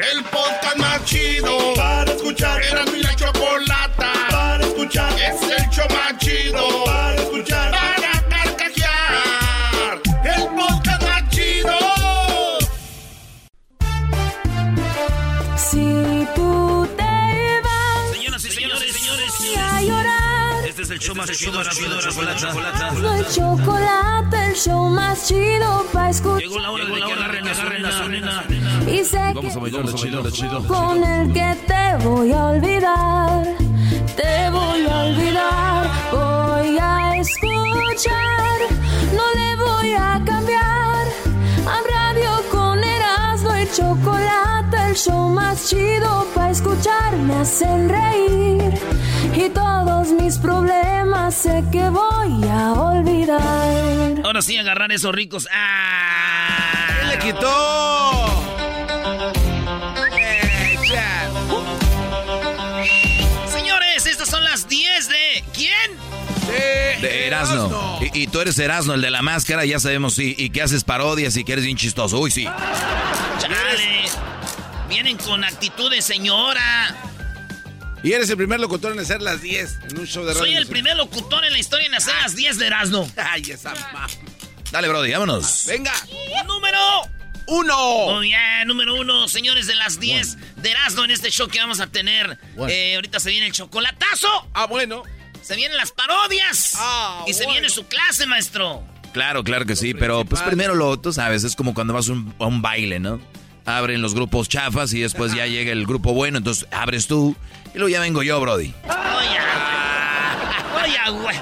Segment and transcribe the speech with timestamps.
[0.00, 2.62] El podcast más chido para escuchar.
[2.62, 2.89] Era
[21.26, 22.92] más chido, chocolata.
[22.92, 26.40] no hay chocolate, el show más chido para escuchar.
[26.40, 28.44] Llegó la hora de que agarren, agarren a su nena.
[28.90, 30.66] Y sé Vamos a que bailar chido, chido.
[30.66, 33.44] con el que te voy a olvidar,
[34.16, 38.60] te voy a olvidar, voy a escuchar,
[39.14, 41.06] no le voy a cambiar.
[41.66, 48.74] A radio con Erasmo y chocolate, show más chido para escuchar, me hacen reír.
[49.34, 54.20] Y todos mis problemas sé que voy a olvidar.
[54.24, 55.48] Ahora sí, agarrar esos ricos.
[55.52, 57.08] ¡Ah!
[57.08, 58.10] ¡Le quitó!
[63.50, 65.44] Señores, estas son las 10 de.
[65.54, 65.70] ¿Quién?
[67.00, 67.98] De Erasno.
[68.12, 70.34] Y, y tú eres Erasno, el de la máscara, ya sabemos, sí.
[70.36, 72.18] Y que haces parodias y que eres bien chistoso.
[72.18, 72.44] Uy, sí.
[73.38, 74.10] Chale.
[74.90, 76.94] Vienen con actitud de señora.
[78.02, 80.44] Y eres el primer locutor en hacer las 10 en un show de radio.
[80.46, 83.10] Soy el primer locutor en la historia en hacer las 10 de Erasmo.
[83.16, 84.06] Ay, esa ma.
[84.72, 85.64] Dale, Brody, vámonos.
[85.66, 85.92] Venga.
[86.46, 86.78] Número
[87.46, 88.14] Uno.
[88.14, 91.80] Muy bien, número uno, señores de las 10 de Erasmo en este show que vamos
[91.80, 92.38] a tener.
[92.56, 92.72] Bueno.
[92.72, 95.02] Eh, ahorita se viene el chocolatazo, Ah, bueno.
[95.42, 98.84] se vienen las parodias Ah, y se viene su clase, maestro.
[99.12, 102.32] Claro, claro que sí, pero pues primero lo, tú sabes, es como cuando vas un,
[102.38, 103.20] a un baile, ¿no?
[103.66, 107.36] Abren los grupos chafas y después ya llega el grupo bueno, entonces abres tú
[107.74, 108.74] y luego ya vengo yo, Brody.
[108.84, 109.38] Oye,
[110.82, 111.36] oye, güey.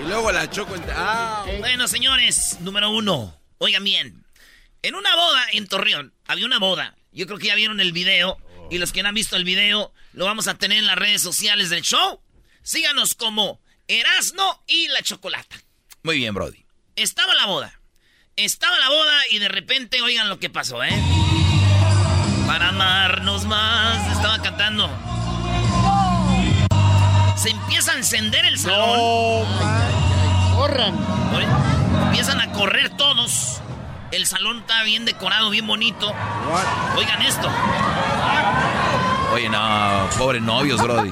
[0.00, 0.74] Y luego la choco.
[0.74, 3.34] en- Ah, Bueno, señores, número uno.
[3.58, 4.24] Oigan bien.
[4.82, 6.96] En una boda en Torreón, había una boda.
[7.12, 8.36] Yo creo que ya vieron el video.
[8.70, 11.22] Y los que no han visto el video, lo vamos a tener en las redes
[11.22, 12.20] sociales del show.
[12.62, 15.56] Síganos como Erasno y la Chocolata.
[16.02, 16.64] Muy bien, Brody.
[16.96, 17.78] Estaba la boda.
[18.36, 20.90] Estaba la boda y de repente, oigan lo que pasó, ¿eh?
[22.46, 24.06] Para amarnos más.
[24.12, 24.88] Estaba cantando.
[27.36, 29.46] Se empieza a encender el salón.
[30.56, 30.94] corran.
[31.36, 31.46] Oye,
[32.06, 33.60] Empiezan a correr todos.
[34.12, 36.12] El salón está bien decorado, bien bonito.
[36.96, 37.48] Oigan esto.
[39.32, 41.10] Oye, no, pobre novios, Brody.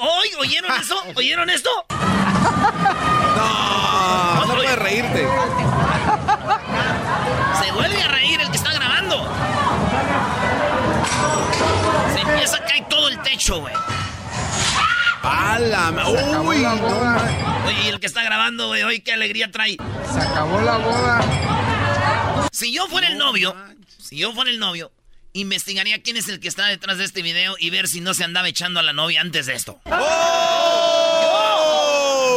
[0.00, 0.94] Oy, ¿Oyeron eso?
[1.14, 1.70] ¿Oyeron esto?
[3.36, 5.28] No, no puedes reírte.
[12.46, 13.74] Se empieza a caer todo el techo, güey.
[15.22, 19.12] ¡A la ma- Uy, no, ma- Oye, y el que está grabando, güey, hoy qué
[19.12, 19.76] alegría trae.
[20.12, 22.48] Se acabó la boda.
[22.50, 23.54] Si yo fuera el novio,
[23.98, 24.90] si yo fuera el novio,
[25.34, 28.24] investigaría quién es el que está detrás de este video y ver si no se
[28.24, 29.80] andaba echando a la novia antes de esto.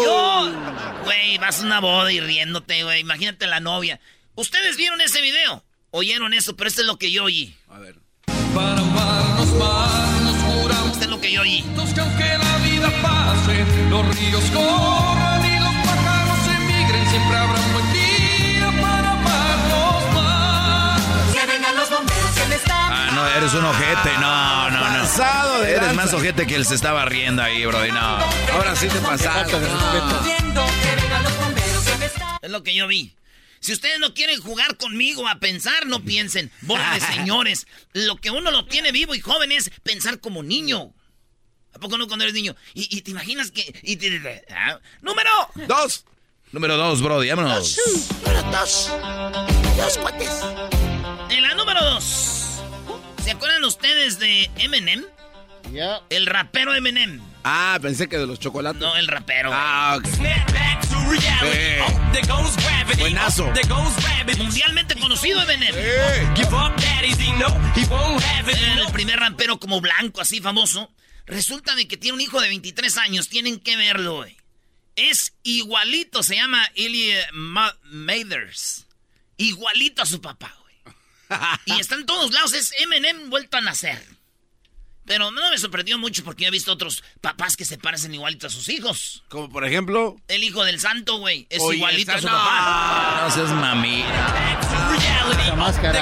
[0.04, 0.52] Yo,
[1.04, 3.02] güey, vas a una boda y riéndote, güey.
[3.02, 4.00] Imagínate la novia.
[4.36, 5.64] ¿Ustedes vieron ese video?
[5.90, 7.56] Oyeron eso, pero esto es lo que yo oí.
[7.70, 7.96] A ver.
[8.54, 8.82] Para
[13.96, 21.02] los ríos corran y los pájaros emigren, siempre habrá un buen día para amarnos más.
[22.68, 25.02] Ah, no, eres un ojete, no, no, no.
[25.06, 28.18] Pasado de Eres más ojete que él se estaba riendo ahí, Brody, no.
[28.54, 29.56] Ahora sí te pasaste.
[32.42, 33.14] Es lo que yo vi.
[33.62, 36.52] Si ustedes no quieren jugar conmigo a pensar, no piensen.
[36.62, 37.66] De señores.
[37.94, 40.94] Lo que uno lo tiene vivo y joven es pensar como niño.
[41.76, 42.56] ¿A poco no cuando eres niño?
[42.74, 43.74] Y, y te imaginas que...
[43.84, 45.30] y te- ah, ¡Número!
[45.68, 46.06] Dos.
[46.52, 47.78] Número dos, Brody, vámonos.
[51.30, 52.62] En la número dos.
[53.24, 55.04] ¿Se acuerdan ustedes de Eminem?
[55.74, 56.02] Ya.
[56.10, 57.20] El rapero Eminem.
[57.44, 58.80] Ah, pensé que de los chocolates.
[58.82, 59.50] No, el rapero.
[59.54, 60.08] Ah, ok.
[63.00, 63.52] Buenazo.
[64.38, 65.76] Mundialmente conocido Eminem.
[65.76, 66.24] Era
[68.82, 70.90] el primer rapero como blanco, así famoso.
[71.26, 73.30] Resulta de que tiene un hijo de 23 años.
[73.30, 74.38] Tienen que verlo, güey.
[74.96, 78.86] Es igualito, se llama Ilya Ma- Mathers.
[79.38, 80.96] Igualito a su papá, güey.
[81.66, 84.02] Y está en todos lados, es Eminem vuelto a nacer.
[85.06, 88.48] Pero no me sorprendió mucho porque yo he visto otros papás que se parecen igualito
[88.48, 89.24] a sus hijos.
[89.30, 90.16] Como por ejemplo.
[90.28, 92.32] El hijo del santo, güey, es Oye, igualito a su no.
[92.34, 93.22] papá.
[93.26, 94.02] No seas mami.
[95.48, 96.02] La máscara.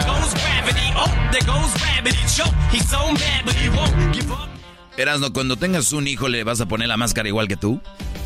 [4.95, 7.81] Erasno, cuando tengas un hijo, ¿le vas a poner la máscara igual que tú?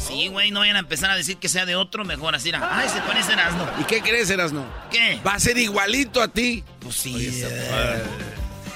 [0.05, 2.49] Sí, güey, no vayan a empezar a decir que sea de otro, mejor así.
[2.49, 3.69] era, Ay, se parece a Erasmo.
[3.79, 4.65] ¿Y qué crees, Erasno?
[4.91, 5.19] ¿Qué?
[5.25, 6.63] Va a ser igualito a ti.
[6.79, 7.41] Pues sí.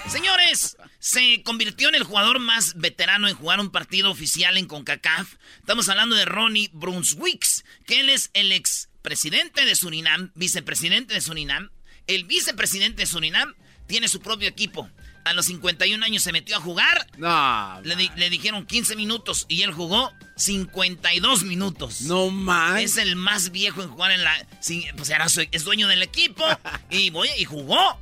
[0.07, 5.35] Señores, se convirtió en el jugador más veterano en jugar un partido oficial en CONCACAF.
[5.59, 11.21] Estamos hablando de Ronnie Brunswicks, que él es el ex presidente de Surinam, vicepresidente de
[11.21, 11.71] Surinam.
[12.07, 13.53] El vicepresidente de Surinam
[13.87, 14.89] tiene su propio equipo.
[15.23, 17.07] A los 51 años se metió a jugar.
[17.17, 17.79] No.
[17.83, 22.01] Le, di- le dijeron 15 minutos y él jugó 52 minutos.
[22.01, 22.79] No más.
[22.81, 24.33] Es el más viejo en jugar en la.
[24.59, 26.43] sí, pues era su- es dueño del equipo.
[26.89, 27.99] y, voy, y jugó.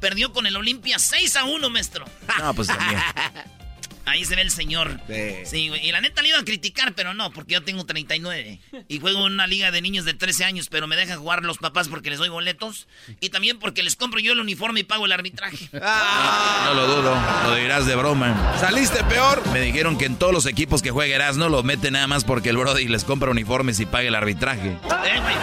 [0.00, 2.04] Perdió con el Olimpia 6 a 1, maestro.
[2.38, 3.00] No, pues también.
[4.06, 5.00] Ahí se ve el señor.
[5.06, 5.32] Sí.
[5.44, 5.86] Sí, güey.
[5.86, 8.60] Y la neta le iba a criticar, pero no, porque yo tengo 39.
[8.88, 11.58] Y juego en una liga de niños de 13 años, pero me dejan jugar los
[11.58, 12.88] papás porque les doy boletos.
[13.20, 15.68] Y también porque les compro yo el uniforme y pago el arbitraje.
[16.64, 17.16] No lo dudo,
[17.46, 18.56] lo dirás de broma.
[18.60, 19.42] Saliste peor.
[19.52, 22.50] Me dijeron que en todos los equipos que juega Erasno lo mete nada más porque
[22.50, 24.68] el Brody les compra uniformes y paga el arbitraje.
[24.68, 25.34] Eh, güey.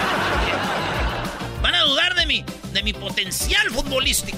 [1.62, 4.38] Van a dudar de mí, de mi potencial futbolístico.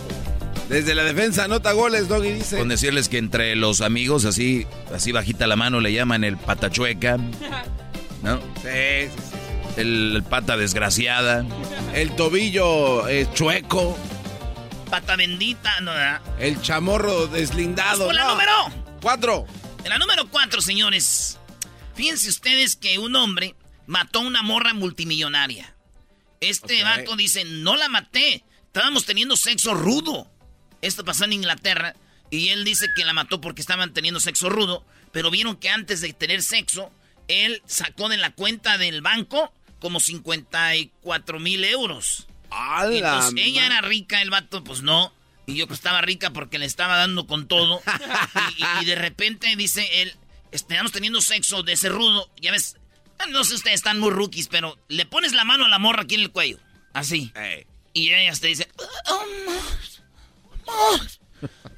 [0.69, 2.57] Desde la defensa anota goles, Doggy dice.
[2.59, 7.17] Con decirles que entre los amigos, así, así bajita la mano, le llaman el patachueca,
[8.23, 8.37] ¿no?
[8.61, 9.35] Sí, sí, sí.
[9.77, 11.43] El, el pata desgraciada.
[11.93, 13.97] El tobillo eh, chueco.
[14.89, 15.91] Pata bendita, no.
[16.39, 18.05] El chamorro deslindado.
[18.05, 18.31] Con la no.
[18.31, 18.51] número.
[19.01, 19.45] Cuatro.
[19.83, 21.37] En la número 4, señores.
[21.95, 23.55] Fíjense ustedes que un hombre
[23.87, 25.73] mató a una morra multimillonaria.
[26.41, 26.89] Este Ok.
[26.89, 28.43] vato dice, no la maté.
[28.67, 30.27] Estábamos teniendo sexo rudo.
[30.81, 31.95] Esto pasó en Inglaterra.
[32.31, 34.85] Y él dice que la mató porque estaban teniendo sexo rudo.
[35.11, 36.91] Pero vieron que antes de tener sexo,
[37.27, 42.27] él sacó de la cuenta del banco como 54 mil euros.
[42.51, 45.13] ¡A Y la pues ella era rica, el vato, pues no.
[45.45, 47.81] Y yo pues estaba rica porque le estaba dando con todo.
[48.57, 50.15] y, y- y de repente dice él,
[50.51, 52.29] estamos teniendo sexo de ese rudo.
[52.39, 52.77] Ya ves,
[53.17, 56.03] ah, no sé, ustedes están muy rookies, pero le pones la mano a la morra
[56.03, 56.59] aquí en el cuello.
[56.93, 57.31] Así.
[57.93, 58.67] Y ella te dice,
[59.07, 59.25] "Oh,
[60.69, 61.19] más".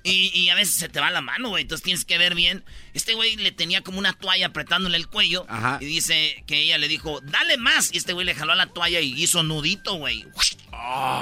[0.03, 1.61] Y, y a veces se te va la mano, güey.
[1.61, 2.65] Entonces tienes que ver bien.
[2.95, 5.45] Este güey le tenía como una toalla apretándole el cuello.
[5.47, 5.77] Ajá.
[5.79, 7.93] Y dice que ella le dijo, dale más.
[7.93, 10.25] Y este güey le jaló a la toalla y hizo nudito, güey.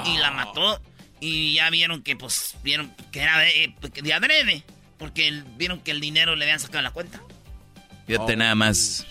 [0.06, 0.80] Y la mató.
[1.20, 4.64] Y ya vieron que, pues, vieron que era de, eh, de adrede.
[4.98, 7.20] Porque el- vieron que el dinero le habían sacado de la cuenta.
[8.06, 9.04] Fíjate nada más.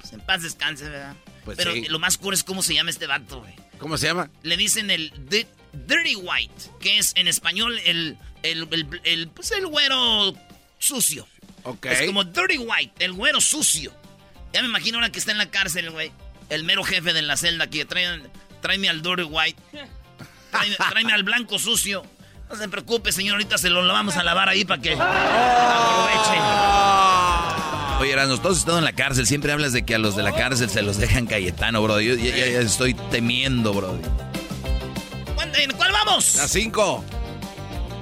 [0.00, 1.16] Pues en paz descanse, ¿verdad?
[1.44, 1.86] Pues Pero sí.
[1.88, 3.54] lo más cool es cómo se llama este vato, güey.
[3.78, 4.30] ¿Cómo se llama?
[4.44, 5.12] le dicen el
[5.86, 10.34] dirty white, que es en español el, el, el- el, pues el güero
[10.78, 11.26] sucio.
[11.64, 11.86] Ok.
[11.86, 13.92] Es como dirty white, el güero sucio.
[14.52, 16.12] Ya me imagino ahora que está en la cárcel, güey.
[16.48, 18.22] El mero jefe de la celda que traen,
[18.62, 19.60] tráeme al dirty white.
[20.52, 22.04] Tráeme, tráeme al blanco sucio.
[22.48, 26.40] No se preocupe, señor, ahorita se lo, lo vamos a lavar ahí para que aproveche.
[27.98, 29.26] Oye, Erasno, todos están en la cárcel.
[29.26, 32.00] Siempre hablas de que a los de la cárcel se los dejan Cayetano, bro.
[32.00, 33.98] Yo ya estoy temiendo, bro.
[35.50, 36.34] ¿Cuál, en cuál vamos?
[36.36, 37.04] Las cinco.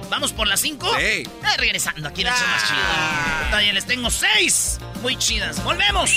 [0.09, 0.87] ¿Vamos por las 5?
[0.97, 1.27] Sí.
[1.57, 3.49] regresando aquí en el show más chido.
[3.49, 5.63] Todavía les tengo seis muy chidas.
[5.63, 6.11] ¡Volvemos!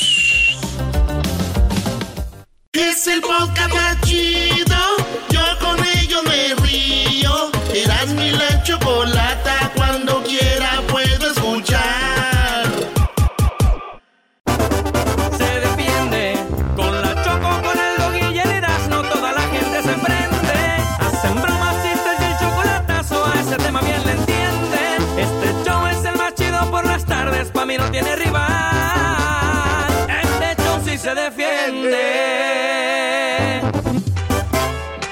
[2.73, 4.77] Es el podcast más chido.
[5.31, 7.51] Yo con ello me río.
[7.75, 9.73] Eras mi la chocolata.
[9.75, 10.78] Cuando quiera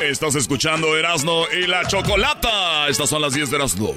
[0.01, 2.89] Estás escuchando Erasno y la Chocolata.
[2.89, 3.95] Estas son las 10 de Erasno.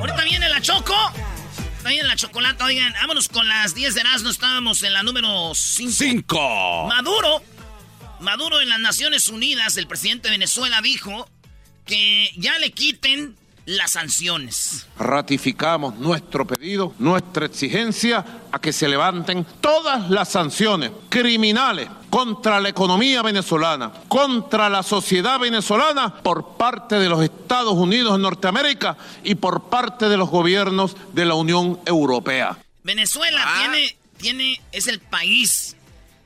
[0.00, 0.94] Ahorita viene la Choco.
[0.94, 2.64] Ahorita viene la chocolata.
[2.64, 4.30] Oigan, vámonos con las 10 de Erasmo.
[4.30, 5.92] Estábamos en la número 5.
[5.92, 6.86] Cinco.
[6.88, 7.42] Maduro.
[8.20, 11.28] Maduro en las Naciones Unidas, el presidente de Venezuela dijo
[11.86, 13.36] que ya le quiten
[13.68, 14.86] las sanciones.
[14.98, 22.70] Ratificamos nuestro pedido, nuestra exigencia a que se levanten todas las sanciones criminales contra la
[22.70, 29.34] economía venezolana, contra la sociedad venezolana por parte de los Estados Unidos de Norteamérica y
[29.34, 32.56] por parte de los gobiernos de la Unión Europea.
[32.84, 35.76] Venezuela tiene, tiene, es el país,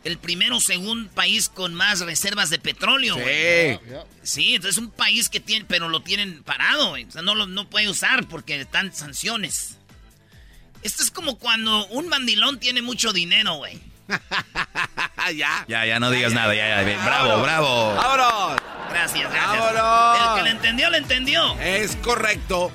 [0.05, 3.15] el primero o segundo país con más reservas de petróleo.
[3.17, 3.79] güey.
[4.23, 7.05] Sí, entonces es un país que tiene, pero lo tienen parado, güey.
[7.05, 9.77] O sea, no lo no puede usar porque están sanciones.
[10.83, 13.79] Esto es como cuando un mandilón tiene mucho dinero, güey.
[15.37, 15.65] ya.
[15.69, 17.05] Ya, ya no digas nada, ya, ya.
[17.05, 17.95] Bravo, bravo.
[17.95, 18.61] ¡Vámonos!
[18.91, 19.75] Gracias, gracias.
[19.75, 20.29] ¡Vámonos!
[20.31, 21.59] El que le entendió, le entendió.
[21.61, 22.73] Es correcto.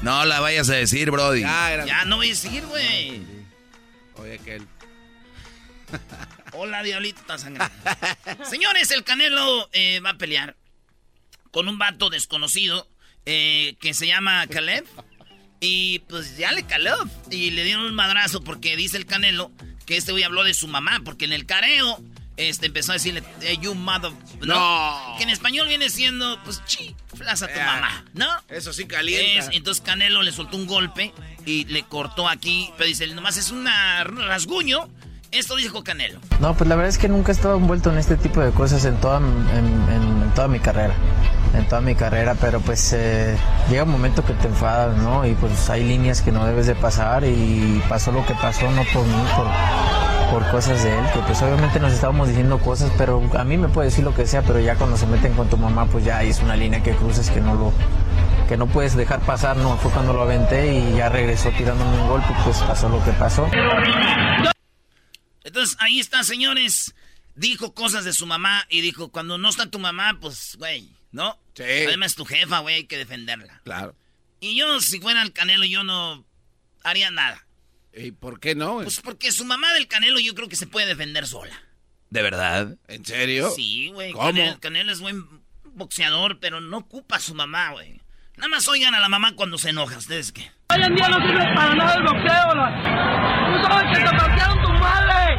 [0.00, 1.42] No la vayas a decir, Brody.
[1.42, 3.22] Ya, era- Ya no voy a seguir, güey.
[4.16, 4.66] Oye, aquel.
[6.52, 7.74] Hola, diablito, está sangrando.
[8.48, 10.56] Señores, el Canelo eh, va a pelear
[11.50, 12.88] con un vato desconocido
[13.26, 14.84] eh, que se llama Caleb.
[15.60, 16.96] Y pues ya le caló.
[17.30, 19.50] Y le dieron un madrazo porque dice el Canelo
[19.86, 21.00] que este güey habló de su mamá.
[21.04, 22.00] Porque en el careo
[22.36, 24.10] este, empezó a decirle, "Eh, you mother.
[24.40, 25.14] No.
[25.16, 28.26] Que en español viene siendo, pues, chi, flas a tu mamá, ¿no?
[28.48, 29.46] Eso sí calienta.
[29.46, 31.12] Es- entonces Canelo le soltó un golpe
[31.46, 32.70] y le cortó aquí.
[32.76, 34.88] Pero dice, nomás es un rasguño.
[35.32, 36.18] Esto dijo Canelo.
[36.40, 38.84] No, pues la verdad es que nunca he estado envuelto en este tipo de cosas
[38.84, 40.94] en toda, en, en- en toda mi carrera.
[41.54, 43.36] En toda mi carrera, pero pues eh,
[43.70, 45.26] llega un momento que te enfadas, ¿no?
[45.26, 48.82] Y pues hay líneas que no debes de pasar y pasó lo que pasó, no
[48.92, 49.46] por mí, por,
[50.42, 53.68] por cosas de él, que pues obviamente nos estábamos diciendo cosas, pero a mí me
[53.68, 56.22] puede decir lo que sea, pero ya cuando se meten con tu mamá, pues ya
[56.22, 57.72] es una línea que cruzas que no lo
[58.48, 62.08] que no puedes dejar pasar, no, fue cuando lo aventé y ya regresó tirándome un
[62.08, 63.46] golpe, pues pasó lo que pasó.
[65.44, 66.94] Entonces, ahí está, señores.
[67.34, 71.38] Dijo cosas de su mamá y dijo, cuando no está tu mamá, pues, güey, ¿no?
[71.54, 71.62] Sí.
[71.62, 73.60] Además, tu jefa, güey, hay que defenderla.
[73.64, 73.96] Claro.
[74.40, 76.24] Y yo, si fuera el Canelo, yo no
[76.84, 77.46] haría nada.
[77.94, 78.76] ¿Y por qué no?
[78.82, 81.54] Pues porque su mamá del Canelo yo creo que se puede defender sola.
[82.10, 82.76] ¿De verdad?
[82.88, 83.50] ¿En serio?
[83.56, 84.12] Sí, güey.
[84.12, 84.26] ¿Cómo?
[84.26, 85.24] Canelo, Canelo es buen
[85.64, 88.00] boxeador, pero no ocupa a su mamá, güey.
[88.36, 89.96] Nada más oigan a la mamá cuando se enoja.
[89.98, 90.50] ¿Ustedes qué?
[90.70, 92.54] Hoy en día no sirve para nada el boxeo.
[92.54, 95.31] la- Tú sabes que te partieron tu madre.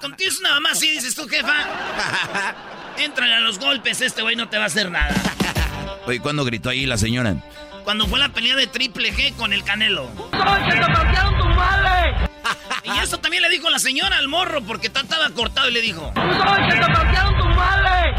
[0.00, 1.54] Contigo es una mamá así, dices tú, jefa.
[2.98, 5.14] Éntrale a los golpes, este güey no te va a hacer nada.
[6.06, 7.34] Oye, ¿cuándo gritó ahí la señora?
[7.84, 10.10] Cuando fue la pelea de Triple G con el Canelo.
[10.30, 12.14] Que te tu madre.
[12.84, 15.80] Y eso también le dijo la señora al morro, porque ta- estaba cortado y le
[15.82, 16.12] dijo.
[16.14, 16.80] Que te
[17.38, 18.14] tu madre.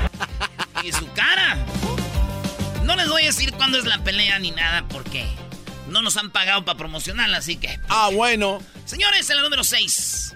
[0.84, 1.58] Y su cara.
[2.84, 5.26] No les voy a decir cuándo es la pelea ni nada, porque
[5.90, 7.80] no nos han pagado para promocionarla, así que.
[7.90, 8.60] Ah, bueno.
[8.86, 10.36] Señores, en la número 6.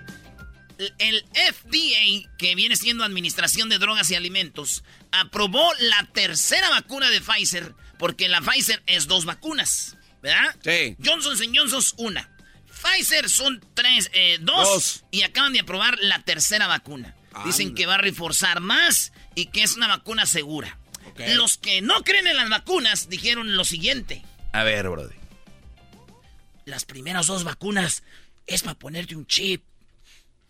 [0.98, 7.22] El FDA, que viene siendo Administración de Drogas y Alimentos, aprobó la tercera vacuna de
[7.22, 10.56] Pfizer, porque la Pfizer es dos vacunas, ¿verdad?
[10.64, 10.96] Sí.
[11.04, 12.30] Johnson Johnson una.
[12.68, 15.04] Pfizer son tres, eh, dos, Dos.
[15.12, 17.16] y acaban de aprobar la tercera vacuna.
[17.46, 20.78] Dicen que va a reforzar más y que es una vacuna segura.
[21.36, 24.24] Los que no creen en las vacunas dijeron lo siguiente.
[24.54, 25.16] A ver, Brody.
[26.66, 28.04] Las primeras dos vacunas
[28.48, 29.64] es para ponerte un chip.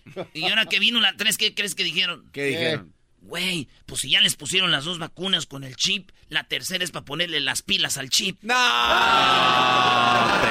[0.34, 2.25] Y ahora que vino la tres, ¿qué crees que dijeron?
[2.31, 2.93] ¿Qué dijeron?
[3.24, 6.89] Güey, pues si ya les pusieron las dos vacunas con el chip, la tercera es
[6.91, 8.39] para ponerle las pilas al chip.
[8.41, 8.55] ¡No!
[8.55, 8.60] Te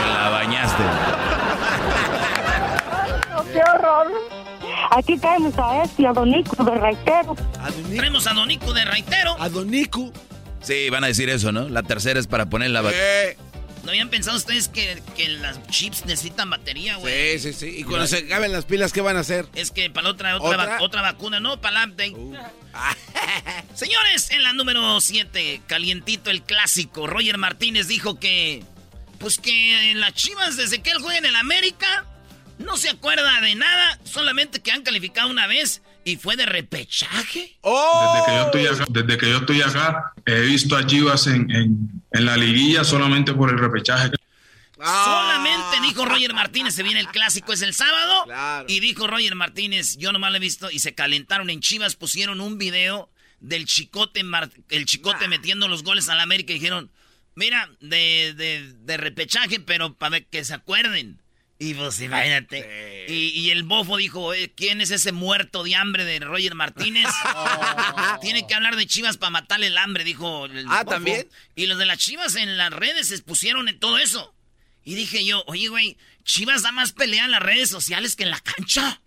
[0.07, 0.83] la bañaste.
[3.53, 4.13] ¡Qué horror!
[4.93, 7.37] Aquí caemos a este, a Donico de Raitero.
[7.97, 9.35] Traemos a Donico de Raitero.
[9.41, 10.13] A Donico.
[10.63, 11.69] Sí, van a decir eso, ¿no?
[11.69, 12.83] La tercera es para poner la...
[12.83, 13.37] va- Eh,
[13.85, 17.39] ¿No habían pensado ustedes que, que las chips necesitan batería, güey?
[17.39, 17.77] sí, sí, sí.
[17.79, 19.47] Y cuando se acaben las pilas, ¿qué van a hacer?
[19.55, 20.67] Es que para otra, otra, ¿Otra?
[20.77, 22.15] va- otra vacuna, no, para la update.
[23.75, 28.63] Señores, en la número 7, calientito el clásico, Roger Martínez dijo que,
[29.19, 32.05] pues que las chivas desde que él juega en el América,
[32.59, 37.57] no se acuerda de nada, solamente que han calificado una vez y fue de repechaje.
[37.63, 38.15] ¡Oh!
[38.15, 41.51] Desde que yo estoy acá, desde que yo estoy acá he visto a Chivas en,
[41.51, 44.11] en- en la liguilla solamente por el repechaje.
[44.83, 45.03] Ah.
[45.05, 48.25] Solamente dijo Roger Martínez, se viene el clásico, es el sábado.
[48.25, 48.67] Claro.
[48.69, 52.41] Y dijo Roger Martínez, yo nomás lo he visto, y se calentaron en Chivas, pusieron
[52.41, 56.91] un video del chicote, Mar- el chicote metiendo los goles al América y dijeron,
[57.35, 61.21] mira, de, de, de repechaje, pero para que se acuerden.
[61.63, 63.05] Y pues imagínate.
[63.07, 67.07] Y, y el bofo dijo, "Eh, ¿quién es ese muerto de hambre de Roger Martínez?
[68.23, 70.91] Tiene que hablar de Chivas para matarle el hambre, dijo el Ah, bofo.
[70.97, 71.29] ¿también?
[71.55, 74.35] Y los de las Chivas en las redes se pusieron en todo eso.
[74.85, 78.31] Y dije yo, oye, güey, Chivas da más pelea en las redes sociales que en
[78.31, 79.03] la cancha.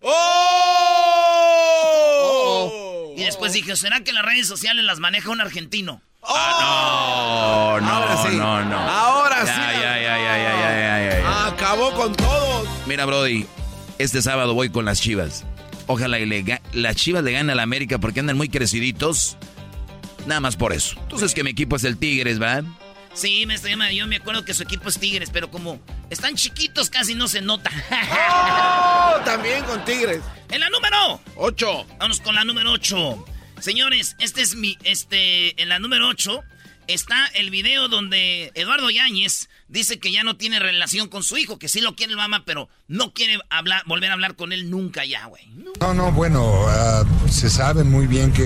[1.83, 3.13] ¡Oh!
[3.17, 6.01] Y después dije, ¿será que las redes sociales las maneja un argentino?
[6.25, 8.37] Ah, no, no, Ahora sí.
[8.37, 8.77] no, no.
[8.79, 9.43] Ahora.
[9.45, 9.82] Ya, ya,
[12.93, 13.47] Mira, Brody,
[13.97, 15.45] este sábado voy con las chivas.
[15.87, 19.35] Ojalá y le las chivas le ganen a la América porque andan muy creciditos.
[20.27, 20.95] Nada más por eso.
[21.01, 22.65] Entonces que mi equipo es el Tigres, ¿verdad?
[23.15, 25.79] Sí, maestro, yo me, yo me acuerdo que su equipo es Tigres, pero como
[26.11, 27.71] están chiquitos casi no se nota.
[28.11, 29.19] ¡Oh!
[29.25, 30.21] También con Tigres.
[30.51, 31.87] En la número 8.
[31.97, 33.25] Vamos con la número 8.
[33.59, 34.77] Señores, este es mi.
[34.83, 35.59] Este.
[35.59, 36.43] En la número 8
[36.87, 41.57] está el video donde Eduardo Yáñez dice que ya no tiene relación con su hijo,
[41.57, 44.69] que sí lo quiere el mamá, pero no quiere hablar, volver a hablar con él
[44.69, 45.43] nunca ya, güey.
[45.79, 48.43] No, no, bueno, ah, se sabe muy bien que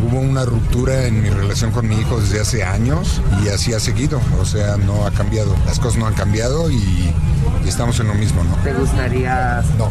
[0.00, 3.80] hubo una ruptura en mi relación con mi hijo desde hace años y así ha
[3.80, 8.08] seguido, o sea, no ha cambiado, las cosas no han cambiado y, y estamos en
[8.08, 8.56] lo mismo, ¿no?
[8.56, 9.90] ¿Te gustaría No,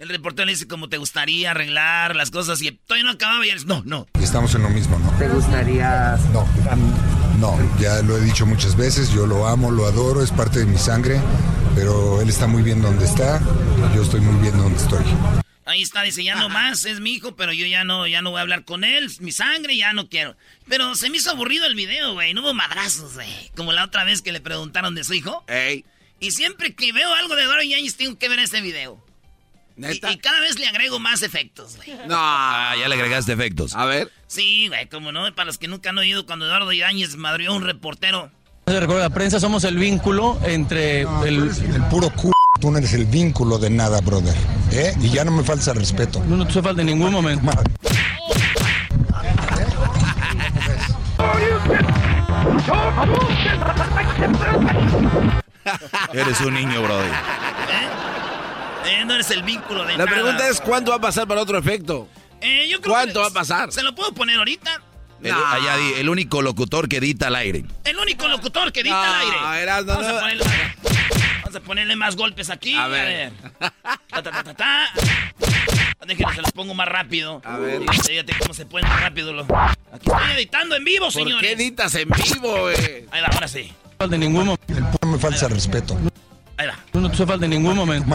[0.00, 3.50] El reportero le dice como te gustaría arreglar las cosas y todavía no acababa y
[3.50, 4.06] él dice, no, no.
[4.20, 5.10] estamos en lo mismo, ¿no?
[5.12, 6.46] ¿Te gustaría No,
[7.38, 10.66] no, ya lo he dicho muchas veces, yo lo amo, lo adoro, es parte de
[10.66, 11.20] mi sangre,
[11.74, 13.40] pero él está muy bien donde está,
[13.94, 15.04] yo estoy muy bien donde estoy.
[15.64, 18.42] Ahí está diseñando más, es mi hijo, pero yo ya no, ya no voy a
[18.42, 20.36] hablar con él, mi sangre ya no quiero.
[20.68, 23.50] Pero se me hizo aburrido el video, güey, no hubo madrazos, güey.
[23.56, 25.44] Como la otra vez que le preguntaron de su hijo.
[25.46, 25.84] Ey.
[26.18, 29.02] Y siempre que veo algo de Eduardo Yáñez tengo que ver ese video.
[29.88, 30.12] Y, ¿Neta?
[30.12, 31.90] y cada vez le agrego más efectos, güey.
[32.06, 32.14] No.
[32.16, 33.74] Ah, ya le agregaste efectos.
[33.74, 34.10] A ver.
[34.26, 37.54] Sí, güey, como no, para los que nunca han oído, cuando Eduardo Yáñez madrió a
[37.54, 38.30] un reportero.
[38.66, 41.50] Recuerda, la prensa somos el vínculo entre el...
[41.74, 42.30] El puro c...
[42.60, 44.36] Tú no eres el vínculo de nada, brother.
[44.70, 44.94] ¿eh?
[45.00, 46.22] Y ya no me falta respeto.
[46.28, 47.50] No, no te hace falta en ningún momento.
[56.12, 57.08] Eres un niño, Brody.
[57.08, 57.12] Eh,
[59.06, 60.10] no eres el vínculo de La nada.
[60.10, 62.08] pregunta es: ¿cuánto va a pasar para otro efecto?
[62.40, 63.72] Eh, yo creo ¿Cuánto que va a pasar?
[63.72, 64.80] ¿Se lo puedo poner ahorita?
[65.22, 67.64] El, allá di- el único locutor que edita al aire.
[67.84, 69.62] El único locutor que edita No, al aire.
[69.62, 70.18] Erasmo, vamos, a no.
[70.20, 70.44] ponerle,
[71.44, 72.74] vamos a ponerle más golpes aquí.
[72.74, 73.30] A A ver.
[73.30, 73.52] ver.
[74.10, 74.88] Ta, ta, ta, ta, ta.
[76.04, 77.40] Déjenme, se los pongo más rápido.
[77.44, 77.80] A ver.
[78.04, 79.32] Fíjate, cómo se puede más rápido.
[79.32, 79.42] Lo...
[79.44, 81.40] Aquí estoy editando en vivo, ¿Por señores.
[81.40, 83.06] qué editas en vivo, güey?
[83.12, 83.72] Ahí va, ahora sí.
[84.00, 84.98] en ningún momento.
[85.02, 85.96] No me falta respeto.
[86.62, 86.78] Ahí va.
[86.92, 88.14] No te hace falta en ningún momento.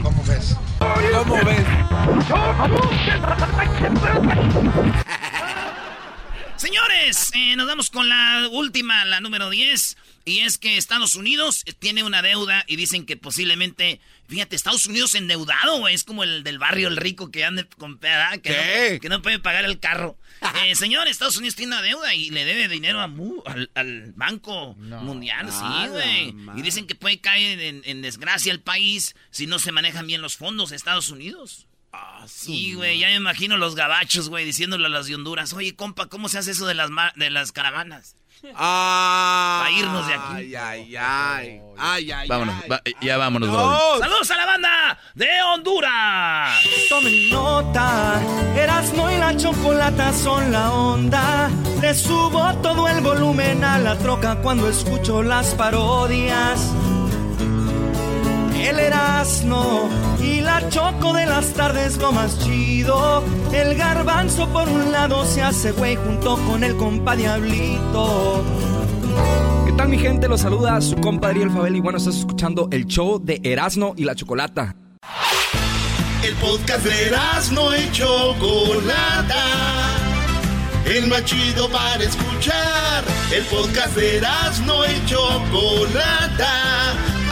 [0.00, 0.56] ¿Cómo ves?
[0.78, 1.66] ¿Cómo ves?
[6.56, 9.96] Señores, eh, nos vamos con la última, la número 10.
[10.24, 14.00] Y es que Estados Unidos tiene una deuda y dicen que posiblemente.
[14.28, 15.96] Fíjate, Estados Unidos endeudado, güey.
[15.96, 18.38] Es como el del barrio, el rico que anda con ¿verdad?
[18.40, 18.50] que.
[18.94, 20.16] No, que no puede pagar el carro.
[20.64, 24.12] Eh, señor, Estados Unidos tiene una deuda y le debe dinero a mu- al, al
[24.12, 26.34] Banco Mundial, sí, güey.
[26.58, 30.22] Y dicen que puede caer en, en desgracia el país si no se manejan bien
[30.22, 31.65] los fondos de Estados Unidos.
[32.26, 36.06] Sí, güey, ya me imagino los gabachos, güey, diciéndole a las de Honduras, oye, compa,
[36.06, 38.16] ¿cómo se hace eso de las, ma- de las caravanas?
[38.54, 39.62] Ah.
[39.64, 40.34] Pa' irnos de aquí.
[40.34, 41.60] Ay, ay, ay.
[41.78, 42.68] Ay, ay, Vámonos, ay.
[42.68, 43.98] va- ya vámonos, No.
[43.98, 46.60] ¡Saludos a la banda de Honduras!
[46.88, 48.20] Tomen nota,
[48.56, 51.50] Erasmo y la chocolata son la onda.
[51.80, 56.60] Le subo todo el volumen a la troca cuando escucho las parodias.
[58.68, 59.88] El Erasmo
[60.20, 63.22] y la choco de las tardes lo más chido.
[63.52, 68.42] El garbanzo por un lado se hace güey junto con el compa Diablito.
[69.66, 70.26] ¿Qué tal mi gente?
[70.26, 74.02] Los saluda su compadre El Fabel y bueno, estás escuchando el show de Erasmo y
[74.02, 74.74] la Chocolata.
[76.24, 77.12] El podcast de
[77.52, 79.44] no y Chocolata.
[80.86, 83.04] El más chido para escuchar.
[83.32, 84.20] El podcast de
[84.66, 87.15] no y Chocolata.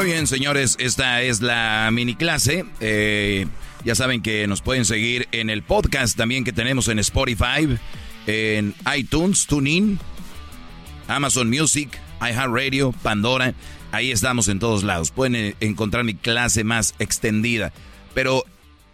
[0.00, 2.64] Muy bien, señores, esta es la mini clase.
[2.80, 3.46] Eh,
[3.84, 7.68] ya saben que nos pueden seguir en el podcast también que tenemos en Spotify,
[8.26, 9.98] en iTunes, TuneIn,
[11.06, 13.52] Amazon Music, iHeartRadio, Pandora.
[13.92, 15.10] Ahí estamos en todos lados.
[15.10, 17.70] Pueden eh, encontrar mi clase más extendida.
[18.14, 18.46] Pero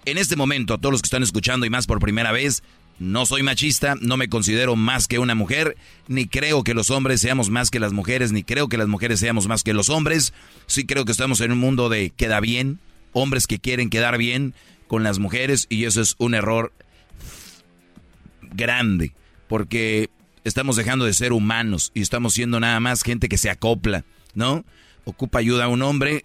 [0.07, 2.65] en este momento, a todos los que están escuchando y más por primera vez,
[2.99, 5.77] no soy machista, no me considero más que una mujer,
[6.09, 9.21] ni creo que los hombres seamos más que las mujeres, ni creo que las mujeres
[9.21, 10.33] seamos más que los hombres.
[10.67, 12.79] Sí creo que estamos en un mundo de queda bien,
[13.13, 14.55] hombres que quieren quedar bien
[14.87, 16.73] con las mujeres y eso es un error
[18.41, 19.13] grande,
[19.49, 20.11] porque
[20.45, 24.05] estamos dejando de ser humanos y estamos siendo nada más gente que se acopla,
[24.35, 24.65] ¿no?
[25.05, 26.25] Ocupa ayuda a un hombre,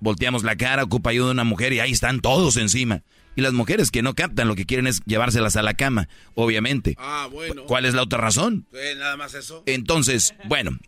[0.00, 3.02] volteamos la cara, ocupa ayuda a una mujer y ahí están todos encima.
[3.36, 6.96] Y las mujeres que no captan lo que quieren es llevárselas a la cama, obviamente.
[6.98, 7.64] Ah, bueno.
[7.64, 8.66] ¿Cuál es la otra razón?
[8.72, 9.62] Eh, nada más eso.
[9.66, 10.78] Entonces, bueno,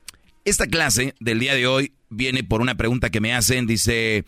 [0.45, 3.67] esta clase del día de hoy viene por una pregunta que me hacen.
[3.67, 4.25] Dice,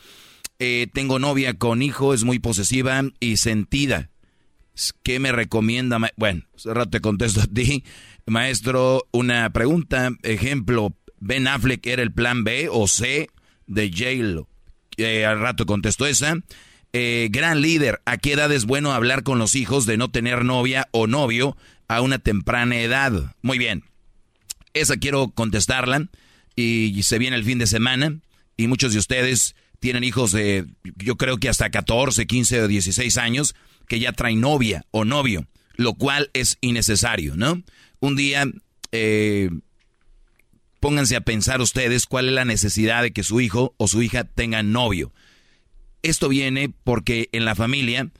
[0.58, 4.10] eh, tengo novia con hijo, es muy posesiva y sentida.
[5.02, 5.98] ¿Qué me recomienda?
[6.16, 7.84] Bueno, hace rato te contesto a ti.
[8.26, 10.10] Maestro, una pregunta.
[10.22, 13.28] Ejemplo, ¿Ben Affleck era el plan B o C
[13.66, 14.48] de J-Lo?
[14.96, 16.36] Eh, al rato contestó esa.
[17.00, 20.44] Eh, gran líder, ¿a qué edad es bueno hablar con los hijos de no tener
[20.44, 21.56] novia o novio
[21.86, 23.36] a una temprana edad?
[23.40, 23.84] Muy bien.
[24.74, 26.08] Esa quiero contestarla
[26.56, 28.18] y se viene el fin de semana
[28.56, 33.16] y muchos de ustedes tienen hijos de, yo creo que hasta 14, 15 o 16
[33.18, 33.54] años
[33.86, 37.62] que ya traen novia o novio, lo cual es innecesario, ¿no?
[38.00, 38.44] Un día,
[38.90, 39.50] eh,
[40.80, 44.24] pónganse a pensar ustedes cuál es la necesidad de que su hijo o su hija
[44.24, 45.12] tengan novio.
[46.02, 48.10] Esto viene porque en la familia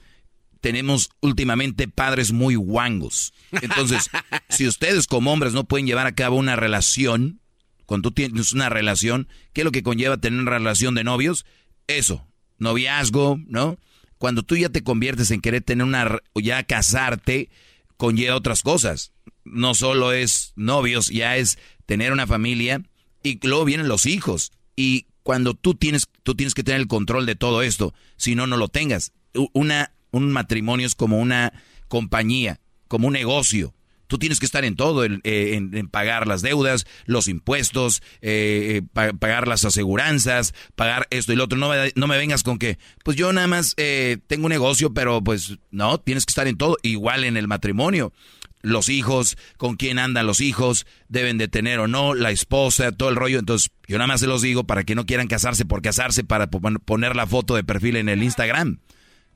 [0.61, 3.33] tenemos últimamente padres muy guangos.
[3.61, 4.09] Entonces,
[4.49, 7.39] si ustedes como hombres no pueden llevar a cabo una relación,
[7.85, 11.45] cuando tú tienes una relación, ¿qué es lo que conlleva tener una relación de novios?
[11.87, 13.77] Eso, noviazgo, ¿no?
[14.17, 17.49] Cuando tú ya te conviertes en querer tener una, ya casarte,
[17.97, 19.13] conlleva otras cosas.
[19.45, 22.83] No solo es novios, ya es tener una familia
[23.23, 24.51] y luego vienen los hijos.
[24.75, 28.47] Y cuando tú tienes, tú tienes que tener el control de todo esto, si no,
[28.47, 29.13] no lo tengas.
[29.53, 31.53] Una, un matrimonio es como una
[31.87, 33.75] compañía, como un negocio.
[34.07, 39.13] Tú tienes que estar en todo, en, eh, pagar las deudas, los impuestos, eh, eh,
[39.19, 41.59] pagar las aseguranzas, pagar esto y lo otro.
[41.59, 45.23] No me, no me vengas con que, pues yo nada más tengo un negocio, pero
[45.23, 48.13] pues no, tienes que estar en todo, igual en el matrimonio
[48.61, 53.09] los hijos, con quién andan los hijos, deben de tener o no, la esposa, todo
[53.09, 53.39] el rollo.
[53.39, 56.49] Entonces, yo nada más se los digo para que no quieran casarse por casarse, para
[56.49, 58.79] poner la foto de perfil en el Instagram.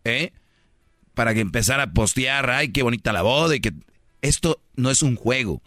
[0.03, 0.33] ¿Eh?
[1.13, 3.73] Para que empezar a postear, ay, qué bonita la boda y que...
[4.21, 5.61] Esto no es un juego.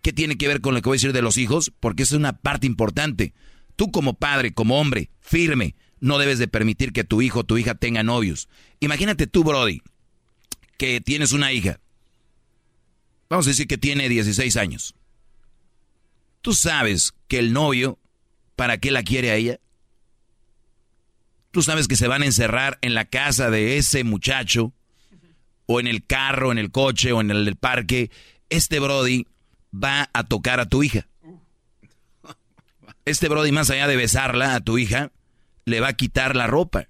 [0.00, 1.72] ¿Qué tiene que ver con lo que voy a decir de los hijos?
[1.80, 3.34] Porque es una parte importante.
[3.74, 7.58] Tú como padre, como hombre, firme, no debes de permitir que tu hijo o tu
[7.58, 8.48] hija tenga novios.
[8.78, 9.82] Imagínate tú, Brody,
[10.78, 11.80] que tienes una hija
[13.28, 14.94] Vamos a decir que tiene 16 años.
[16.42, 17.98] ¿Tú sabes que el novio,
[18.54, 19.58] para qué la quiere a ella?
[21.50, 24.72] ¿Tú sabes que se van a encerrar en la casa de ese muchacho?
[25.66, 28.10] O en el carro, en el coche, o en el parque.
[28.48, 29.26] Este Brody
[29.74, 31.08] va a tocar a tu hija.
[33.04, 35.10] Este Brody, más allá de besarla a tu hija,
[35.64, 36.88] le va a quitar la ropa.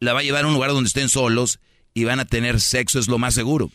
[0.00, 1.60] La va a llevar a un lugar donde estén solos
[1.94, 3.70] y van a tener sexo, es lo más seguro.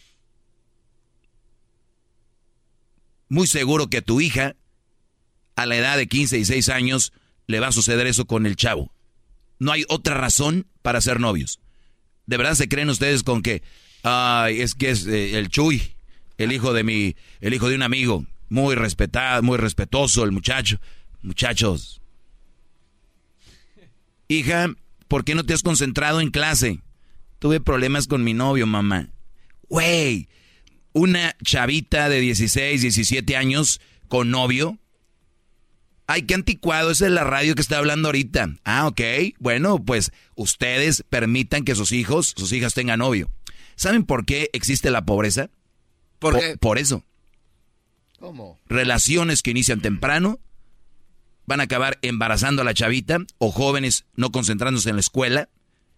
[3.29, 4.55] Muy seguro que tu hija,
[5.55, 7.13] a la edad de 15 y 6 años,
[7.47, 8.91] le va a suceder eso con el chavo.
[9.59, 11.59] No hay otra razón para ser novios.
[12.25, 13.63] ¿De verdad se creen ustedes con que,
[14.03, 15.81] ay, es que es eh, el Chuy,
[16.37, 20.79] el hijo de mi, el hijo de un amigo, muy respetado, muy respetuoso el muchacho?
[21.21, 22.01] Muchachos.
[24.27, 24.69] Hija,
[25.07, 26.81] ¿por qué no te has concentrado en clase?
[27.39, 29.09] Tuve problemas con mi novio, mamá.
[29.69, 30.27] Güey,
[30.97, 34.79] una chavita de 16, 17 años con novio.
[36.07, 38.55] Ay, qué anticuado, esa es la radio que está hablando ahorita.
[38.63, 39.01] Ah, ok.
[39.39, 43.29] Bueno, pues ustedes permitan que sus hijos, sus hijas tengan novio.
[43.75, 45.51] ¿Saben por qué existe la pobreza?
[46.17, 46.57] ¿Por, qué?
[46.57, 47.03] por eso.
[48.19, 48.57] ¿Cómo?
[48.65, 50.39] Relaciones que inician temprano
[51.45, 55.49] van a acabar embarazando a la chavita o jóvenes no concentrándose en la escuela.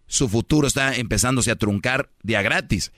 [0.06, 2.92] Su futuro está empezándose a truncar día gratis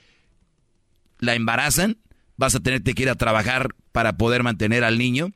[1.23, 1.97] la embarazan,
[2.37, 5.31] vas a tener que ir a trabajar para poder mantener al niño.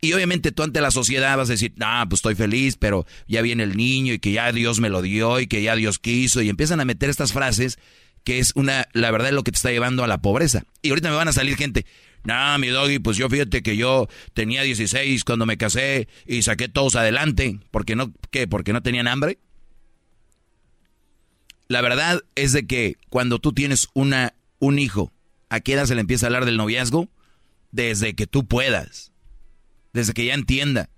[0.00, 3.40] Y obviamente tú ante la sociedad vas a decir, ah, pues estoy feliz, pero ya
[3.42, 6.42] viene el niño y que ya Dios me lo dio y que ya Dios quiso.
[6.42, 7.78] Y empiezan a meter estas frases
[8.24, 10.64] que es una, la verdad es lo que te está llevando a la pobreza.
[10.80, 11.86] Y ahorita me van a salir gente,
[12.24, 16.68] no, mi doggy, pues yo fíjate que yo tenía 16 cuando me casé y saqué
[16.68, 17.58] todos adelante.
[17.70, 18.46] porque no, qué?
[18.46, 19.38] ¿Porque no tenían hambre?
[21.68, 25.12] La verdad es de que cuando tú tienes una, un hijo
[25.52, 27.10] ¿A qué edad se le empieza a hablar del noviazgo?
[27.72, 29.12] Desde que tú puedas.
[29.92, 30.88] Desde que ya entienda.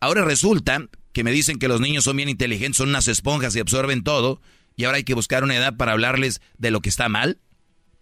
[0.00, 3.60] Ahora resulta que me dicen que los niños son bien inteligentes, son unas esponjas y
[3.60, 4.42] absorben todo.
[4.76, 7.40] Y ahora hay que buscar una edad para hablarles de lo que está mal.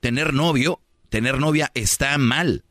[0.01, 2.64] Tener novio, tener novia está mal.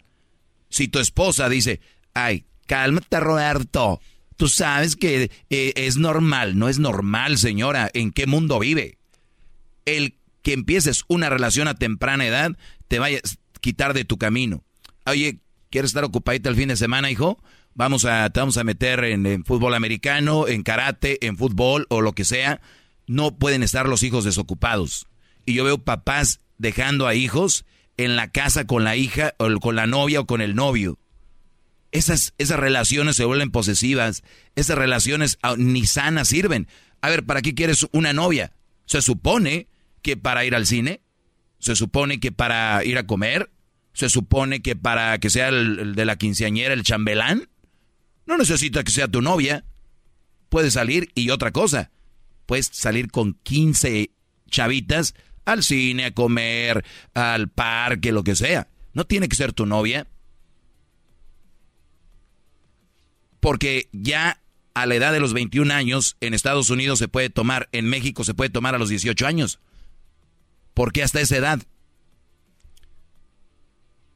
[0.68, 1.80] Si tu esposa dice,
[2.14, 4.02] ay, cálmate Roberto,
[4.36, 8.98] tú sabes que eh, es normal, no es normal señora, ¿en qué mundo vive?
[9.86, 12.58] El que empieces una relación a temprana edad
[12.90, 14.64] te vayas, quitar de tu camino.
[15.06, 17.42] Oye, ¿quieres estar ocupadita el fin de semana, hijo?
[17.76, 22.02] Vamos a, te vamos a meter en, en fútbol americano, en karate, en fútbol o
[22.02, 22.60] lo que sea.
[23.08, 25.08] No pueden estar los hijos desocupados.
[25.46, 27.64] Y yo veo papás dejando a hijos
[27.96, 30.98] en la casa con la hija o con la novia o con el novio.
[31.92, 34.24] Esas, esas relaciones se vuelven posesivas,
[34.56, 36.68] esas relaciones ah, ni sanas sirven.
[37.02, 38.52] A ver, ¿para qué quieres una novia?
[38.86, 39.68] Se supone
[40.02, 41.02] que para ir al cine,
[41.60, 43.52] se supone que para ir a comer,
[43.94, 47.50] se supone que para que sea el, de la quinceañera, el chambelán.
[48.26, 49.66] No necesita que sea tu novia.
[50.50, 51.92] Puedes salir y otra cosa,
[52.46, 54.10] puedes salir con 15
[54.50, 55.14] chavitas
[55.46, 58.68] al cine, a comer, al parque, lo que sea.
[58.94, 60.08] No tiene que ser tu novia.
[63.40, 64.42] Porque ya
[64.74, 68.24] a la edad de los 21 años en Estados Unidos se puede tomar, en México
[68.24, 69.60] se puede tomar a los 18 años.
[70.80, 71.60] ¿Por qué hasta esa edad?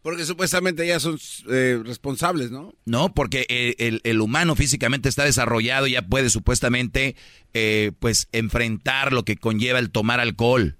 [0.01, 2.73] Porque supuestamente ya son eh, responsables, ¿no?
[2.85, 7.17] No, porque el, el, humano físicamente está desarrollado, ya puede supuestamente,
[7.53, 10.77] eh, pues, enfrentar lo que conlleva el tomar alcohol.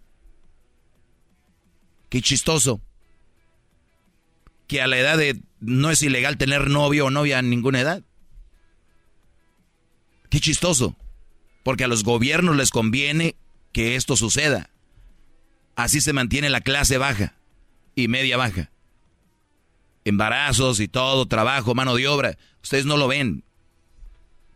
[2.08, 2.80] Qué chistoso.
[4.68, 8.06] Que a la edad de no es ilegal tener novio o novia a ninguna edad.
[10.30, 10.96] Qué chistoso.
[11.62, 13.36] Porque a los gobiernos les conviene
[13.74, 14.70] que esto suceda.
[15.76, 17.34] Así se mantiene la clase baja
[17.96, 18.70] y media baja.
[20.06, 22.38] Embarazos y todo, trabajo, mano de obra.
[22.62, 23.44] Ustedes no lo ven.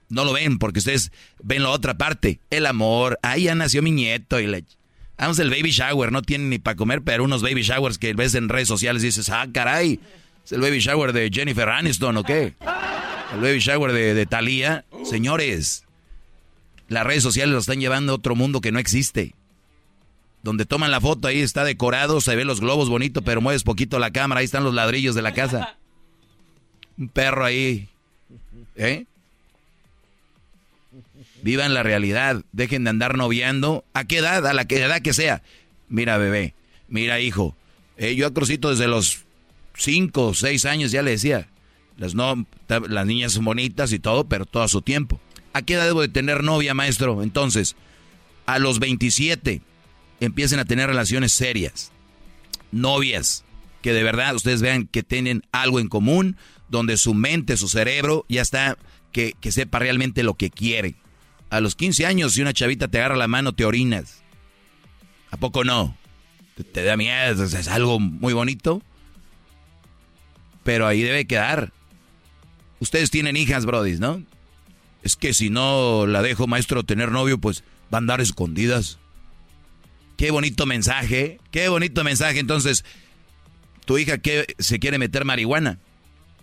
[0.10, 2.40] No lo ven porque ustedes ven la otra parte.
[2.50, 3.20] El amor.
[3.22, 4.66] Ahí ya nació mi nieto y.
[5.18, 6.12] Vamos el baby shower.
[6.12, 9.08] No tienen ni para comer, pero unos baby showers que ves en redes sociales y
[9.08, 10.00] dices, ah, caray.
[10.46, 12.54] ¿Es el baby shower de Jennifer Aniston o qué?
[13.34, 14.86] El baby shower de, de Thalía.
[15.04, 15.86] Señores,
[16.88, 19.34] las redes sociales lo están llevando a otro mundo que no existe.
[20.48, 24.00] Donde toman la foto, ahí está decorado, se ve los globos bonitos, pero mueves poquito
[24.00, 25.76] la cámara, ahí están los ladrillos de la casa.
[26.98, 27.90] Un perro ahí.
[28.78, 29.04] ¿Eh?
[31.44, 33.84] Vivan la realidad, dejen de andar noviando.
[33.94, 34.48] ¿A qué edad?
[34.48, 35.44] A la edad que sea.
[35.90, 36.54] Mira, bebé,
[36.88, 37.54] mira, hijo.
[37.98, 39.26] Eh, yo a Crucito desde los
[39.76, 41.50] 5 o 6 años ya le decía,
[41.98, 45.20] las, no, las niñas son bonitas y todo, pero todo a su tiempo.
[45.52, 47.22] ¿A qué edad debo de tener novia, maestro?
[47.22, 47.76] Entonces,
[48.46, 49.62] a los 27
[50.20, 51.92] empiecen a tener relaciones serias.
[52.72, 53.46] Novias,
[53.82, 56.38] que de verdad ustedes vean que tienen algo en común,
[56.70, 58.78] donde su mente, su cerebro ya está,
[59.12, 60.96] que, que sepa realmente lo que quiere.
[61.50, 64.22] A los 15 años, si una chavita te agarra la mano, te orinas.
[65.32, 65.96] ¿A poco no?
[66.74, 68.82] Te, da miedo, es algo muy bonito.
[70.64, 71.72] Pero ahí debe quedar.
[72.80, 74.22] Ustedes tienen hijas, brodis, ¿no?
[75.04, 79.00] Es que si no la dejo, maestro, tener novio, pues va a andar escondidas.
[80.18, 82.40] Qué bonito mensaje, qué bonito mensaje.
[82.40, 82.84] Entonces,
[83.86, 85.80] tu hija que se quiere meter marihuana.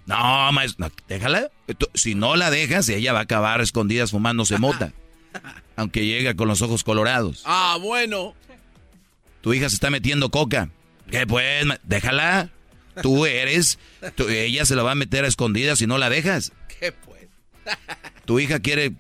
[0.07, 1.51] No, maestro, déjala.
[1.95, 4.93] Si no la dejas, ella va a acabar escondidas fumándose mota.
[5.77, 7.43] aunque llega con los ojos colorados.
[7.45, 8.35] Ah, bueno.
[9.41, 10.71] Tu hija se está metiendo coca.
[11.11, 11.67] ¿Qué pues?
[11.83, 12.51] Déjala.
[13.03, 13.79] Tú eres.
[14.29, 16.53] ella se la va a meter a escondidas si no la dejas.
[16.81, 17.29] ¿Qué pues?
[18.25, 18.93] tu hija quiere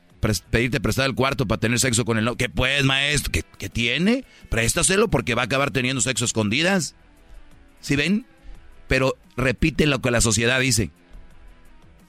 [0.50, 2.36] pedirte prestar el cuarto para tener sexo con el novio.
[2.36, 3.32] ¿Qué pues, maestro?
[3.32, 4.24] ¿Qué, tiene?
[4.48, 6.94] Préstaselo porque va a acabar teniendo sexo escondidas.
[7.80, 8.26] ¿Sí ven?
[8.88, 10.90] Pero repite lo que la sociedad dice.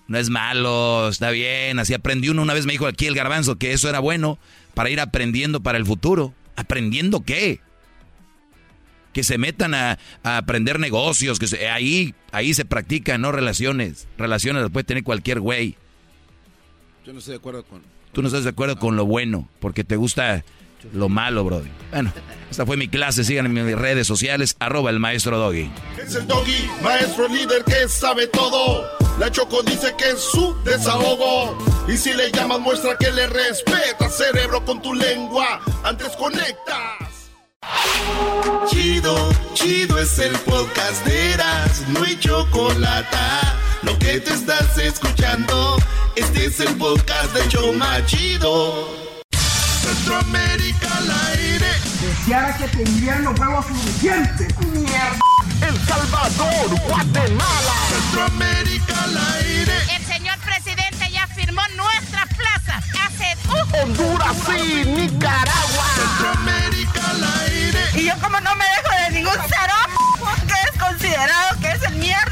[0.08, 1.80] No es malo, está bien.
[1.80, 2.42] Así aprendí uno.
[2.42, 4.38] Una vez me dijo aquí el garbanzo que eso era bueno
[4.74, 6.34] para ir aprendiendo para el futuro.
[6.56, 7.60] ¿Aprendiendo qué?
[9.14, 14.08] Que se metan a, aprender negocios, que ahí, ahí se practican, no relaciones.
[14.18, 15.78] Relaciones las puede tener cualquier güey.
[17.06, 17.82] Yo no estoy de acuerdo con
[18.16, 20.46] Tú no estás de acuerdo con lo bueno, porque te gusta
[20.94, 21.70] lo malo, brother.
[21.92, 22.14] Bueno,
[22.50, 23.26] esta fue mi clase.
[23.26, 25.70] Síganme en mis redes sociales, arroba el maestro Doggy.
[26.02, 28.86] Es el Doggy, maestro líder que sabe todo.
[29.20, 31.58] La Choco dice que es su desahogo.
[31.90, 35.60] Y si le llamas, muestra que le respeta, cerebro, con tu lengua.
[35.84, 37.15] Antes conectas.
[38.70, 43.18] Chido, chido es el podcast de Eras, no hay chocolate.
[43.84, 45.78] Lo que te estás escuchando,
[46.16, 48.90] este es el podcast de Choma Chido.
[49.82, 51.68] Centroamérica al aire.
[52.02, 54.48] Deseara que tendrían los huevos suficientes.
[54.60, 55.20] Mierda.
[55.62, 57.74] El Salvador, Guatemala.
[57.90, 59.74] Centroamérica al aire.
[59.96, 65.95] El señor presidente ya firmó nuestras plazas hace uh, Honduras y Nicaragua.
[68.06, 69.74] Y yo como no me dejo de ningún cero,
[70.20, 72.30] porque es considerado que es el mierda.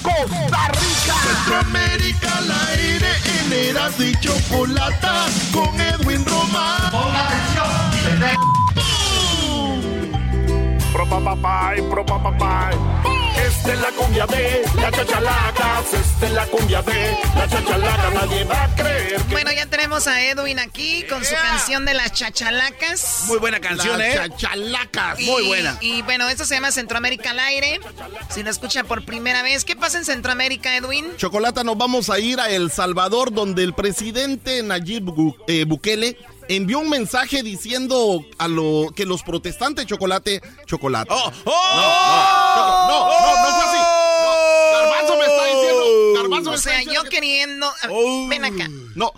[0.00, 1.14] Costa Rica.
[1.24, 3.08] Centroamérica al aire
[3.40, 6.92] en Eras y Chocolata con Edwin Román.
[6.92, 8.65] Ponga atención.
[11.04, 12.74] Papapay, pro papapay.
[13.46, 15.92] Esta es la cumbia de la chachalacas.
[15.92, 18.10] Esta es la cumbia de la chachalaca.
[18.14, 19.32] Nadie va a creer que.
[19.34, 23.24] Bueno, ya tenemos a Edwin aquí con su canción de las chachalacas.
[23.26, 24.14] Muy buena canción, Las ¿eh?
[24.38, 25.20] chachalacas.
[25.20, 25.76] Y- Muy buena.
[25.80, 27.78] Y bueno, esto se llama Centroamérica al aire.
[28.30, 31.06] Si lo escucha por primera vez, ¿qué pasa en Centroamérica, Edwin?
[31.18, 35.04] Chocolata, nos vamos a ir a El Salvador, donde el presidente Nayib
[35.46, 36.16] eh, Bukele
[36.48, 41.10] envió un mensaje diciendo a lo que los protestantes chocolate, chocolate.
[41.12, 41.30] ¡Oh!
[41.44, 43.78] No, no, no, no, no fue así.
[44.22, 45.84] No, Garbanzo me está diciendo.
[46.22, 47.66] Garbanzo me O sea, yo que- queriendo.
[47.66, 47.96] a ver,
[48.28, 48.68] Ven acá.
[48.94, 49.12] No.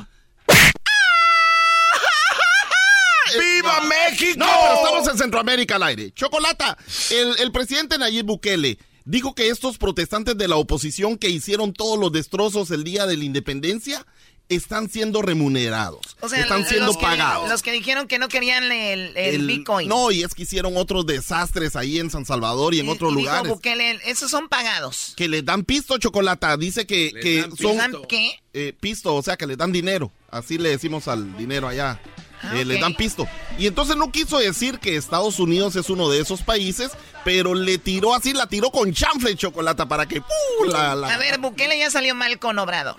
[3.39, 4.39] ¡Viva México!
[4.39, 6.13] No, pero estamos en Centroamérica al aire.
[6.15, 6.79] Chocolata,
[7.11, 11.99] el, el presidente Nayib Bukele dijo que estos protestantes de la oposición que hicieron todos
[11.99, 14.05] los destrozos el día de la independencia
[14.49, 16.17] están siendo remunerados.
[16.21, 17.49] O sea, están los siendo que- pagados.
[17.49, 19.89] Los que dijeron que no querían el, el El- Bitcoin.
[19.89, 23.17] No, y es que hicieron otros desastres ahí en San Salvador y en otros Y
[23.17, 23.49] dijo lugares.
[23.53, 25.13] Bukele, esos son pagados.
[25.17, 26.57] Que les dan pisto, Chocolata.
[26.57, 27.57] Dice que, que dan son...
[27.57, 27.69] pisto.
[27.69, 28.31] ¿Les dan qué?
[28.55, 30.11] eh, pisto, o sea, que les dan dinero.
[30.31, 32.01] Así le decimos al dinero allá.
[32.43, 33.27] Ah, Eh, Les dan pisto.
[33.59, 36.93] Y entonces no quiso decir que Estados Unidos es uno de esos países,
[37.25, 40.23] pero le tiró así, la tiró con chanfle chocolata para que...
[40.69, 42.95] la- A ver, Bukele ya salió mal con Obrador.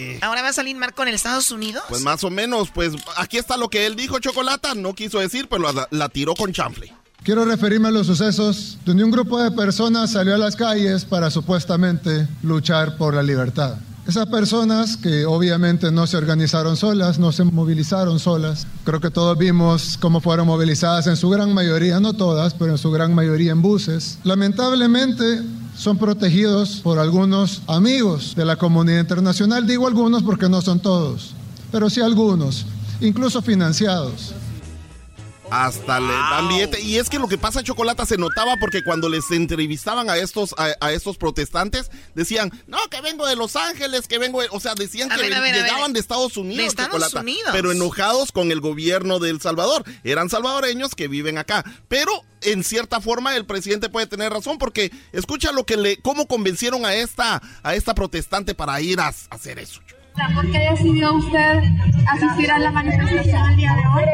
[0.00, 0.18] Eh.
[0.22, 1.82] ¿Ahora va a salir mal con el Estados Unidos?
[1.88, 4.74] Pues más o menos, pues aquí está lo que él dijo, chocolata.
[4.74, 6.92] No quiso decir, pero la, la tiró con chanfle.
[7.22, 11.30] Quiero referirme a los sucesos donde un grupo de personas salió a las calles para
[11.30, 13.76] supuestamente luchar por la libertad.
[14.10, 18.66] Esas personas que obviamente no se organizaron solas, no se movilizaron solas.
[18.82, 22.78] Creo que todos vimos cómo fueron movilizadas en su gran mayoría, no todas, pero en
[22.78, 24.18] su gran mayoría en buses.
[24.24, 25.42] Lamentablemente
[25.76, 29.64] son protegidos por algunos amigos de la comunidad internacional.
[29.64, 31.30] Digo algunos porque no son todos,
[31.70, 32.66] pero sí algunos,
[33.00, 34.32] incluso financiados.
[35.50, 36.80] Hasta le dan billete.
[36.80, 40.54] Y es que lo que pasa, Chocolata, se notaba porque cuando les entrevistaban a estos,
[40.56, 44.48] a, a estos protestantes, decían, no, que vengo de Los Ángeles, que vengo de...
[44.52, 47.50] O sea, decían A que ver, ver, llegaban de Estados Unidos, De Estados Chocolata, Unidos.
[47.52, 49.84] Pero enojados con el gobierno de El Salvador.
[50.04, 51.64] Eran salvadoreños que viven acá.
[51.88, 55.96] Pero, en cierta forma, el presidente puede tener razón porque escucha lo que le...
[55.98, 59.80] cómo convencieron a esta, a esta protestante para ir a, a hacer eso.
[60.34, 61.62] ¿Por qué decidió usted
[62.08, 64.04] asistir a la manifestación el día de hoy?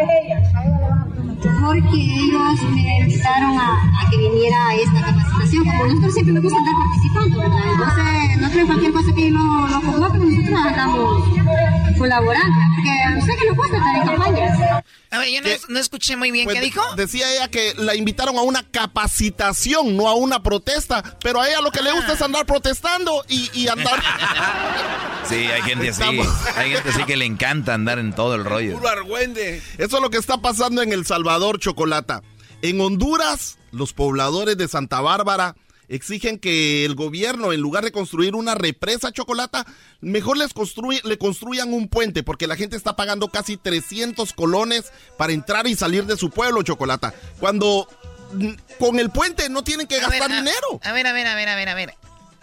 [1.60, 5.64] Porque ellos me invitaron a, a que viniera a esta capacitación.
[5.64, 7.72] Como nosotros siempre nos gusta estar participando, ¿verdad?
[7.72, 11.24] Entonces, no creo cualquier cosa que lo, lo convoque, nosotros estamos
[11.98, 12.56] colaborando.
[12.74, 14.82] Porque a usted que nos gusta estar en campañas.
[15.10, 16.44] A ver, yo no, no escuché muy bien.
[16.44, 16.82] Pues ¿Qué dijo?
[16.96, 21.02] Decía ella que la invitaron a una capacitación, no a una protesta.
[21.22, 24.02] Pero a ella lo que le gusta es andar protestando y, y andar.
[25.28, 28.78] Sí, hay gente Estamos- Hay gente así que le encanta andar en todo el rollo.
[28.88, 29.62] argüende.
[29.78, 32.22] Eso es lo que está pasando en El Salvador, Chocolata.
[32.62, 35.54] En Honduras, los pobladores de Santa Bárbara
[35.88, 39.64] exigen que el gobierno, en lugar de construir una represa chocolata,
[40.00, 44.90] mejor les construy- le construyan un puente, porque la gente está pagando casi 300 colones
[45.16, 47.14] para entrar y salir de su pueblo, chocolata.
[47.38, 47.86] Cuando
[48.32, 50.80] mm, con el puente no tienen que A ver, gastar a- dinero.
[50.82, 51.94] A ver, a ver, a ver, a ver, a ver.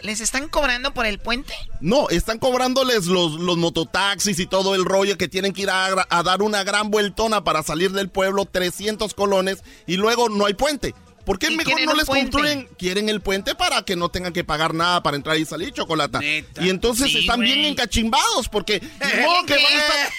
[0.04, 1.54] ¿Les están cobrando por el puente?
[1.80, 6.06] No, están cobrándoles los, los mototaxis y todo el rollo que tienen que ir a,
[6.10, 10.56] a dar una gran vueltona para salir del pueblo, 300 colones, y luego no hay
[10.56, 10.94] puente.
[11.26, 12.32] ¿Por qué mejor no les puente.
[12.32, 12.68] construyen?
[12.78, 16.20] Quieren el puente para que no tengan que pagar nada para entrar y salir, chocolata.
[16.24, 19.64] Y entonces Sí, están bien encachimbados porque ¿Bien que qué?
[19.64, 20.12] van a estar-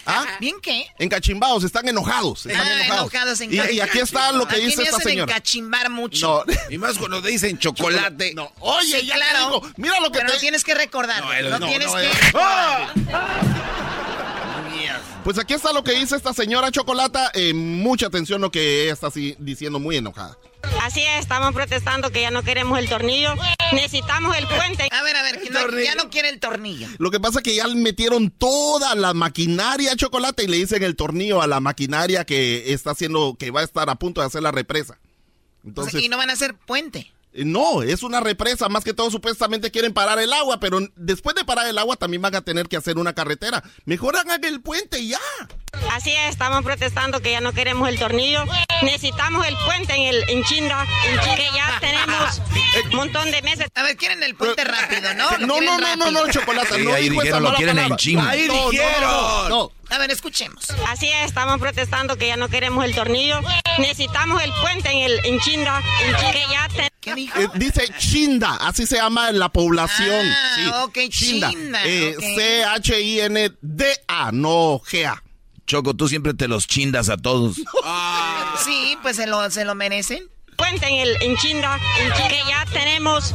[0.06, 0.26] ¿Ah?
[0.38, 0.86] ¿Bien qué?
[0.98, 2.44] Encachimbados, están enojados.
[2.46, 3.12] Están Ah, enojados.
[3.14, 5.32] enojados, y, y aquí está lo que Aquí dice me esta hacen señora.
[5.32, 6.44] encachimbar mucho.
[6.46, 6.54] No.
[6.68, 8.34] Y más cuando te dicen chocolate.
[8.34, 8.52] No.
[8.60, 9.38] Oye, Sí, ya te claro.
[9.60, 11.24] digo, mira lo que Pero te- lo tienes que recordar.
[11.24, 12.92] No, el- No, no, tienes no, que el- recordar.
[15.24, 17.30] Pues aquí está lo que dice esta señora Chocolata.
[17.34, 20.38] Eh, mucha atención lo que ella está así diciendo muy enojada.
[20.82, 23.34] Así es, estamos protestando que ya no queremos el tornillo.
[23.72, 24.88] Necesitamos el puente.
[24.90, 26.88] A ver, a ver, que no- ya no quiere el tornillo.
[26.98, 30.82] Lo que pasa es que ya le metieron toda la maquinaria Chocolata y le dicen
[30.82, 34.26] el tornillo a la maquinaria que está haciendo, que va a estar a punto de
[34.26, 34.98] hacer la represa.
[35.64, 37.12] Entonces, y no van a hacer puente.
[37.32, 38.68] eh, no, es una represa.
[38.68, 42.22] Más que todo, supuestamente quieren parar el agua, pero después de parar el agua también
[42.22, 43.62] van a tener que hacer una carretera.
[43.84, 45.18] Mejor hagan el puente y ya.
[45.92, 48.44] Así es, estamos protestando que ya no queremos el tornillo.
[48.82, 50.86] Necesitamos el puente en el en Chinda,
[51.36, 52.40] que ya tenemos
[52.90, 53.66] un montón de meses.
[53.74, 55.30] A ver, quieren el puente rápido, ¿no?
[55.38, 56.76] No, no, no, no, no, Chocolata.
[56.76, 58.30] Sí, no ahí dijeron, lo quieren en chinga.
[58.30, 59.48] Ahí No, no, no, dijeron.
[59.48, 59.72] no.
[59.90, 60.66] A ver, escuchemos.
[60.88, 63.40] Así es, estamos protestando que ya no queremos el tornillo.
[63.78, 65.82] Necesitamos el puente en el en Chinda,
[66.32, 67.38] que ya te- ¿Qué dijo?
[67.40, 70.26] Eh, dice Chinda, así se llama la población.
[70.30, 71.50] Ah, sí, ok, Chinda,
[71.84, 72.22] Eh, ok.
[73.10, 75.22] C-H-I-N-D-A, no G-A.
[75.66, 77.56] Choco, tú siempre te los chindas a todos.
[78.64, 80.28] Sí, pues se lo, se lo merecen.
[80.56, 81.78] puente en, el, en Chinda,
[82.28, 83.34] que ya tenemos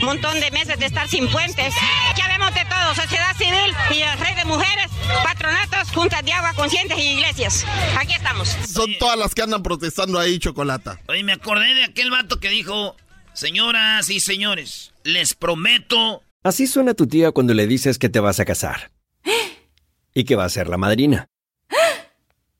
[0.00, 1.72] un montón de meses de estar sin puentes.
[2.16, 4.88] Ya vemos de todo, sociedad civil y el rey de mujeres,
[5.24, 7.64] patronatos, juntas de agua conscientes y iglesias.
[7.96, 8.48] Aquí estamos.
[8.68, 11.00] Son todas las que andan protestando ahí, Chocolata.
[11.08, 12.96] Oye, me acordé de aquel vato que dijo,
[13.32, 16.22] señoras y señores, les prometo...
[16.42, 18.90] Así suena tu tía cuando le dices que te vas a casar.
[20.12, 21.28] Y que va a ser la madrina.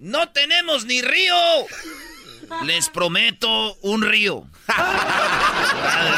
[0.00, 1.34] no tenemos ni río.
[2.64, 4.44] Les prometo un río.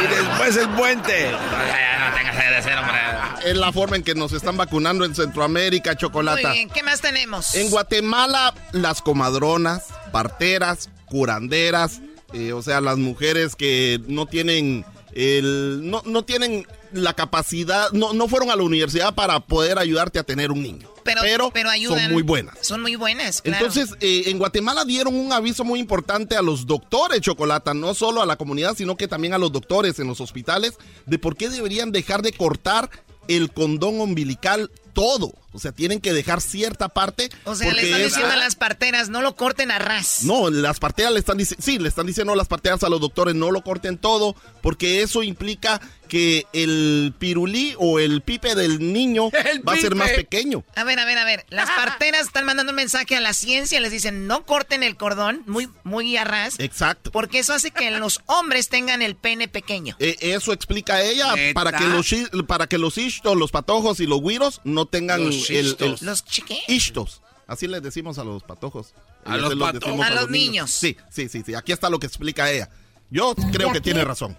[0.02, 1.30] y después el puente.
[1.30, 3.50] No tengas hombre.
[3.50, 6.48] Es la forma en que nos están vacunando en Centroamérica, Chocolata.
[6.48, 7.54] Muy bien, ¿qué más tenemos?
[7.54, 12.00] En Guatemala, las comadronas, parteras, curanderas,
[12.32, 18.12] eh, o sea, las mujeres que no tienen el, no, no tienen la capacidad, no,
[18.12, 20.88] no fueron a la universidad para poder ayudarte a tener un niño.
[21.04, 21.98] Pero, pero, ayudan.
[21.98, 22.58] son muy buenas.
[22.60, 23.66] Son muy buenas, claro.
[23.66, 28.22] Entonces, eh, en Guatemala dieron un aviso muy importante a los doctores, Chocolata, no solo
[28.22, 30.74] a la comunidad, sino que también a los doctores en los hospitales,
[31.06, 32.88] de por qué deberían dejar de cortar
[33.28, 35.32] el condón umbilical todo.
[35.52, 37.30] O sea, tienen que dejar cierta parte.
[37.44, 40.22] O sea, le están es- diciendo a las parteras, no lo corten a ras.
[40.24, 43.00] No, las parteras le están diciendo, sí, le están diciendo a las parteras a los
[43.00, 48.92] doctores no lo corten todo, porque eso implica que el pirulí o el pipe del
[48.92, 49.30] niño
[49.66, 50.62] va a ser más pequeño.
[50.74, 51.46] A ver, a ver, a ver.
[51.48, 55.42] Las parteras están mandando un mensaje a la ciencia, les dicen, no corten el cordón
[55.46, 57.10] muy, muy a ras, Exacto.
[57.12, 59.96] porque eso hace que los hombres tengan el pene pequeño.
[60.00, 61.54] Eh, eso explica ella ¿Neta?
[61.54, 62.12] para que los
[62.46, 65.76] para que los ishtos, los patojos y los güiros no tengan Los el.
[66.00, 66.58] ¿Los chiqué?
[66.68, 67.22] ishtos.
[67.46, 68.94] Así les decimos a los patojos.
[69.24, 70.06] A los patojos.
[70.06, 70.70] A los niños.
[70.70, 71.54] Sí, sí, sí, sí.
[71.54, 72.70] Aquí está lo que explica ella.
[73.10, 74.38] Yo creo que tiene razón.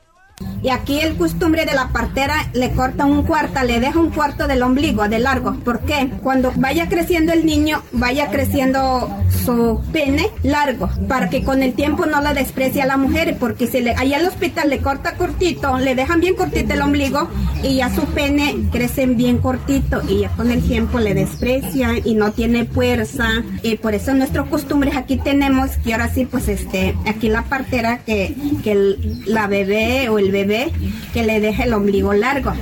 [0.64, 4.48] Y aquí el costumbre de la partera le corta un cuarto, le deja un cuarto
[4.48, 5.54] del ombligo, de largo.
[5.60, 6.10] ¿Por qué?
[6.22, 9.10] Cuando vaya creciendo el niño, vaya creciendo
[9.44, 13.68] su pene largo, para que con el tiempo no la desprecie a la mujer, porque
[13.68, 17.28] si le, allá al hospital le corta cortito, le dejan bien cortito el ombligo
[17.62, 22.16] y ya su pene crece bien cortito y ya con el tiempo le desprecia y
[22.16, 23.28] no tiene fuerza.
[23.64, 28.00] Y por eso nuestros costumbres aquí tenemos que ahora sí, pues este, aquí la partera
[28.00, 30.72] que, que la bebé o el bebé
[31.14, 32.54] que le deje el ombligo largo.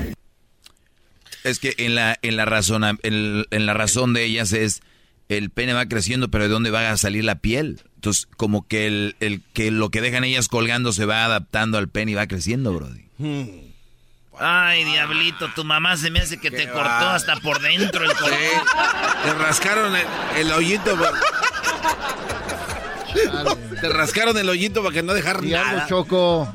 [1.44, 4.82] Es que en la, en la razón, en, en la razón de ellas es
[5.28, 7.82] el pene va creciendo, pero ¿de dónde va a salir la piel?
[7.96, 11.88] Entonces, como que el, el que lo que dejan ellas colgando se va adaptando al
[11.88, 13.06] pene y va creciendo, Brody.
[14.40, 18.38] Ay, diablito, tu mamá se me hace que te cortó hasta por dentro el cordón.
[19.24, 20.06] Te rascaron el,
[20.38, 20.98] el hoyito.
[21.00, 21.14] pa-
[23.82, 25.86] Te rascaron el hoyito para que no dejar nada.
[25.88, 26.52] Choco.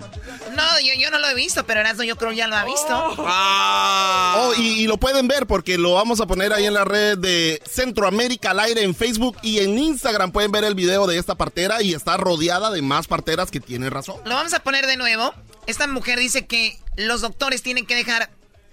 [0.56, 3.14] No, yo, yo no lo he visto, pero Erasmo yo creo ya lo ha visto.
[3.18, 7.18] Oh, y, y lo pueden ver porque lo vamos a poner ahí en la red
[7.18, 11.34] de Centroamérica al aire en Facebook y en Instagram pueden ver el video de esta
[11.34, 14.16] partera y está rodeada de más parteras que tienen razón.
[14.24, 15.34] Lo vamos a poner de nuevo.
[15.66, 18.30] Esta mujer dice que los doctores tienen que dejar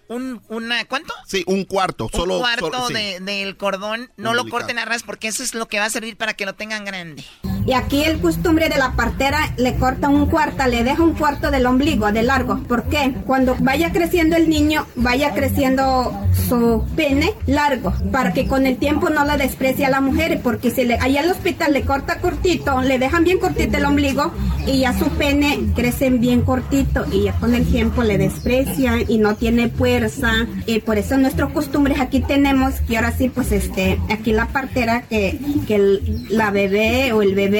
[0.08, 1.14] un, una, ¿cuánto?
[1.28, 2.08] Sí, un cuarto.
[2.12, 2.94] Solo, un cuarto solo- sí.
[2.94, 4.12] de- del cordón.
[4.18, 6.46] No lo corten a ras porque eso es lo que va a servir para que
[6.46, 7.24] lo tengan grande.
[7.66, 11.49] Y aquí el costumbre de la partera le corta un cuarto, le deja un cuarto
[11.49, 12.59] del ombligo de largo.
[12.64, 13.16] ¿Por qué?
[13.26, 16.11] Cuando vaya creciendo el niño, vaya creciendo
[16.49, 20.72] su pene largo, para que con el tiempo no la desprecie a la mujer, porque
[20.72, 24.32] si le, allá al hospital le corta cortito, le dejan bien cortito el ombligo
[24.66, 29.18] y ya su pene crecen bien cortito y ya con el tiempo le desprecian y
[29.20, 30.32] no tiene fuerza.
[30.66, 35.03] Y por eso nuestros costumbres aquí tenemos que ahora sí, pues este, aquí la partera
[35.03, 37.53] que, que la bebé o el bebé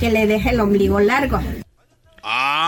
[0.00, 1.40] que le deje el ombligo largo.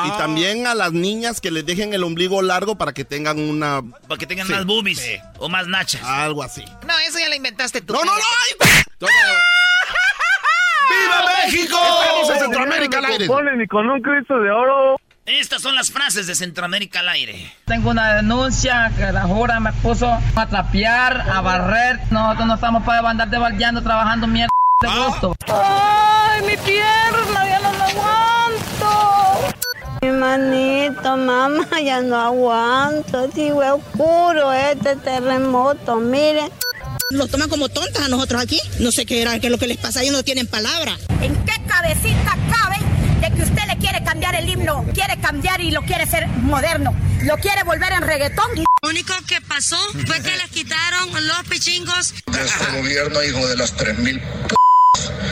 [0.07, 3.83] Y también a las niñas que les dejen el ombligo largo para que tengan una...
[4.07, 4.53] Para que tengan Sí.
[4.53, 5.03] más boobies
[5.39, 6.01] o más nachas.
[6.05, 6.65] Algo así.
[6.87, 7.93] No, eso ya lo inventaste tú.
[7.95, 8.23] No, no, no.
[10.91, 11.77] ¡Viva México!
[12.03, 13.27] Estamos en Centroamérica al aire.
[13.57, 14.97] ni con un Cristo de oro.
[15.27, 17.53] Estas son las frases de Centroamérica al aire.
[17.67, 21.99] Tengo una denuncia que la jura me puso a trapear, a barrer.
[22.11, 24.49] Nosotros no estamos para andar devaldeando, trabajando mierda
[24.81, 25.35] de.
[25.49, 27.47] ¡Ay, mi pierna!
[27.49, 29.55] ¡Ya no la aguanto!
[30.03, 33.29] Mi manito, mamá, ya no aguanto.
[33.29, 36.51] Digo, es oscuro este terremoto, miren.
[37.11, 38.61] Los toman como tontas a nosotros aquí.
[38.79, 40.97] No sé qué era, qué es lo que les pasa, ellos no tienen palabra.
[41.21, 42.77] ¿En qué cabecita cabe
[43.21, 44.85] de que usted le quiere cambiar el himno?
[44.95, 46.95] Quiere cambiar y lo quiere hacer moderno.
[47.23, 48.51] Lo quiere volver en reggaetón.
[48.55, 52.15] Lo único que pasó fue que les quitaron los pichingos.
[52.27, 54.58] de este gobierno, hijo de las 3.000 p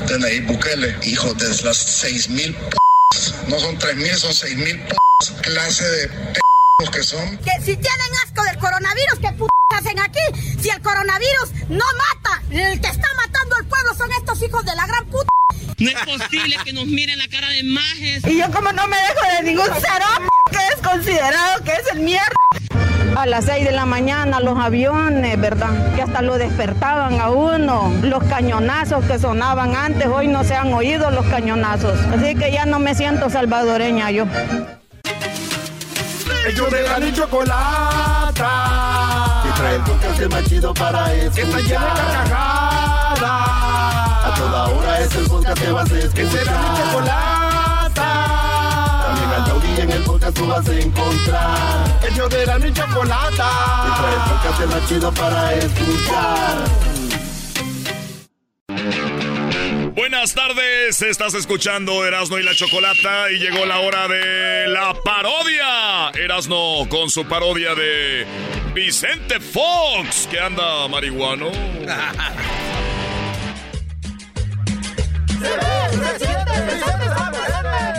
[0.07, 2.77] de Nayib Bukele, hijo de las 6.000 p
[3.49, 4.97] no son 3.000, son 6.000 p
[5.43, 7.39] clase de p que son.
[7.39, 9.45] Que si tienen asco del coronavirus, ¿qué p
[9.75, 10.21] hacen aquí?
[10.61, 14.75] Si el coronavirus no mata, el que está matando al pueblo son estos hijos de
[14.75, 15.29] la gran puta.
[15.79, 18.25] No es posible que nos miren la cara de majes.
[18.27, 20.07] Y yo como no me dejo de ningún cero
[20.51, 22.35] que es considerado que es el mierda.
[23.17, 25.95] A las 6 de la mañana los aviones, ¿verdad?
[25.95, 27.91] Que hasta lo despertaban a uno.
[28.03, 31.99] Los cañonazos que sonaban antes, hoy no se han oído los cañonazos.
[32.12, 34.27] Así que ya no me siento salvadoreña yo.
[36.47, 38.43] Ellos de la ni chocolata.
[39.45, 41.33] Que trae el podcast más chido para escuchar.
[41.35, 43.23] Que está llena de carcajadas.
[44.27, 46.14] A toda hora es el podcast que vas a escuchar.
[46.14, 47.45] Que será mi chocolata.
[49.77, 52.01] Taurí en el podcast tú vas a encontrar.
[52.11, 53.51] Ellos de la ni chocolata.
[53.85, 56.57] Que trae el podcast más chido para escuchar.
[59.95, 66.11] Buenas tardes, estás escuchando Erasno y la Chocolata y llegó la hora de la parodia.
[66.14, 68.27] Erasno con su parodia de
[68.74, 71.51] Vicente Fox, que anda marihuano.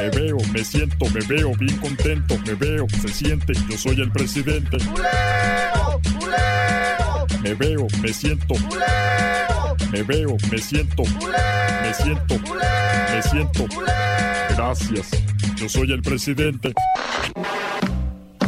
[0.07, 4.09] Me veo, me siento, me veo bien contento, me veo, se siente, yo soy el
[4.09, 4.77] presidente.
[7.41, 8.55] Me veo, me siento.
[9.91, 11.03] Me veo, me siento.
[11.03, 12.39] Me siento.
[13.11, 13.65] Me siento.
[14.55, 15.09] Gracias.
[15.57, 16.73] Yo soy el presidente.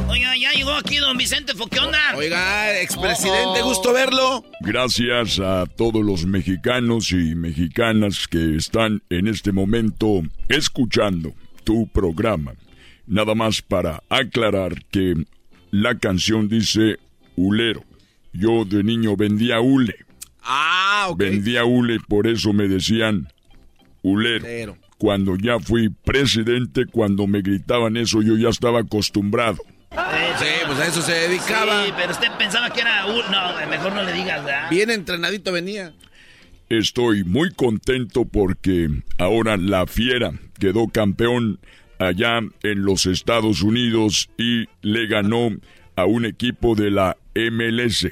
[0.08, 1.72] Oiga, ya llegó aquí don Vicente Fox.
[1.72, 2.00] ¿Qué onda?
[2.16, 4.46] Oiga, expresidente, gusto verlo.
[4.62, 11.34] Gracias a todos los mexicanos y mexicanas que están en este momento escuchando
[11.70, 12.56] tu programa.
[13.06, 15.14] Nada más para aclarar que
[15.70, 16.98] la canción dice
[17.36, 17.84] hulero.
[18.34, 19.96] Yo de niño vendía hule.
[20.42, 21.20] Ah, ok.
[21.20, 23.28] Vendía hule, por eso me decían
[24.02, 24.46] hulero.
[24.46, 24.78] Hulero.
[24.98, 29.60] Cuando ya fui presidente, cuando me gritaban eso, yo ya estaba acostumbrado.
[29.92, 31.86] Sí, pues a eso se dedicaba.
[31.86, 33.32] Sí, pero usted pensaba que era un...
[33.32, 34.72] No, mejor no le digas, ¿verdad?
[34.72, 35.94] Bien entrenadito venía.
[36.68, 38.90] Estoy muy contento porque
[39.20, 41.60] ahora la Fiera quedó campeón
[41.98, 45.50] allá en los Estados Unidos y le ganó
[45.96, 48.08] a un equipo de la MLS.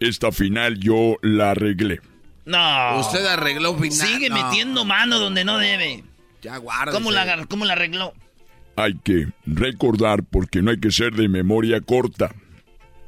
[0.00, 2.00] Esta final yo la arreglé.
[2.44, 2.98] No.
[3.00, 3.92] Usted arregló final.
[4.08, 4.34] Sigue No.
[4.44, 6.02] metiendo mano donde no debe.
[6.42, 6.92] Ya guarda.
[6.92, 8.12] ¿Cómo la, ¿Cómo la arregló?
[8.74, 12.34] Hay que recordar, porque no hay que ser de memoria corta,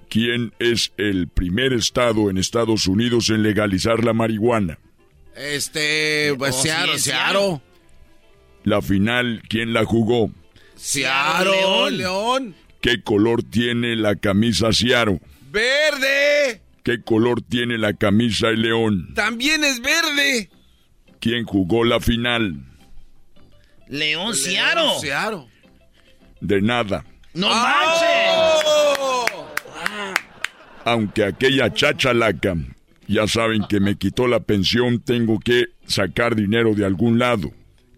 [0.09, 4.79] quién es el primer estado en Estados Unidos en legalizar la marihuana.
[5.35, 7.63] Este, pues Oh, sí, Searo, es Searo.
[8.65, 10.31] La final, ¿quién la jugó?
[10.75, 11.53] Searo,
[11.91, 11.99] León.
[11.99, 12.55] León.
[12.81, 15.21] ¿Qué color tiene la camisa Ciaro?
[15.51, 16.63] Verde.
[16.83, 19.15] ¿Qué color tiene la camisa el León?
[19.15, 20.51] También es verde.
[21.21, 22.57] ¿Quién jugó la final?
[23.89, 24.99] León Ciaro.
[24.99, 25.47] Searo.
[26.41, 27.05] De nada.
[27.35, 29.25] ¡No ¡Oh!
[30.85, 32.55] Aunque aquella chachalaca,
[33.07, 37.53] ya saben que me quitó la pensión, tengo que sacar dinero de algún lado.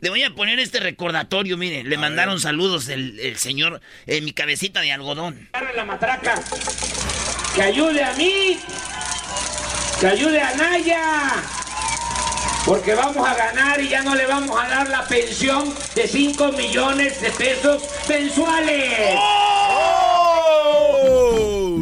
[0.06, 1.82] Le voy a poner este recordatorio, mire.
[1.82, 5.48] Le mandaron saludos el, el señor en mi cabecita de algodón.
[5.74, 6.40] la matraca.
[7.56, 8.56] que ayude a mí,
[9.98, 11.42] que ayude a Naya,
[12.64, 16.52] porque vamos a ganar y ya no le vamos a dar la pensión de 5
[16.52, 19.18] millones de pesos mensuales.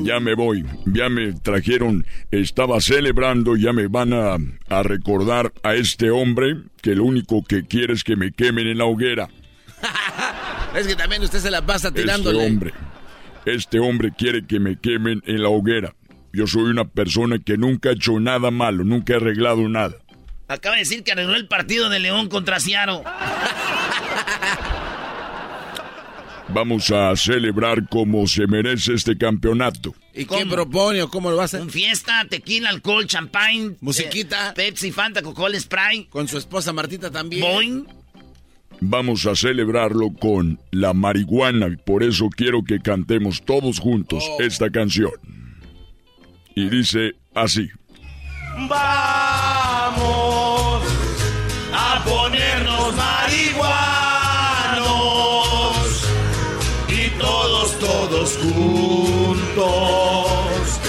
[0.05, 4.37] Ya me voy, ya me trajeron, estaba celebrando, ya me van a,
[4.69, 8.79] a recordar a este hombre que lo único que quiere es que me quemen en
[8.79, 9.29] la hoguera.
[10.75, 12.39] Es que también usted se la pasa tirándole.
[12.39, 12.75] Este hombre,
[13.47, 15.95] este hombre quiere que me quemen en la hoguera.
[16.33, 19.95] Yo soy una persona que nunca ha hecho nada malo, nunca he arreglado nada.
[20.49, 23.05] Acaba de decir que arregló el partido de León contra Ciaro.
[26.49, 29.95] Vamos a celebrar como se merece este campeonato.
[30.13, 31.61] ¿Y quién propone o cómo lo va a hacer?
[31.61, 33.77] Con fiesta, tequila, alcohol, champagne.
[33.81, 34.51] Musiquita.
[34.51, 36.09] eh, Pepsi, Fanta, Coca-Cola, Sprite.
[36.11, 37.43] Con su esposa Martita también.
[37.43, 37.87] Boing.
[38.81, 44.71] Vamos a celebrarlo con la marihuana y por eso quiero que cantemos todos juntos esta
[44.71, 45.13] canción.
[46.55, 47.69] Y dice así.
[48.69, 49.54] Vamos
[59.69, 60.81] juntos.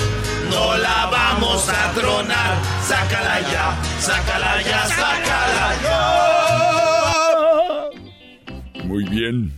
[0.50, 5.76] No la vamos a tronar, sácala ya, sácala ya, sácala
[8.76, 8.84] ya.
[8.84, 9.52] Muy bien.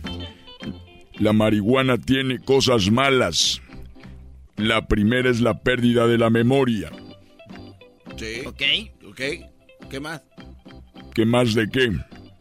[1.18, 3.60] La marihuana tiene cosas malas.
[4.56, 6.90] La primera es la pérdida de la memoria.
[8.16, 8.42] Sí.
[8.46, 8.62] Ok.
[9.08, 9.20] Ok.
[9.90, 10.20] ¿Qué más?
[11.14, 11.90] ¿Qué más de qué?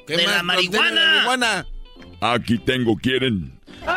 [0.05, 0.35] ¿Qué De más?
[0.37, 0.91] la marihuana.
[0.91, 1.65] la marihuana.
[2.21, 3.59] Aquí tengo, ¿quieren?
[3.85, 3.91] No,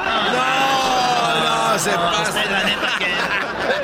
[1.35, 2.45] no, se pasa.
[2.51, 3.05] La neta que...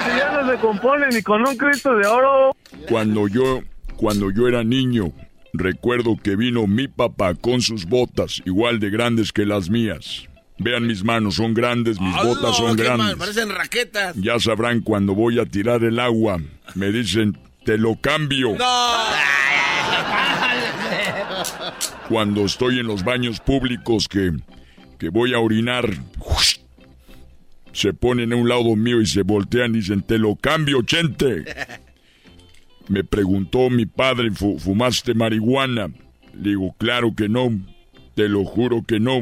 [0.05, 2.57] Si ya no se compone ni con un Cristo de oro.
[2.89, 3.61] Cuando yo,
[3.97, 5.13] cuando yo era niño,
[5.53, 10.29] recuerdo que vino mi papá con sus botas igual de grandes que las mías.
[10.59, 13.17] Vean mis manos, son grandes, mis botas son qué mal, grandes.
[13.17, 14.17] Parecen raquetas.
[14.17, 16.41] Ya sabrán cuando voy a tirar el agua.
[16.75, 18.57] Me dicen, te lo cambio.
[22.09, 24.33] Cuando estoy en los baños públicos que,
[24.99, 25.91] que voy a orinar,
[27.77, 31.45] se ponen a un lado mío y se voltean y dicen, te lo cambio, chente.
[32.89, 35.89] Me preguntó mi padre, "¿Fu- ¿fumaste marihuana?
[36.35, 37.51] Le digo, claro que no.
[38.14, 39.20] Te lo juro que no.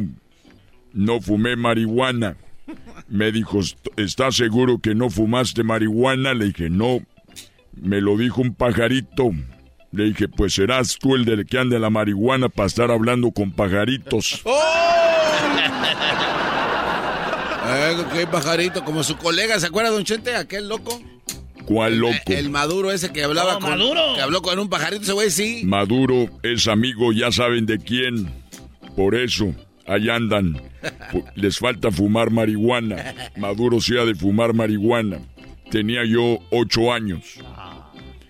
[0.93, 2.37] No fumé marihuana.
[3.09, 6.33] Me dijo, "¿Est- ¿estás seguro que no fumaste marihuana?
[6.35, 7.01] Le dije, no.
[7.73, 9.31] Me lo dijo un pajarito.
[9.93, 13.51] Le dije, pues serás tú el del que anda la marihuana para estar hablando con
[13.51, 14.43] pajaritos.
[17.67, 20.35] Eh, qué pajarito, como su colega, ¿se acuerda, don Chente?
[20.37, 21.01] Aquel loco.
[21.65, 22.15] ¿Cuál loco?
[22.27, 23.71] El maduro ese que hablaba Oh, con.
[23.71, 24.01] Maduro.
[24.15, 25.63] Que habló con un pajarito, ese güey sí.
[25.65, 28.31] Maduro es amigo, ya saben de quién.
[28.97, 29.55] Por eso,
[29.87, 30.61] ahí andan.
[31.35, 33.15] Les falta fumar marihuana.
[33.37, 35.19] Maduro se ha de fumar marihuana.
[35.71, 37.39] Tenía yo ocho años.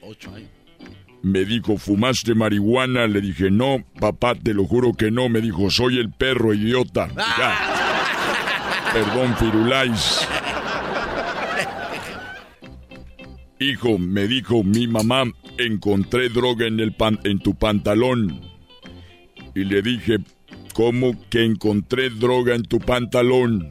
[0.00, 0.48] Ocho años.
[1.22, 3.06] Me dijo, ¿fumaste marihuana?
[3.08, 5.28] Le dije, no, papá, te lo juro que no.
[5.28, 7.08] Me dijo, soy el perro, idiota.
[7.16, 7.90] Ya.
[8.94, 10.26] Perdón, Firulais.
[13.58, 15.24] Hijo, me dijo mi mamá,
[15.58, 18.40] encontré droga en, el pan- en tu pantalón.
[19.54, 20.18] Y le dije,
[20.74, 23.70] ¿cómo que encontré droga en tu pantalón?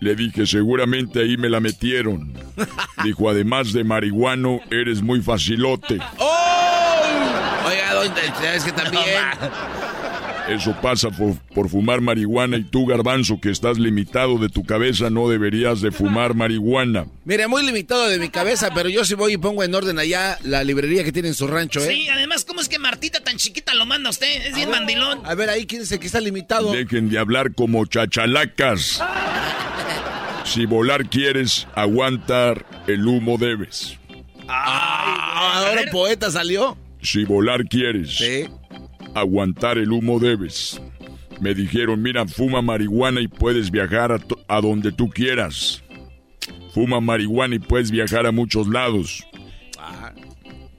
[0.00, 2.32] Le dije, seguramente ahí me la metieron.
[3.04, 5.98] Dijo, además de marihuano, eres muy facilote.
[7.66, 9.04] Oiga, don Chente, es que también.
[10.48, 15.08] Eso pasa por, por fumar marihuana y tú, garbanzo, que estás limitado de tu cabeza,
[15.08, 17.06] no deberías de fumar marihuana.
[17.24, 20.38] Mire, muy limitado de mi cabeza, pero yo sí voy y pongo en orden allá
[20.42, 21.88] la librería que tiene en su rancho, ¿eh?
[21.94, 24.46] Sí, además, ¿cómo es que Martita tan chiquita lo manda usted?
[24.46, 25.20] Es bien mandilón.
[25.24, 26.72] A ver, ahí, ¿quién es el que está limitado?
[26.72, 29.00] Dejen de hablar como chachalacas.
[30.44, 33.96] Si volar quieres, aguantar el humo debes.
[34.48, 36.76] Ah, ahora poeta salió.
[37.00, 38.44] Si volar quieres, Sí.
[39.14, 40.80] Aguantar el humo debes.
[41.40, 45.82] Me dijeron, mira, fuma marihuana y puedes viajar a, a donde tú quieras.
[46.72, 49.26] Fuma marihuana y puedes viajar a muchos lados.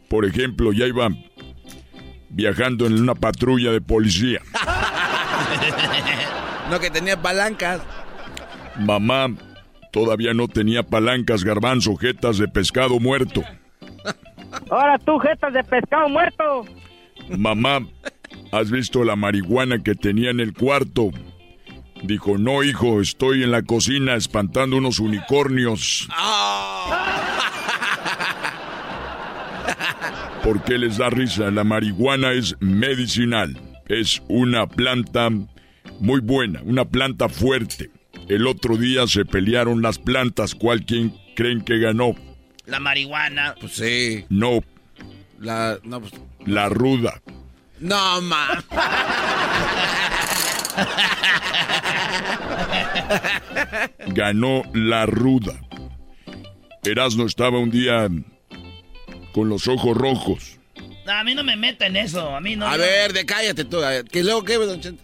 [0.09, 1.09] Por ejemplo, ya iba
[2.29, 4.39] viajando en una patrulla de policía.
[6.69, 7.81] No, que tenía palancas.
[8.79, 9.35] Mamá
[9.91, 13.43] todavía no tenía palancas, garbanzo, jetas de pescado muerto.
[14.69, 16.65] Ahora tú, jetas de pescado muerto.
[17.37, 17.85] Mamá,
[18.53, 21.09] ¿has visto la marihuana que tenía en el cuarto?
[22.03, 26.07] Dijo, no, hijo, estoy en la cocina espantando unos unicornios.
[30.43, 31.49] ¿Por qué les da risa?
[31.49, 33.59] La marihuana es medicinal.
[33.87, 35.29] Es una planta
[35.99, 37.89] muy buena, una planta fuerte.
[38.27, 40.53] El otro día se pelearon las plantas.
[40.53, 42.15] ¿Cuál quien creen que ganó?
[42.65, 43.55] La marihuana.
[43.59, 44.25] Pues sí.
[44.29, 44.59] No,
[45.39, 46.13] La, no, pues,
[46.45, 47.21] la ruda.
[47.83, 48.63] No, ma.
[54.07, 55.53] Ganó la ruda.
[56.83, 58.09] Erasno estaba un día
[59.33, 60.59] con los ojos rojos.
[61.05, 62.35] A mí no me meta en eso.
[62.35, 62.65] A mí no.
[62.65, 63.79] A ver, de cállate tú.
[64.11, 65.03] ¿Qué luego qué, don Chente?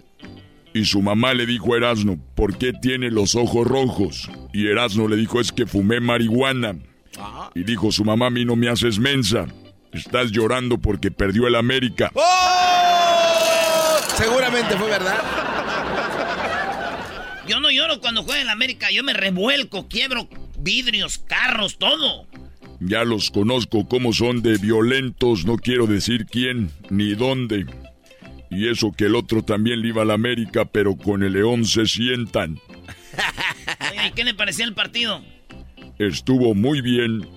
[0.73, 4.29] Y su mamá le dijo a Erasno, ¿por qué tiene los ojos rojos?
[4.53, 6.77] Y Erasno le dijo, es que fumé marihuana.
[7.55, 9.47] Y dijo su mamá, a mí no me haces mensa.
[9.91, 12.11] Estás llorando porque perdió el América.
[12.13, 13.97] ¡Oh!
[14.17, 15.17] Seguramente fue verdad.
[17.47, 18.91] Yo no lloro cuando juega en la América.
[18.91, 20.29] Yo me revuelco, quiebro
[20.59, 22.27] vidrios, carros, todo.
[22.79, 27.65] Ya los conozco cómo son de violentos, no quiero decir quién ni dónde.
[28.49, 31.65] Y eso que el otro también le iba a la América, pero con el León
[31.65, 32.59] se sientan.
[33.91, 35.21] Oye, ¿y qué le parecía el partido?
[35.97, 37.27] Estuvo muy bien.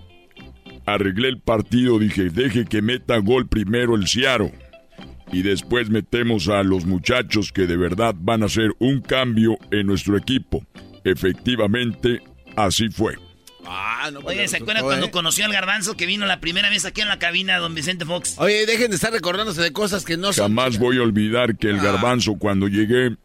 [0.87, 4.51] Arreglé el partido, dije, deje que meta gol primero el Ciaro.
[5.33, 9.87] Y después metemos a los muchachos que de verdad van a hacer un cambio en
[9.87, 10.64] nuestro equipo.
[11.05, 12.20] Efectivamente,
[12.57, 13.14] así fue.
[13.64, 15.11] Ah, no, pues, Oye, ¿se acuerdan resultó, cuando eh?
[15.12, 18.35] conoció al garbanzo que vino la primera vez aquí en la cabina, don Vicente Fox?
[18.39, 20.45] Oye, dejen de estar recordándose de cosas que no son.
[20.45, 21.83] Jamás voy a olvidar que el Ah.
[21.85, 23.16] garbanzo cuando llegué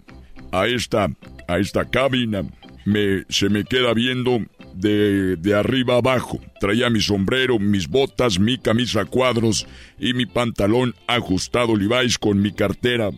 [0.52, 1.10] a esta,
[1.48, 2.44] a esta cabina
[2.86, 4.40] me, se me queda viendo
[4.80, 6.40] de, de arriba abajo.
[6.60, 9.66] Traía mi sombrero, mis botas, mi camisa a cuadros
[10.00, 13.12] y mi pantalón ajustado Levi's con mi cartera.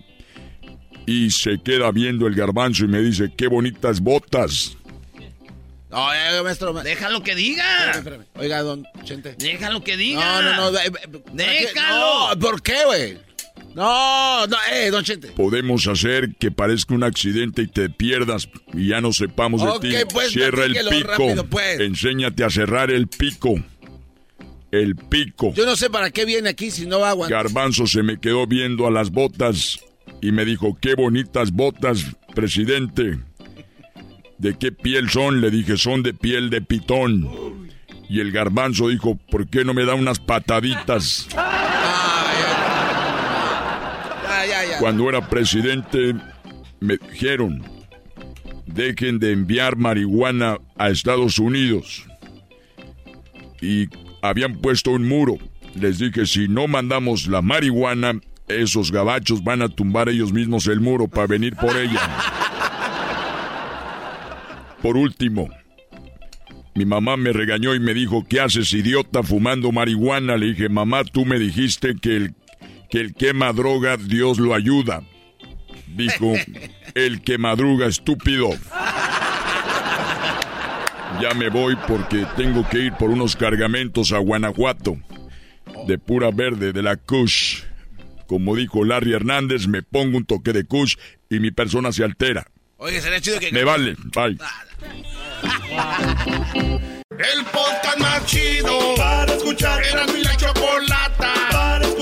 [1.06, 4.76] Y se queda viendo el garbanzo y me dice, qué bonitas botas.
[6.44, 6.74] Maestro.
[6.74, 7.64] ma- Déjalo que diga.
[7.92, 8.26] Espérame, espérame.
[8.36, 9.36] Oiga, don Chente.
[9.40, 10.42] Déjalo que diga.
[10.42, 10.78] No, no, no.
[10.78, 11.66] eh, eh, ¿para qué?
[11.66, 12.30] Déjalo.
[12.36, 13.18] No, ¿por qué, güey?
[13.80, 15.30] No, no, eh, don Chente.
[15.30, 19.96] Podemos hacer que parezca un accidente y te pierdas y ya no sepamos de ti.
[20.12, 21.08] pues, Cierra el pico.
[21.08, 21.80] rápido, pues.
[21.80, 23.56] Enséñate a cerrar el pico.
[24.70, 25.54] El pico.
[25.54, 27.46] Yo no sé para qué viene aquí si no va a aguantar.
[27.46, 29.80] Garbanzo se me quedó viendo a las botas
[30.22, 32.06] y me dijo, qué bonitas botas,
[32.36, 33.18] presidente.
[34.40, 35.40] ¿De qué piel son?
[35.40, 37.70] Le dije, son de piel de pitón.
[38.10, 41.30] Y el garbanzo dijo, ¿por qué no me da unas pataditas?
[44.80, 46.16] Cuando era presidente,
[46.80, 47.62] me dijeron,
[48.66, 52.06] dejen de enviar marihuana a Estados Unidos.
[53.62, 53.90] Y
[54.22, 55.38] habían puesto un muro.
[55.76, 60.80] Les dije, si no mandamos la marihuana, esos gabachos van a tumbar ellos mismos el
[60.80, 62.00] muro para venir por ella.
[64.82, 65.50] Por último,
[66.74, 70.38] mi mamá me regañó y me dijo, ¿qué haces idiota fumando marihuana?
[70.38, 72.34] Le dije, mamá, tú me dijiste que el
[72.90, 75.04] que el que madruga Dios lo ayuda.
[75.88, 76.34] Dijo,
[76.96, 78.50] el que madruga estúpido.
[81.22, 84.98] Ya me voy porque tengo que ir por unos cargamentos a Guanajuato.
[85.88, 87.64] De pura verde, de la Kush.
[88.28, 90.96] Como dijo Larry Hernández, me pongo un toque de Kush
[91.30, 92.46] y mi persona se altera.
[92.78, 93.52] Oye, sería chido que.
[93.52, 94.38] Me vale, bye.
[97.12, 99.84] El podcast más chido para escuchar.
[99.84, 101.19] Era mi la chocolata para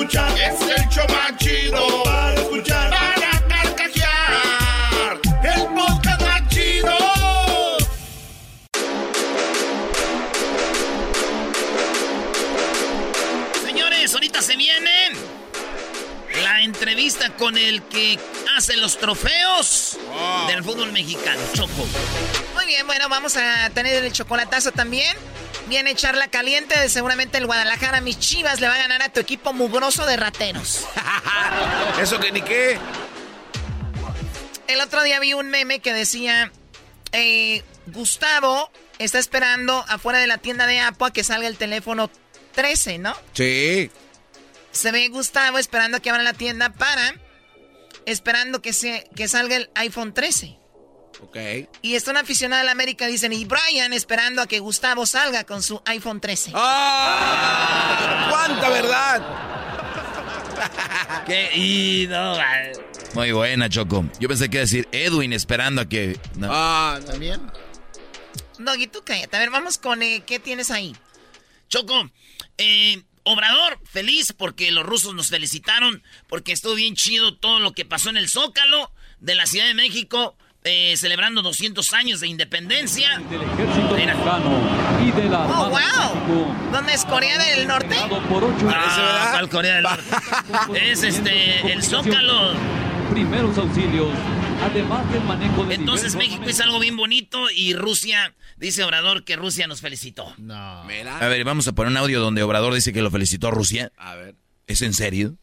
[0.08, 0.40] escuchar.
[0.40, 2.90] Es el show más chido para escuchar.
[2.90, 5.20] Para carcajear.
[5.44, 6.98] El podcast más chido.
[13.66, 15.12] Señores, ahorita se viene
[16.42, 18.20] la entrevista con el que
[18.56, 19.98] hace los trofeos
[20.48, 21.86] del fútbol mexicano, Choco.
[22.56, 25.16] Muy bien, bueno, vamos a tener el chocolatazo también.
[25.68, 28.00] Viene charla caliente de seguramente el Guadalajara.
[28.00, 30.86] Mis chivas le va a ganar a tu equipo mugroso de rateros.
[32.02, 32.80] Eso que ni qué.
[34.68, 36.52] El otro día vi un meme que decía:
[37.12, 42.10] eh, Gustavo está esperando afuera de la tienda de Apple a que salga el teléfono
[42.54, 43.16] 13, ¿no?
[43.34, 43.92] Sí.
[44.72, 47.16] Se ve Gustavo esperando a que abra la tienda para.
[48.06, 50.58] Esperando que, se, que salga el iPhone 13.
[51.22, 51.38] Ok.
[51.82, 55.44] Y está un aficionado de la América, dicen, y Brian esperando a que Gustavo salga
[55.46, 56.52] con su iPhone 13.
[56.54, 58.28] ¡Ah!
[58.30, 59.24] ¡Cuánta verdad!
[61.26, 62.08] ¿Qué?
[62.10, 62.38] No,
[63.16, 64.06] Muy buena, Choco.
[64.20, 66.20] Yo pensé que iba a decir Edwin esperando a que...
[66.36, 66.50] no.
[66.52, 67.42] Ah, también.
[68.60, 69.36] Doggy, tú cállate.
[69.36, 70.96] A ver, vamos con eh, qué tienes ahí.
[71.68, 72.10] Choco,
[72.58, 77.84] eh, Obrador, feliz porque los rusos nos felicitaron, porque estuvo bien chido todo lo que
[77.84, 80.38] pasó en el Zócalo de la Ciudad de México,
[80.68, 83.20] eh, celebrando 200 años de independencia.
[83.30, 84.16] Mira.
[85.06, 86.72] y de la Oh, wow.
[86.72, 87.96] ¿Dónde es Corea del Norte?
[88.30, 90.92] por ocho Ah, ¿cuál Corea del Norte?
[90.92, 92.54] Es este, el Zócalo.
[93.12, 94.10] primeros auxilios
[94.64, 99.36] además del manejo de Entonces México es algo bien bonito y Rusia, dice Obrador que
[99.36, 100.34] Rusia nos felicitó.
[100.38, 100.56] No.
[100.56, 103.92] A ver, vamos a poner un audio donde Obrador dice que lo felicitó a Rusia.
[103.98, 104.36] A ver.
[104.68, 105.38] ¿Es en serio?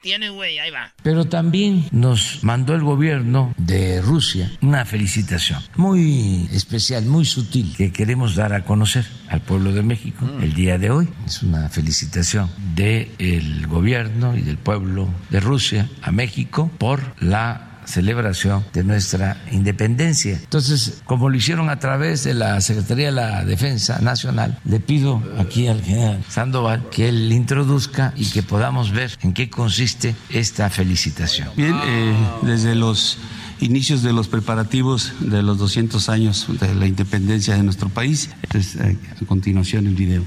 [0.00, 0.58] ¿Qué tiene, güey?
[0.58, 0.92] Ahí va.
[1.02, 7.92] Pero también nos mandó el gobierno de Rusia una felicitación muy especial, muy sutil, que
[7.92, 11.08] queremos dar a conocer al pueblo de México el día de hoy.
[11.26, 18.63] Es una felicitación del gobierno y del pueblo de Rusia a México por la celebración
[18.73, 20.33] de nuestra independencia.
[20.33, 25.21] Entonces, como lo hicieron a través de la Secretaría de la Defensa Nacional, le pido
[25.37, 30.69] aquí al general Sandoval que él introduzca y que podamos ver en qué consiste esta
[30.69, 31.49] felicitación.
[31.55, 33.17] Bien, eh, desde los
[33.59, 38.75] inicios de los preparativos de los 200 años de la independencia de nuestro país, Entonces,
[38.75, 40.23] eh, a continuación el video.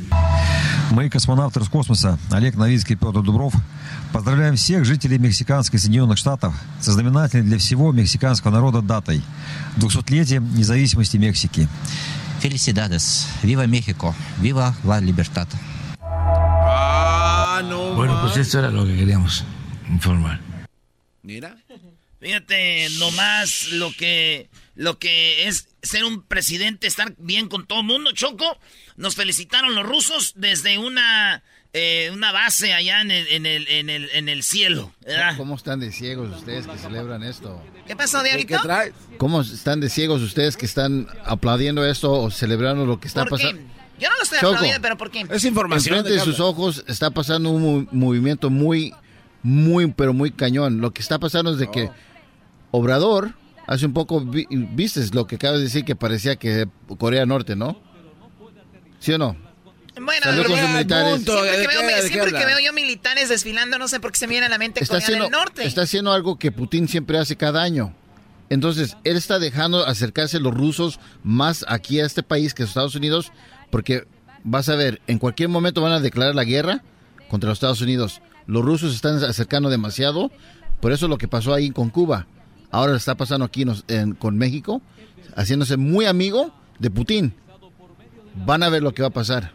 [0.93, 3.55] Мы, космонавты Роскосмоса Олег Новицкий и Петр Дубров,
[4.12, 9.22] поздравляем всех жителей мексиканских Соединенных Штатов со знаменательной для всего мексиканского народа датой–
[9.78, 11.68] 200-летием независимости Мексики.
[12.41, 13.28] Felicidades.
[13.43, 14.16] Viva México.
[14.38, 15.47] Viva la libertad.
[15.99, 17.95] Ah, no.
[17.95, 19.43] Bueno, pues esto era lo que queríamos
[19.89, 20.39] informar.
[21.22, 21.55] Mira.
[22.20, 27.86] Fíjate nomás lo que, lo que es ser un presidente, estar bien con todo el
[27.86, 28.59] mundo, Choco.
[28.95, 31.41] Nos felicitaron los rusos desde una,
[31.74, 34.91] eh, una base allá en el, en el, en el, en el cielo.
[35.05, 35.38] ¿verdad?
[35.38, 37.61] ¿Cómo están de ciegos ustedes que celebran esto?
[37.88, 38.57] ¿Qué pasó, Diablito?
[39.17, 43.38] ¿Cómo están de ciegos ustedes que están aplaudiendo esto o celebrando lo que está ¿Por
[43.39, 43.45] qué?
[43.45, 43.61] pasando?
[43.99, 44.47] Yo no lo estoy Choco.
[44.53, 45.19] aplaudiendo, pero ¿por qué?
[45.22, 48.93] Enfrente de sus ojos está pasando un mo- movimiento muy,
[49.43, 50.82] muy, pero muy cañón.
[50.82, 51.89] Lo que está pasando es de que
[52.72, 53.34] Obrador,
[53.67, 56.67] hace un poco, vi- viste lo que acabas de decir que parecía que
[56.97, 57.80] Corea Norte, ¿no?
[58.99, 59.36] ¿Sí o no?
[60.00, 61.14] Bueno, ya, sus militares.
[61.16, 61.32] punto.
[61.34, 64.20] siempre, ¿De que qué- veo, siempre que veo yo militares desfilando, no sé por qué
[64.20, 65.66] se me viene a la mente está Corea haciendo, del Norte.
[65.66, 67.94] está haciendo algo que Putin siempre hace cada año.
[68.50, 72.96] Entonces, él está dejando acercarse los rusos más aquí a este país que a Estados
[72.96, 73.32] Unidos,
[73.70, 74.06] porque
[74.44, 76.84] vas a ver, en cualquier momento van a declarar la guerra
[77.30, 78.22] contra los Estados Unidos.
[78.48, 80.32] Los rusos se están acercando demasiado,
[80.82, 82.28] por eso lo que pasó ahí con Cuba,
[82.72, 84.82] ahora está pasando aquí nos- en- con México,
[85.36, 87.34] haciéndose muy amigo de Putin.
[88.46, 89.52] Van a ver lo que va a pasar.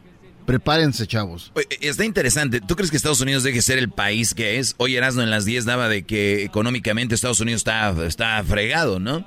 [0.46, 1.52] Prepárense, chavos.
[1.80, 2.60] Está interesante.
[2.60, 4.74] ¿Tú crees que Estados Unidos deje de ser el país que es?
[4.78, 9.26] Hoy Erasmo en las 10 daba de que económicamente Estados Unidos está, está fregado, ¿no?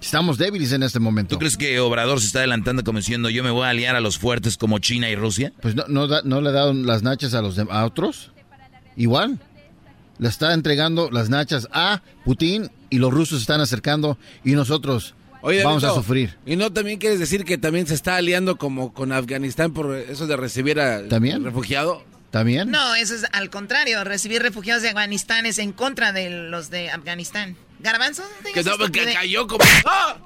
[0.00, 1.30] Estamos débiles en este momento.
[1.34, 4.00] ¿Tú crees que Obrador se está adelantando como diciendo yo me voy a aliar a
[4.00, 5.52] los fuertes como China y Rusia?
[5.60, 8.30] Pues no, no, da- no le daron las nachas a los a otros.
[8.96, 9.40] Igual.
[10.20, 15.14] Le está entregando las nachas a Putin y los rusos se están acercando y nosotros
[15.40, 16.36] Oye, vamos a sufrir.
[16.44, 20.26] ¿Y no también quieres decir que también se está aliando como con Afganistán por eso
[20.26, 21.44] de recibir a ¿También?
[21.44, 22.02] refugiado?
[22.30, 22.70] ¿También?
[22.70, 24.04] No, eso es al contrario.
[24.04, 27.56] Recibir refugiados de Afganistán es en contra de los de Afganistán.
[27.80, 28.72] Garbanzo, Que no,
[29.14, 29.64] cayó como...
[29.86, 30.16] ¡Ah!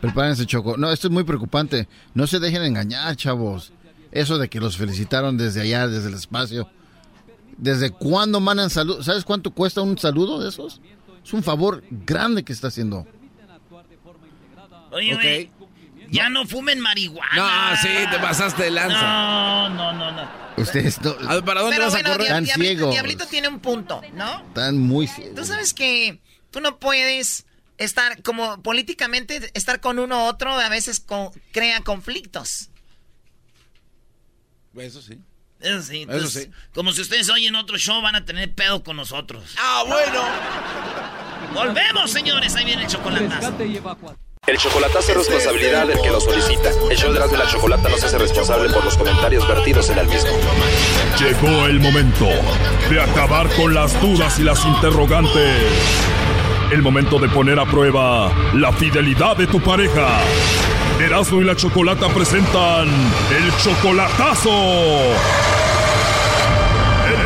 [0.00, 0.76] Prepárense, Choco.
[0.76, 1.88] No, esto es muy preocupante.
[2.14, 3.72] No se dejen engañar, chavos.
[4.10, 6.68] Eso de que los felicitaron desde allá, desde el espacio.
[7.56, 9.06] ¿Desde cuándo mandan saludos?
[9.06, 10.80] ¿Sabes cuánto cuesta un saludo de esos?
[11.24, 13.06] Es un favor grande que está haciendo.
[14.90, 15.20] Oye, Ok.
[15.22, 15.50] güey,
[16.10, 17.34] ya no fumen marihuana.
[17.72, 19.00] No, sí, te pasaste de lanza.
[19.00, 20.42] No, no, no, no.
[20.58, 22.28] Ustedes no, A ver, ¿para dónde Pero vas bueno, a correr?
[22.28, 22.90] Tan Diablito, ciegos.
[22.92, 24.42] Diablito tiene un punto, ¿no?
[24.48, 25.34] están muy ciegos.
[25.34, 26.20] Tú sabes que
[26.50, 27.46] tú no puedes
[27.78, 32.68] estar como políticamente estar con uno u otro a veces con- crea conflictos.
[34.76, 35.18] Eso sí.
[35.62, 36.50] Eso sí, Eso entonces, sí.
[36.74, 39.54] como si ustedes oyen otro show, van a tener pedo con nosotros.
[39.58, 40.22] Ah, bueno.
[41.54, 42.54] Volvemos, señores.
[42.56, 43.52] Ahí viene el chocolatazo.
[44.44, 46.70] El chocolatazo es responsabilidad del que lo solicita.
[46.90, 49.88] El show de Erasmo y la Chocolata no se hace responsable por los comentarios vertidos
[49.90, 50.30] en el mismo.
[51.20, 52.26] Llegó el momento
[52.90, 55.62] de acabar con las dudas y las interrogantes.
[56.72, 60.08] El momento de poner a prueba la fidelidad de tu pareja.
[60.98, 64.50] Erasmo y la Chocolata presentan el chocolatazo.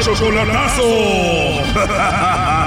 [0.07, 0.87] Chocolatazo.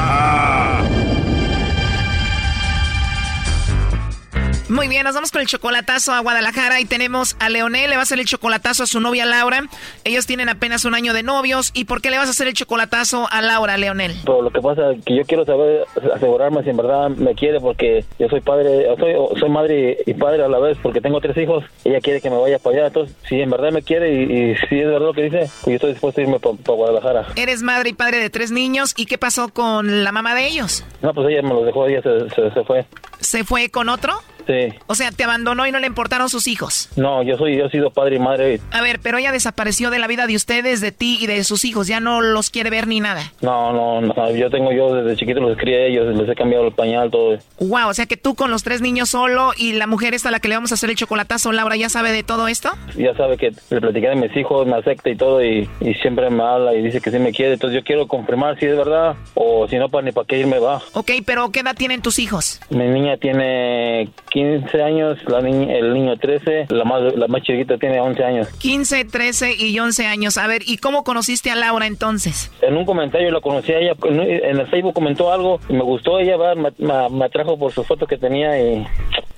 [4.69, 8.01] Muy bien, nos vamos con el chocolatazo a Guadalajara y tenemos a Leonel, le va
[8.01, 9.63] a hacer el chocolatazo a su novia Laura.
[10.03, 11.71] Ellos tienen apenas un año de novios.
[11.73, 14.15] ¿Y por qué le vas a hacer el chocolatazo a Laura, Leonel?
[14.23, 17.59] Pero lo que pasa es que yo quiero saber, asegurarme si en verdad me quiere
[17.59, 21.35] porque yo soy padre, soy, soy madre y padre a la vez porque tengo tres
[21.37, 21.65] hijos.
[21.83, 22.87] Ella quiere que me vaya para allá.
[22.89, 25.65] Entonces, si en verdad me quiere y, y si es verdad lo que dice, pues
[25.65, 27.25] yo estoy dispuesto a irme para Guadalajara.
[27.35, 28.93] Eres madre y padre de tres niños.
[28.97, 30.85] ¿Y qué pasó con la mamá de ellos?
[31.01, 32.85] No, pues ella me lo dejó, ella se, se, se fue.
[33.19, 34.13] ¿Se fue con otro?
[34.49, 34.73] Sí.
[34.87, 36.89] O sea, te abandonó y no le importaron sus hijos.
[36.95, 38.59] No, yo soy, yo he sido padre y madre.
[38.71, 41.65] A ver, pero ella desapareció de la vida de ustedes, de ti y de sus
[41.65, 41.85] hijos.
[41.85, 43.31] Ya no los quiere ver ni nada.
[43.41, 46.65] No, no, no, yo tengo, yo desde chiquito los crié a ellos, les he cambiado
[46.65, 47.37] el pañal, todo.
[47.59, 50.31] Wow, o sea que tú con los tres niños solo y la mujer esta a
[50.31, 52.71] la que le vamos a hacer el chocolatazo, Laura, ¿ya sabe de todo esto?
[52.97, 56.27] Ya sabe que le platiqué de mis hijos, me acepta y todo, y, y siempre
[56.31, 57.53] me habla y dice que sí me quiere.
[57.53, 60.57] Entonces yo quiero confirmar si es verdad o si no, para ni para qué irme
[60.57, 60.81] va.
[60.93, 62.59] Ok, pero ¿qué edad tienen tus hijos?
[62.71, 64.38] Mi niña tiene 15
[64.83, 68.47] años, la niña, el niño 13, la más, la más chiquita tiene 11 años.
[68.59, 70.37] 15, 13 y 11 años.
[70.37, 72.51] A ver, ¿y cómo conociste a Laura entonces?
[72.61, 76.35] En un comentario la conocí a ella, en el Facebook comentó algo, me gustó ella,
[76.55, 78.85] me, me- me atrajo por su foto que tenía y,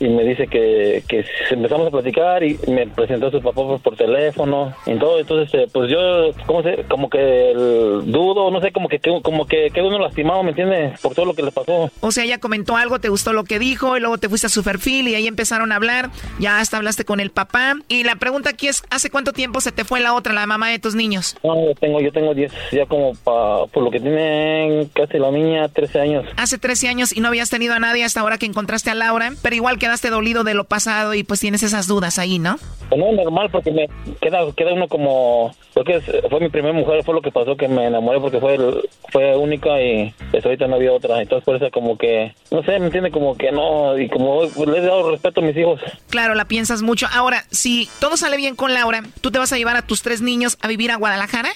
[0.01, 3.79] y me dice que, que empezamos a platicar y me presentó a su papá por,
[3.79, 6.83] por teléfono y todo, entonces eh, pues yo ¿cómo se?
[6.89, 10.99] como que el dudo, no sé, como que como que quedó uno lastimado, ¿me entiendes?
[10.99, 11.89] Por todo lo que le pasó.
[12.01, 14.49] O sea, ella comentó algo, te gustó lo que dijo, y luego te fuiste a
[14.49, 16.09] su perfil y ahí empezaron a hablar.
[16.39, 17.75] Ya hasta hablaste con el papá.
[17.87, 20.69] Y la pregunta aquí es, ¿hace cuánto tiempo se te fue la otra, la mamá
[20.69, 21.35] de tus niños?
[21.43, 25.31] No, yo tengo, yo tengo 10, ya como pa, por lo que tiene casi la
[25.31, 26.25] niña, 13 años.
[26.37, 29.31] Hace 13 años y no habías tenido a nadie hasta ahora que encontraste a Laura,
[29.41, 32.57] pero igual quedaste dolido de lo pasado y pues tienes esas dudas ahí, ¿no?
[32.95, 33.89] No, normal, porque me
[34.21, 35.53] queda, queda uno como...
[35.73, 38.87] Porque fue mi primera mujer, fue lo que pasó, que me enamoré porque fue el-
[39.11, 41.21] fue única y pues ahorita no había otra.
[41.21, 44.55] Entonces por eso como que, no sé, me entiende como que no, y como les
[44.77, 45.81] he dado respeto a mis hijos.
[46.09, 47.07] Claro, la piensas mucho.
[47.13, 50.21] Ahora, si todo sale bien con Laura, ¿tú te vas a llevar a tus tres
[50.21, 51.49] niños a vivir a Guadalajara?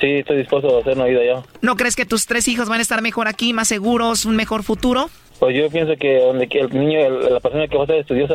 [0.00, 1.42] Sí, estoy dispuesto a hacer una vida ya.
[1.62, 4.62] ¿No crees que tus tres hijos van a estar mejor aquí, más seguros, un mejor
[4.62, 5.10] futuro?
[5.38, 7.96] Pues yo pienso que donde que el niño, el- la persona que va a ser
[7.96, 8.34] estudiosa,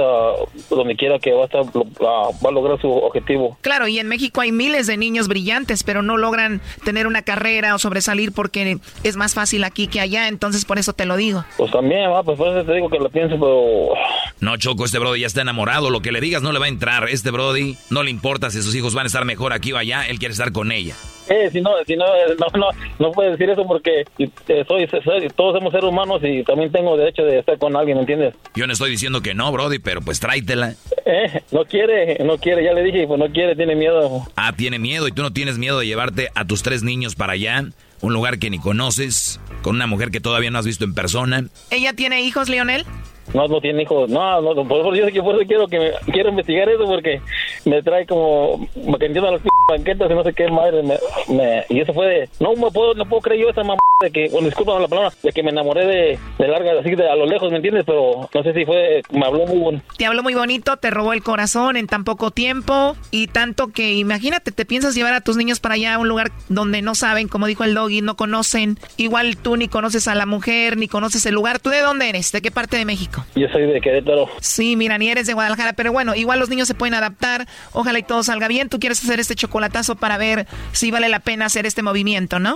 [0.70, 3.58] donde quiera que va a estar, lo- va va a lograr su objetivo.
[3.62, 7.76] Claro, y en México hay miles de niños brillantes, pero no logran tener una carrera
[7.76, 11.46] o sobresalir porque es más fácil aquí que allá, entonces por eso te lo digo.
[11.58, 13.94] Pues también, va, pues por eso te digo que lo pienso, pero
[14.40, 15.90] No, Choco, este Brody ya está enamorado.
[15.90, 17.08] Lo que le digas no le va a entrar.
[17.10, 20.04] Este Brody no le importa si sus hijos van a estar mejor aquí o allá.
[20.08, 20.96] Él quiere estar con ella.
[21.30, 22.68] Eh, si no, si no, eh, no, no,
[23.00, 26.96] no puedes decir eso porque eh, soy, soy- todos somos seres humanos y también tengo
[26.98, 28.34] derecho de estar con alguien, ¿me entiendes?
[28.56, 30.74] Yo no estoy diciendo que no, Brody, pero pues tráetela.
[31.06, 34.28] Eh, no quiere, no quiere, ya le dije, pues no quiere, tiene miedo.
[34.36, 37.34] Ah, tiene miedo y tú no tienes miedo de llevarte a tus tres niños para
[37.34, 37.64] allá.
[38.02, 41.46] Un lugar que ni conoces, con una mujer que todavía no has visto en persona.
[41.72, 42.86] ¿Ella tiene hijos, Leonel?
[43.34, 45.92] No, no tiene hijos, no, no, por eso yo, yo por eso quiero que me,
[46.12, 47.22] quiero investigar eso porque
[47.66, 51.94] me trae como, me entiendo las banquetas y no sé qué madre, me, y eso
[51.94, 54.88] fue de, no puedo, no puedo creer yo esa mamá de que, bueno, disculpa la
[54.88, 57.84] palabra, de que me enamoré de, de larga, así de a lo lejos, ¿me entiendes?
[57.86, 59.82] Pero no sé si fue, me habló muy bueno.
[59.98, 63.94] Te habló muy bonito, te robó el corazón en tan poco tiempo y tanto que
[63.94, 67.28] imagínate, te piensas llevar a tus niños para allá a un lugar donde no saben,
[67.28, 68.78] como dijo el doggy, no conocen.
[68.98, 71.60] Igual tú ni conoces a la mujer, ni conoces el lugar.
[71.60, 72.32] ¿Tú de dónde eres?
[72.32, 73.17] ¿De qué parte de México?
[73.36, 74.30] Yo soy de Querétaro.
[74.40, 77.46] Sí, mira, ni eres de Guadalajara, pero bueno, igual los niños se pueden adaptar.
[77.74, 78.70] Ojalá y todo salga bien.
[78.70, 82.56] Tú quieres hacer este chocolatazo para ver si vale la pena hacer este movimiento, ¿no?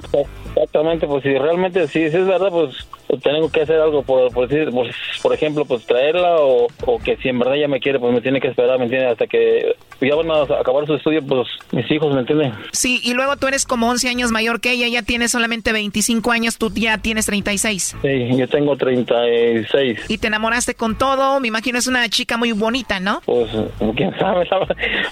[0.55, 2.87] Exactamente, pues si realmente, si, si es verdad, pues
[3.19, 4.87] tengo que hacer algo, por, por, decir, por,
[5.21, 8.21] por ejemplo, pues traerla o, o que si en verdad ella me quiere, pues me
[8.21, 9.11] tiene que esperar, ¿me entiendes?
[9.11, 12.53] Hasta que ya van a acabar su estudio, pues mis hijos, ¿me entienden?
[12.71, 16.31] Sí, y luego tú eres como 11 años mayor que ella, ella tiene solamente 25
[16.31, 17.97] años, tú ya tienes 36.
[18.01, 19.99] Sí, yo tengo 36.
[20.07, 23.21] Y te enamoraste con todo, me imagino es una chica muy bonita, ¿no?
[23.25, 23.49] Pues,
[23.95, 24.67] quién sabe, ¿sabe?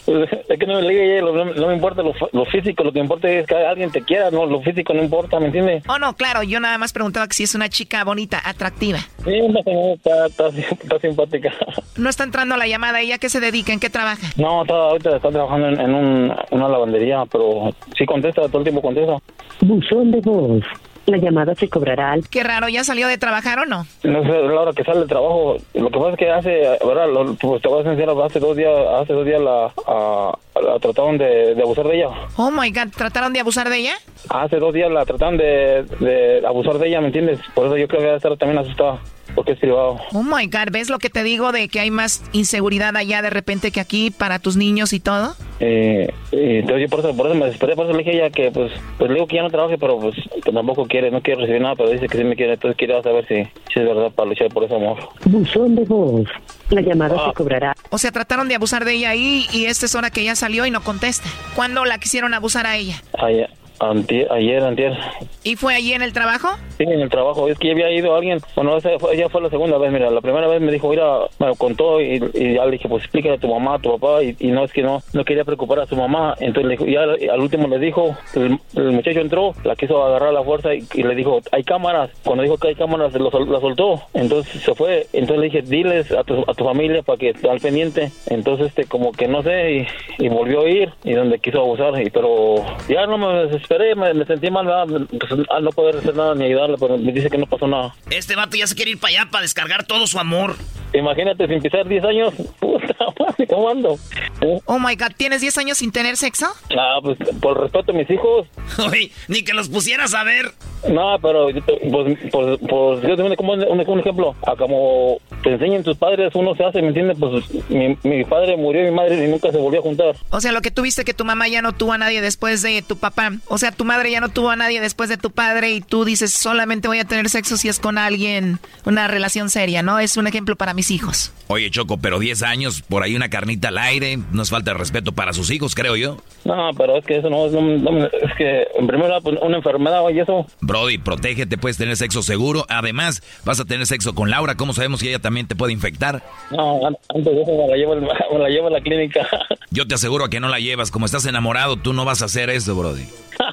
[0.06, 3.00] Pues, es que no me ligue, no, no me importa lo, lo físico, lo que
[3.00, 5.84] importa es que alguien te quiera, no, lo físico no importa, ¿me entiendes?
[5.88, 9.00] Oh, no, claro, yo nada más preguntaba que si es una chica bonita, atractiva.
[9.00, 9.32] Sí,
[9.64, 11.52] señora está, está, está simpática.
[11.98, 13.74] No está entrando la llamada, ¿ella qué se dedica?
[13.74, 14.28] ¿En qué trabaja?
[14.38, 18.64] No, está, ahorita está trabajando en, en un, una lavandería, pero sí contesta, todo el
[18.64, 19.18] tiempo contesta.
[19.62, 20.64] Buzón de voz.
[21.06, 22.30] La llamada se cobrará al...
[22.30, 23.84] Qué raro, ¿ya salió de trabajar o no?
[24.04, 27.08] No sé, la hora que sale del trabajo, lo que pasa es que hace, ¿verdad?
[27.12, 28.72] Lo- pues te voy a decir, hace dos días,
[29.02, 32.10] hace dos días la, a- la trataron de, de abusar de ella.
[32.38, 33.94] Oh my god, ¿trataron de abusar de ella?
[34.30, 37.40] Hace dos días la trataron de, de abusar de ella, ¿me entiendes?
[37.54, 39.00] Por eso yo creo que debe estar también asustada,
[39.40, 39.98] porque es privado.
[40.12, 43.30] Oh my god, ¿ves lo que te digo de que hay más inseguridad allá de
[43.30, 45.34] repente que aquí para tus niños y todo?
[45.62, 48.30] Eh, entonces yo por eso, por eso me desesperé, por eso le dije a ella
[48.32, 50.14] que pues, pues le digo que ya no trabaje, pero pues
[50.44, 53.02] que tampoco quiere, no quiere recibir nada, pero dice que sí me quiere, entonces quiero
[53.02, 53.36] saber si,
[53.74, 54.98] si es verdad para luchar por ese amor.
[55.24, 56.28] Buzón de voz.
[56.70, 57.30] La llamada Ah.
[57.30, 57.76] se cobrará.
[57.92, 60.66] O sea, trataron de abusar de ella ahí y esta es hora que ella salió
[60.66, 61.30] y no contesta.
[61.56, 63.02] ¿Cuándo la quisieron abusar a ella?
[63.18, 63.50] Ayer,
[63.80, 64.98] antier, ayer, antier.
[65.44, 66.50] ¿Y fue allí en el trabajo?
[66.78, 67.48] Sí, en el trabajo.
[67.48, 68.40] Es que ya había ido alguien.
[68.56, 69.92] Bueno, esa fue, ya fue la segunda vez.
[69.92, 73.04] Mira, la primera vez me dijo, mira, me contó y, y ya le dije, pues
[73.04, 74.24] explícale a tu mamá, a tu papá.
[74.24, 76.36] Y, y no es que no no quería preocupar a su mamá.
[76.40, 80.44] Entonces ya al último le dijo, el, el muchacho entró, la quiso agarrar a la
[80.44, 82.10] fuerza y, y le dijo, hay cámaras.
[82.24, 84.02] Cuando dijo que hay cámaras, lo la soltó.
[84.14, 85.08] Entonces se fue.
[85.14, 88.12] Entonces le dije, diles a tu, a tu familia para que esté al pendiente.
[88.28, 89.88] Entonces, este, como que no sé,
[90.20, 92.02] y, y volvió a ir y donde quiso abusar.
[92.02, 92.56] Y, pero
[92.88, 95.06] ya no me desesperé, me, me sentí mal, ¿verdad?
[95.10, 97.96] Pues, al no poder hacer nada ni ayudarle, pero me dice que no pasó nada.
[98.10, 100.56] Este vato ya se quiere ir para allá para descargar todo su amor.
[100.94, 104.00] Imagínate, sin pisar 10 años, puta madre, ¿cómo ando?
[104.42, 104.60] ¿Eh?
[104.66, 106.48] Oh my god, ¿tienes 10 años sin tener sexo?
[106.76, 108.48] Ah, pues por respeto a mis hijos.
[108.92, 110.52] Oye, ni que los pusieras a ver.
[110.88, 111.48] No, pero
[111.92, 114.36] pues, pues, pues yo te como un, ejemplo.
[114.48, 117.18] A como te enseñan tus padres, uno se hace, ¿me entiendes?
[117.20, 120.16] Pues mi, mi padre murió, mi madre y nunca se volvió a juntar.
[120.30, 122.82] O sea, lo que tuviste que tu mamá ya no tuvo a nadie después de
[122.82, 123.32] tu papá.
[123.48, 126.06] O sea, tu madre ya no tuvo a nadie después de tu padre y tú
[126.06, 130.00] dices, solamente voy a tener sexo si es con alguien, una relación seria, ¿no?
[130.00, 131.34] Es un ejemplo para mis hijos.
[131.48, 134.78] Oye, Choco, pero 10 años, por ahí una carnita al aire, no es falta de
[134.78, 136.18] respeto para sus hijos, creo yo.
[136.46, 137.62] No, pero es que eso no, no-
[137.92, 140.46] no- es que en primer lugar pues, una enfermedad y eso.
[140.70, 142.64] Brody, protégete, puedes tener sexo seguro.
[142.70, 144.54] Además, vas a tener sexo con Laura.
[144.54, 146.22] ¿Cómo sabemos que ella también te puede infectar?
[146.52, 148.02] No, an- antes de eso me la llevo, al-
[148.34, 149.28] me la llevo a la clínica.
[149.72, 150.92] Yo te aseguro que no la llevas.
[150.92, 153.06] Como estás enamorado, tú no vas a hacer eso, Brody.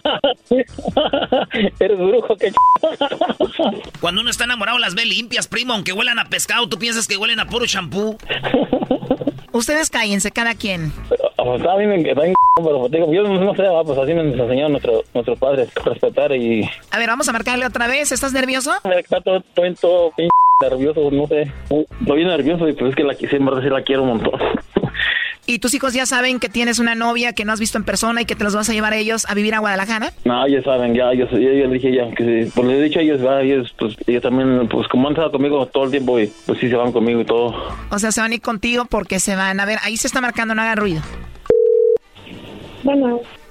[1.81, 2.53] Eres brujo, que
[4.01, 7.17] Cuando uno está enamorado las ve limpias, primo, aunque huelan a pescado, tú piensas que
[7.17, 8.17] huelen a puro champú.
[9.53, 10.93] Ustedes cállense, cada quien.
[11.37, 13.99] O sea, a mí me está bien, pero te digo, yo no sé, va, pues
[13.99, 16.69] así nos enseñaron nuestro, nuestros padres, respetar y...
[16.91, 18.13] A ver, vamos a marcarle otra vez.
[18.13, 18.73] ¿Estás nervioso?
[18.85, 20.31] Está todo, todo, todo bien
[20.61, 21.53] nervioso, no sé.
[22.01, 24.41] Estoy nervioso y pues es que la verdad sí la quiero un montón.
[25.47, 28.23] ¿Y tus hijos ya saben que tienes una novia que no has visto en persona
[28.23, 30.13] y que te los vas a llevar a ellos a vivir a Guadalajara?
[30.25, 32.83] No, ellos saben, ya, ellos, ya, yo les dije ya, que sí, pues les he
[32.83, 35.91] dicho a ellos, va, ellos, pues, ellos también, pues como han estado conmigo todo el
[35.93, 37.55] tiempo y pues sí se van conmigo y todo.
[37.91, 39.61] O sea, se van a ir contigo porque se van.
[39.61, 41.01] A ver, ahí se está marcando, no haga ruido.
[42.83, 43.21] Bueno.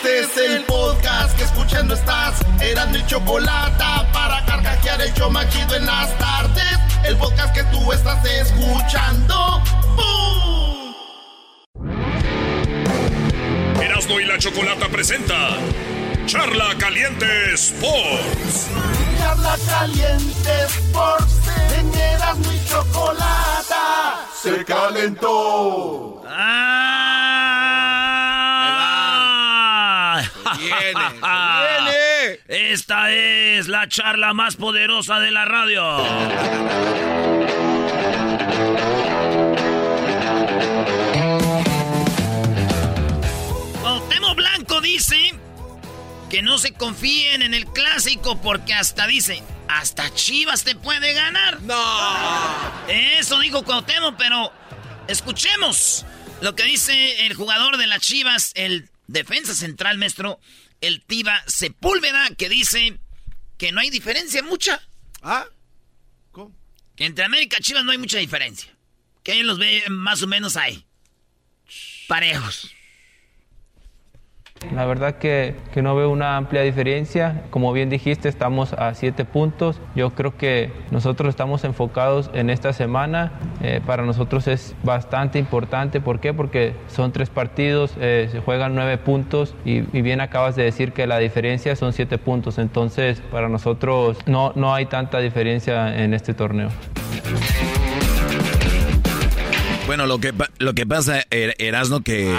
[0.00, 2.40] Este es el podcast que escuchando estás.
[2.60, 3.82] Eran mi chocolate
[4.12, 6.78] para carcajear el show más chido en las tardes.
[7.04, 9.60] El podcast que tú estás escuchando.
[9.96, 10.94] ¡Bum!
[13.82, 15.56] Erasno y la chocolata presenta
[16.26, 18.68] Charla Caliente Sports.
[19.18, 21.40] Charla caliente Sports.
[21.76, 24.20] En Erasmo y chocolata.
[24.32, 26.22] Se calentó.
[31.18, 32.40] viene.
[32.70, 35.82] Esta es la charla más poderosa de la radio.
[43.80, 45.34] Cuauhtémoc Blanco dice
[46.30, 51.60] que no se confíen en el clásico porque hasta dice, hasta Chivas te puede ganar.
[51.62, 51.82] No.
[52.88, 54.52] Eso dijo Cuauhtémoc, pero
[55.06, 56.04] escuchemos
[56.40, 60.38] lo que dice el jugador de las Chivas, el defensa central, maestro,
[60.80, 63.00] el Tiba Sepúlveda, que dice
[63.56, 64.80] que no hay diferencia mucha.
[65.22, 65.46] ¿Ah?
[66.94, 68.74] Que entre América y Chivas no hay mucha diferencia.
[69.22, 70.84] Que ellos los ve más o menos ahí.
[72.08, 72.72] Parejos.
[74.74, 77.42] La verdad que, que no veo una amplia diferencia.
[77.50, 79.80] Como bien dijiste, estamos a siete puntos.
[79.94, 83.32] Yo creo que nosotros estamos enfocados en esta semana.
[83.62, 86.00] Eh, para nosotros es bastante importante.
[86.00, 86.34] ¿Por qué?
[86.34, 90.92] Porque son tres partidos, eh, se juegan nueve puntos y, y bien acabas de decir
[90.92, 92.58] que la diferencia son siete puntos.
[92.58, 96.68] Entonces, para nosotros no, no hay tanta diferencia en este torneo.
[99.86, 102.30] Bueno, lo que, lo que pasa, Er- Erasno, que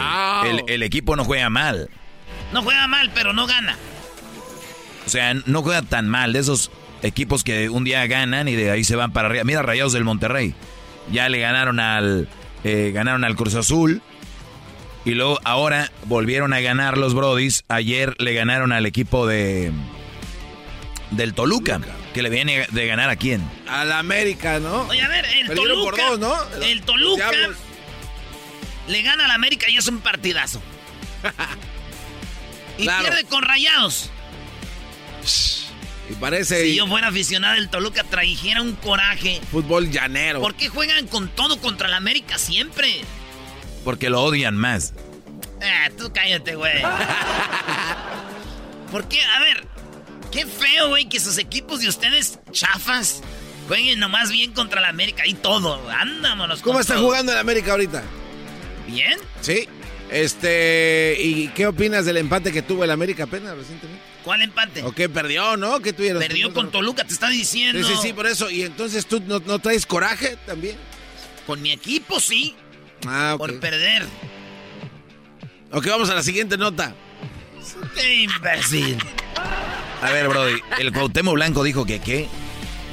[0.45, 1.89] el, el equipo no juega mal.
[2.53, 3.77] No juega mal, pero no gana.
[5.05, 6.33] O sea, no juega tan mal.
[6.33, 6.71] De esos
[7.01, 9.43] equipos que un día ganan y de ahí se van para arriba.
[9.43, 10.53] Mira, Rayados del Monterrey.
[11.11, 12.27] Ya le ganaron al,
[12.63, 14.01] eh, ganaron al Cruz Azul.
[15.05, 17.63] Y luego ahora volvieron a ganar los Brodis.
[17.69, 19.71] Ayer le ganaron al equipo de
[21.11, 21.79] del Toluca,
[22.13, 23.41] que le viene de ganar a quién?
[23.67, 24.83] Al América, ¿no?
[24.83, 26.07] Oye, a ver, el Perdieron Toluca.
[26.07, 26.63] por dos, ¿no?
[26.63, 27.57] El Toluca Diablos.
[28.87, 30.61] le gana al América y es un partidazo.
[32.79, 33.03] y Claro.
[33.03, 34.09] pierde con rayados.
[36.09, 39.41] Y parece Si yo fuera aficionado del Toluca, trajera un coraje.
[39.51, 40.41] fútbol llanero.
[40.41, 43.01] ¿Por qué juegan con todo contra el América siempre?
[43.83, 44.93] Porque lo odian más.
[45.61, 46.81] Ah, tú cállate, güey.
[48.91, 49.21] ¿Por qué?
[49.23, 49.67] A ver,
[50.31, 53.21] qué feo, güey, que sus equipos de ustedes chafas
[53.67, 55.87] jueguen nomás bien contra el América y todo.
[55.91, 56.61] Ándamonos.
[56.61, 57.05] ¿Cómo está todo.
[57.05, 58.01] jugando el América ahorita?
[58.87, 59.19] ¿Bien?
[59.41, 59.67] Sí.
[60.11, 64.03] Este, ¿y qué opinas del empate que tuvo el América apenas recientemente?
[64.23, 64.83] ¿Cuál empate?
[64.83, 65.79] ¿O qué perdió, no?
[65.81, 66.21] ¿Qué tuvieron?
[66.21, 67.87] Perdió con Toluca, te está diciendo.
[67.87, 68.49] Sí, sí, sí, por eso.
[68.49, 70.77] ¿Y entonces tú no, no traes coraje también?
[71.45, 72.55] Con mi equipo, sí.
[73.07, 73.39] Ah, ok.
[73.39, 74.05] Por perder.
[75.71, 76.95] Ok, vamos a la siguiente nota.
[77.95, 78.97] ¡Qué imbécil!
[80.01, 82.27] A ver, Brody, el Cuauhtémoc Blanco dijo que qué.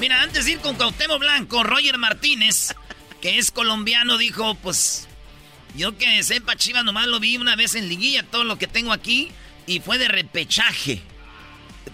[0.01, 2.75] Mira, antes de ir con Cuauhtémoc Blanco, Roger Martínez,
[3.23, 5.09] que es colombiano, dijo, pues,
[5.77, 8.93] yo que sepa, Chivas nomás lo vi una vez en liguilla, todo lo que tengo
[8.93, 9.31] aquí,
[9.67, 11.03] y fue de repechaje.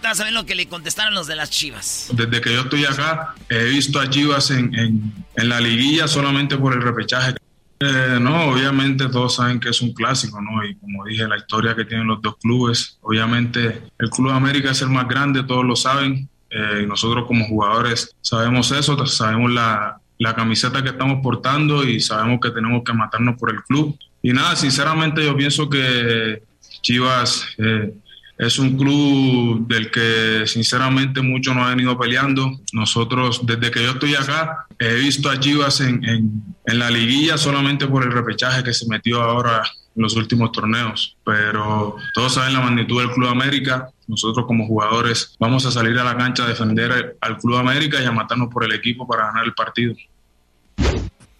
[0.01, 2.07] Vas a ver lo que le contestaron los de las Chivas.
[2.13, 5.13] Desde que yo estoy acá, he visto a Chivas en, en-
[5.49, 7.35] la liguilla solamente por el repechaje.
[7.79, 10.63] Eh, no, obviamente todos saben que es un clásico, ¿no?
[10.65, 14.81] Y como dije, la historia que tienen los dos clubes, obviamente el Club América es
[14.81, 20.33] el más grande, todos lo saben, eh, nosotros como jugadores sabemos eso, sabemos la, la
[20.35, 23.97] camiseta que estamos portando y sabemos que tenemos que matarnos por el club.
[24.21, 26.43] Y nada, sinceramente yo pienso que
[26.81, 27.93] Chivas eh,
[28.37, 32.51] es un club del que sinceramente muchos nos han venido peleando.
[32.73, 37.37] Nosotros, desde que yo estoy acá, he visto a Chivas en, en- en la liguilla
[37.37, 39.61] solamente por el repechaje que se metió ahora
[39.95, 41.17] los últimos torneos.
[41.23, 43.89] Pero todos saben la magnitud del Club América.
[44.07, 48.05] Nosotros como jugadores vamos a salir a la cancha a defender al Club América y
[48.05, 49.95] a matarnos por el equipo para ganar el partido.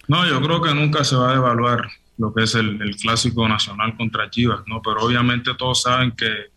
[0.06, 3.96] No, yo creo que nunca se va a evaluar lo que es el, clásico nacional
[3.96, 4.80] contra Chivas, ¿no?
[4.82, 6.52] Pero obviamente todos saben que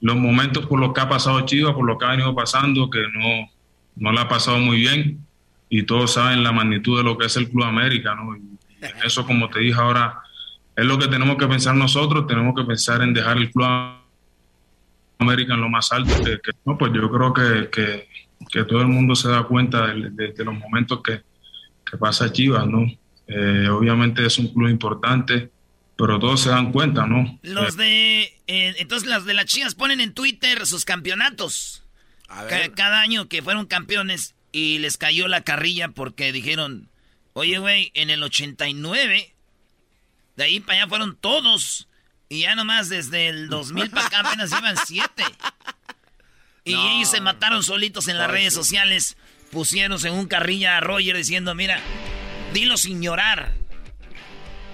[0.00, 3.00] los momentos por los que ha pasado Chivas, por lo que ha venido pasando, que
[3.12, 5.26] no, no ha pasado muy bien,
[5.68, 8.36] y todos saben la magnitud de lo que es el Club América, ¿no?
[8.36, 8.58] Y
[9.04, 10.22] eso, como te dije ahora,
[10.80, 13.66] es lo que tenemos que pensar nosotros, tenemos que pensar en dejar el Club
[15.18, 18.08] América en lo más alto, que, que- no, pues yo creo que, que,
[18.50, 21.22] que todo el mundo se da cuenta de, de- de los momentos que,
[21.88, 22.86] que pasa Chivas, ¿no?
[23.26, 25.50] Eh, obviamente es un club importante,
[25.96, 27.38] pero todos se dan cuenta, ¿no?
[27.42, 28.22] Los de...
[28.46, 31.84] eh, entonces las de las Chivas ponen en Twitter sus campeonatos.
[32.48, 36.88] Ca- cada año que fueron campeones y les cayó la carrilla porque dijeron,
[37.34, 39.34] oye, güey, en el 89,
[40.40, 41.86] de ahí para allá fueron todos.
[42.30, 45.22] Y ya nomás desde el 2000 para acá apenas iban siete.
[46.64, 48.58] Y ellos se mataron solitos en las Ay, redes sí.
[48.58, 49.16] sociales.
[49.50, 51.78] Pusieron según carrilla a Roger diciendo, mira,
[52.54, 53.52] dilo sin llorar.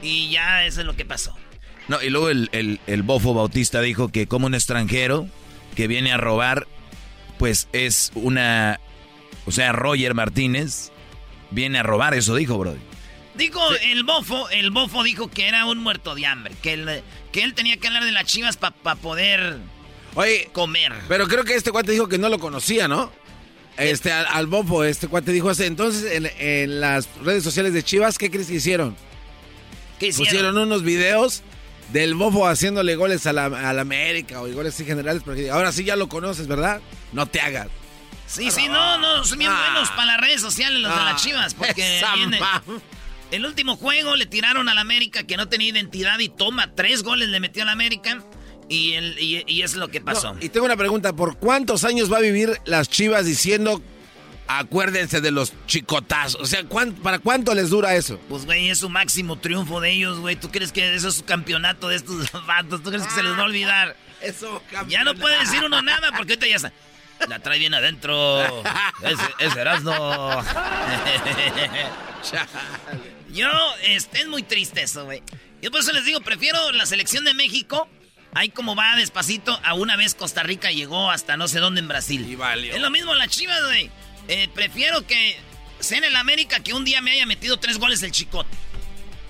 [0.02, 1.36] Y ya eso es lo que pasó.
[1.88, 5.28] No, y luego el, el, el bofo Bautista dijo que como un extranjero
[5.74, 6.68] que viene a robar,
[7.38, 8.78] pues es una...
[9.47, 10.93] O sea, Roger Martínez
[11.51, 12.78] viene a robar, eso dijo, Brody.
[13.36, 17.02] Dijo el bofo, el bofo dijo que era un muerto de hambre, que él,
[17.32, 19.58] que él tenía que hablar de las chivas para poder
[20.14, 20.92] Oye, comer.
[21.08, 23.12] pero creo que este cuate dijo que no lo conocía, ¿no?
[23.76, 25.64] Este, al, al Bofo, este cuate dijo así.
[25.64, 28.96] Entonces, en, en las redes sociales de Chivas, ¿qué crees que hicieron?
[29.98, 30.26] ¿Qué hicieron?
[30.32, 31.42] Pusieron unos videos
[31.92, 35.22] del Bofo haciéndole goles a la, a la América o goles así generales.
[35.22, 36.80] Porque ahora sí ya lo conoces, ¿verdad?
[37.12, 37.68] No te hagas.
[38.26, 41.16] Sí, sí, no, no, son bien buenos para las redes sociales los de las Ah,
[41.16, 42.40] chivas, porque viene-
[43.31, 47.28] el último juego le tiraron al América que no tenía identidad y toma, tres goles
[47.28, 48.23] le metió al América
[48.69, 50.35] y, el, y, y es lo que pasó.
[50.35, 51.12] No, y tengo una pregunta.
[51.15, 53.81] ¿Por cuántos años va a vivir las Chivas diciendo,
[54.48, 56.40] acuérdense de los chicotazos?
[56.40, 58.19] O sea, ¿cuán- ¿para cuánto les dura eso?
[58.28, 60.36] Pues, güey, es su máximo triunfo de ellos, güey.
[60.36, 62.82] ¿Tú crees que eso es su campeonato de estos vatos?
[62.82, 63.97] ¿Tú crees que se les va a olvidar?
[64.23, 66.73] Eso, Ya no puede decir uno nada porque ahorita ya está.
[67.28, 68.40] La trae bien adentro.
[69.03, 70.43] Ese, ese Erasmo.
[73.32, 73.48] Yo,
[73.82, 75.23] este, es muy triste eso, güey.
[75.62, 77.89] Yo por eso les digo, prefiero la selección de México.
[78.35, 81.89] Ahí como va despacito, a una vez Costa Rica llegó hasta no sé dónde en
[81.89, 82.39] Brasil.
[82.70, 83.90] Es lo mismo la chivas, güey.
[84.28, 85.36] Eh, prefiero que
[85.81, 88.51] sea en el América que un día me haya metido tres goles el chicote.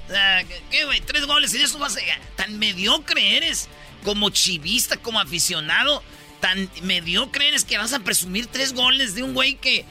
[0.07, 1.01] O sea, ¿qué, güey?
[1.01, 2.01] Tres goles y eso vas a...
[2.37, 3.69] Tan mediocre eres
[4.05, 6.03] como chivista, como aficionado,
[6.41, 9.85] tan mediocre eres que vas a presumir tres goles de un güey que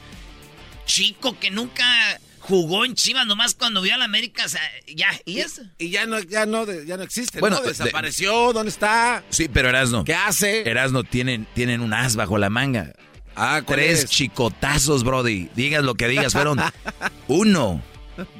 [0.86, 4.60] chico que nunca jugó en Chivas nomás cuando vio a la América, o sea,
[4.94, 5.62] ya, ¿y eso?
[5.78, 7.62] Y ya no, ya no, ya no existe, Bueno, ¿no?
[7.62, 9.22] de- Desapareció, ¿dónde está?
[9.30, 10.04] Sí, pero Erasno.
[10.04, 10.68] ¿Qué hace?
[10.68, 12.92] Erasno tienen, tienen un as bajo la manga.
[13.34, 14.10] Ah, ¿cuál Tres es?
[14.10, 15.50] chicotazos, Brody.
[15.54, 16.58] Digas lo que digas, fueron
[17.28, 17.82] uno,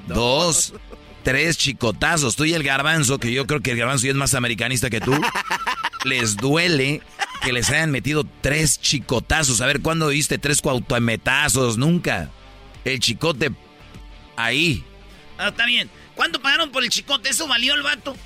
[0.06, 0.72] dos,
[1.22, 2.36] tres chicotazos.
[2.36, 5.00] Tú y el garbanzo, que yo creo que el garbanzo ya es más americanista que
[5.00, 5.12] tú,
[6.04, 7.02] les duele
[7.42, 9.60] que les hayan metido tres chicotazos.
[9.60, 11.76] A ver, ¿cuándo viste tres cuautometazos?
[11.76, 12.30] Nunca.
[12.84, 13.50] El chicote
[14.36, 14.84] ahí.
[15.38, 15.90] Ah, está bien.
[16.14, 17.28] ¿Cuánto pagaron por el chicote?
[17.28, 18.16] ¿Eso valió el vato?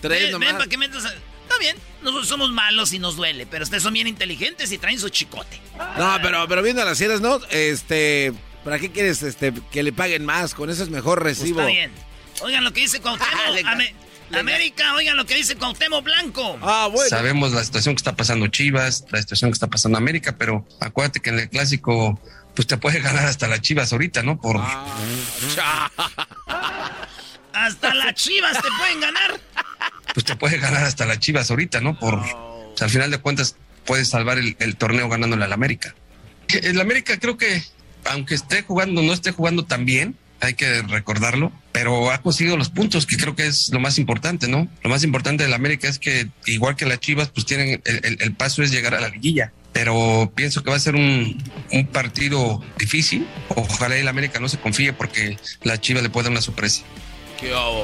[0.00, 0.48] Tres ven, nomás.
[0.48, 1.14] ven, para que metas a-
[1.48, 5.00] Está bien, nosotros somos malos y nos duele, pero ustedes son bien inteligentes y traen
[5.00, 5.58] su chicote.
[5.96, 7.40] No, pero, pero viendo las cienas, ¿no?
[7.50, 10.52] Este, ¿para qué quieres este, que le paguen más?
[10.54, 11.60] Con eso es mejor Pues recibo.
[11.60, 11.90] está bien.
[12.42, 13.32] Oigan lo que dice Cuauhtémoc.
[13.64, 13.94] Ame-
[14.38, 16.58] América, oigan lo que dice Cuauhtémoc Blanco.
[16.60, 20.68] Ah, Sabemos la situación que está pasando Chivas, la situación que está pasando América, pero
[20.80, 22.20] acuérdate que en el clásico,
[22.58, 24.40] pues te puede ganar hasta las Chivas ahorita, ¿no?
[24.40, 24.60] Por
[27.52, 29.40] Hasta las chivas te pueden ganar.
[30.12, 31.96] pues te puede ganar hasta las Chivas ahorita, ¿no?
[31.96, 33.54] Por o sea, al final de cuentas
[33.86, 35.94] puedes salvar el, el torneo ganándole al América.
[36.48, 37.62] El América creo que
[38.06, 42.70] aunque esté jugando, no esté jugando tan bien, hay que recordarlo, pero ha conseguido los
[42.70, 44.66] puntos, que creo que es lo más importante, ¿no?
[44.82, 48.18] Lo más importante del América es que, igual que las Chivas, pues tienen el, el-
[48.20, 49.52] el paso es llegar a la liguilla.
[49.72, 53.26] Pero pienso que va a ser un, un partido difícil.
[53.54, 56.82] Ojalá el América no se confíe porque la Chivas le puede dar una sorpresa.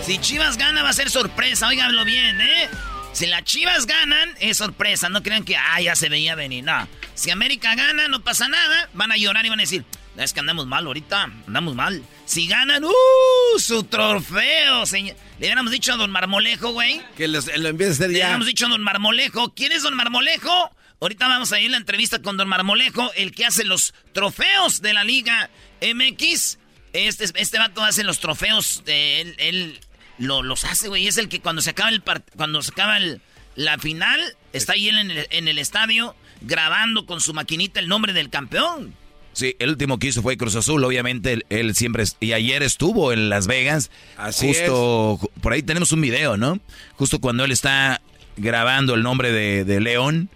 [0.05, 2.69] Si Chivas gana va a ser sorpresa, óiganlo bien, ¿eh?
[3.13, 5.09] Si las Chivas ganan, es sorpresa.
[5.09, 6.65] No crean que, ah, ya se veía venir.
[6.65, 6.89] No.
[7.15, 8.89] Si América gana, no pasa nada.
[8.95, 9.85] Van a llorar y van a decir,
[10.17, 12.03] es que andamos mal ahorita, andamos mal.
[12.25, 13.59] Si ganan, ¡uh!
[13.61, 15.15] Su trofeo, señor.
[15.39, 17.01] Le hubiéramos dicho a don Marmolejo, güey.
[17.17, 18.25] Que los- lo empiece a hacer Le ya.
[18.25, 19.55] hubiéramos dicho a don Marmolejo.
[19.55, 20.75] ¿Quién es don Marmolejo?
[21.05, 24.81] Ahorita vamos a ir a la entrevista con don Marmolejo, el que hace los trofeos
[24.81, 25.51] de la Liga
[25.83, 26.57] MX.
[26.95, 29.81] Este, este vato hace los trofeos, de él, él
[30.17, 31.07] lo- los hace, güey.
[31.07, 33.21] Es el que cuando se acaba el part- cuando se acaba el-
[33.55, 34.19] la final,
[34.55, 38.31] está ahí él en el, en el estadio grabando con su maquinita el nombre del
[38.31, 38.95] campeón.
[39.35, 42.63] Sí, el último que hizo fue Cruz Azul, obviamente él, él siempre es- y ayer
[42.63, 43.91] estuvo en Las Vegas.
[44.17, 46.61] Así justo ju- por ahí tenemos un video, ¿no?
[46.95, 48.01] Justo cuando él está
[48.39, 50.31] grabando el nombre de, de León,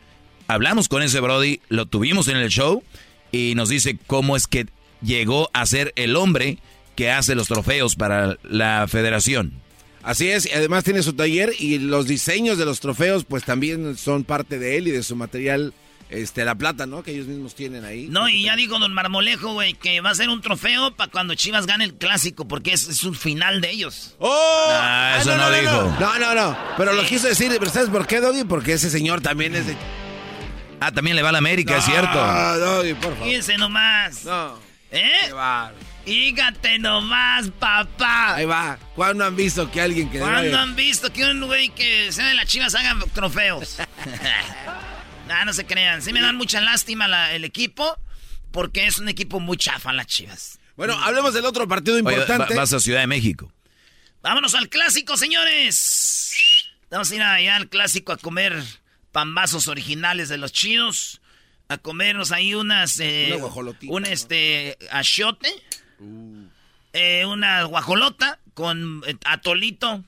[0.49, 2.83] hablamos con ese Brody, lo tuvimos en el show
[3.31, 4.67] y nos dice cómo es que
[5.03, 6.59] llegó a ser el hombre
[6.97, 9.53] que hace los trofeos para la Federación.
[10.03, 13.97] Así es, y además tiene su taller y los diseños de los trofeos pues también
[13.97, 15.75] son parte de él y de su material,
[16.09, 17.03] este, la plata, ¿no?
[17.03, 18.07] Que ellos mismos tienen ahí.
[18.09, 21.35] No, y ya dijo don Marmolejo, güey, que va a ser un trofeo para cuando
[21.35, 24.17] Chivas gane el clásico, porque es, es un final de ellos.
[24.19, 24.69] ¡Oh!
[24.71, 25.97] Ah, eso no, dijo.
[26.01, 28.45] No, no, no, pero lo quiso decir, pero ¿sabes por qué, Doggy?
[28.45, 29.77] Porque ese señor también es de...
[30.81, 32.19] Ah, también le va a la América, es No, cierto.
[32.59, 33.25] Doggy, por favor.
[33.27, 34.25] Fíjense nomás.
[34.25, 34.59] No.
[34.91, 35.31] ¿Eh?
[36.05, 38.37] Fíjate nomás, papá.
[38.37, 38.79] Ahí va.
[38.95, 40.19] ¿Cuándo han visto que alguien que...
[40.21, 43.77] ¿Cuándo han visto que un güey que sea de las chivas haga trofeos?
[45.27, 46.01] nah, no se crean.
[46.01, 47.99] Sí me dan mucha lástima la- el equipo,
[48.53, 50.59] porque es un equipo muy chafa las chivas.
[50.77, 52.55] Bueno, hablemos del otro partido Oye, importante.
[52.55, 53.53] va- vas a Ciudad de México.
[54.23, 56.65] Vámonos al clásico, señores.
[56.91, 58.63] Vamos a ir allá al clásico a comer
[59.13, 61.21] pambazos originales de los chidos.
[61.69, 62.99] A comernos ahí unas...
[63.01, 64.79] Eh, Una Un este...
[64.91, 65.49] Achiote.
[66.93, 70.03] eh, una guajolota con eh, atolito.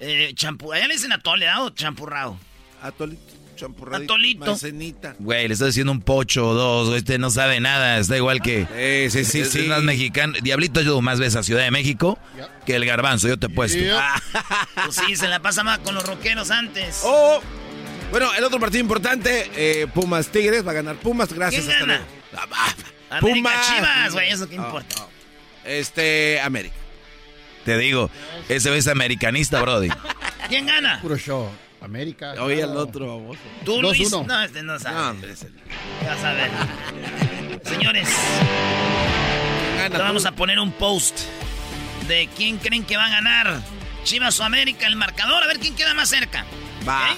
[0.00, 0.72] Eh, champú.
[0.72, 1.62] Allá le dicen atole, ¿ah?
[1.62, 2.38] O champurrado.
[2.82, 3.22] Atolito,
[3.56, 4.12] champurradito.
[4.12, 4.44] Atolito.
[4.46, 5.16] Mancenita.
[5.18, 8.40] Güey, le estás diciendo un pocho o dos, güey, este no sabe nada, está igual
[8.42, 9.08] que...
[9.10, 9.60] Sí, sí, sí, es, sí.
[9.60, 10.34] es más mexicano.
[10.42, 12.18] Diablito yo más veces a Ciudad de México
[12.66, 13.78] que el garbanzo, yo te he puesto.
[14.84, 17.00] Pues sí, se la pasa más con los rockeros antes.
[17.02, 17.40] Oh,
[18.10, 21.64] bueno, el otro partido importante, eh, Pumas Tigres, va a ganar Pumas, gracias.
[21.64, 22.06] ¿Quién hasta gana?
[22.32, 22.46] luego.
[22.54, 22.74] Ah,
[23.10, 25.06] ah, América Chivas, güey, eso qué importa.
[25.64, 26.74] Este, América.
[27.64, 28.10] Te digo,
[28.48, 29.88] ese es americanista, Brody.
[30.48, 31.00] ¿Quién gana?
[31.02, 31.50] Puro show.
[31.80, 32.34] América.
[32.40, 32.72] Oye, no.
[32.72, 33.40] el otro, baboso.
[33.64, 33.82] Tú, 2-1.
[33.82, 34.10] Luis.
[34.26, 34.96] No, este no sabe.
[34.96, 35.52] No, hombre, es el-
[36.06, 36.50] Vas a ver.
[37.64, 38.08] Señores,
[39.76, 40.28] Gana vamos tú.
[40.28, 41.20] a poner un post
[42.08, 43.60] de quién creen que va a ganar.
[44.04, 46.44] Chivas o América, el marcador, a ver quién queda más cerca.
[46.88, 47.16] Va.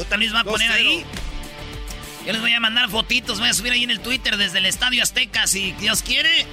[0.00, 0.04] ¿Ok?
[0.04, 0.74] Puta Luis va a poner 2-0.
[0.74, 1.04] ahí.
[2.26, 4.66] Yo les voy a mandar fotitos, voy a subir ahí en el Twitter desde el
[4.66, 6.46] Estadio Azteca, si Dios quiere.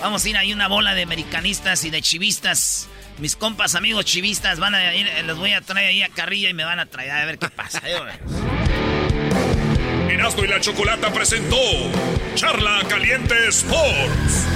[0.00, 2.88] Vamos a ir ahí una bola de americanistas y de chivistas.
[3.18, 6.54] Mis compas, amigos chivistas, van a ir, los voy a traer ahí a Carrilla y
[6.54, 7.80] me van a traer a ver qué pasa.
[7.82, 8.12] Ahí va.
[10.10, 11.56] Erasmo y la Chocolata presentó
[12.34, 14.46] Charla Caliente Sports.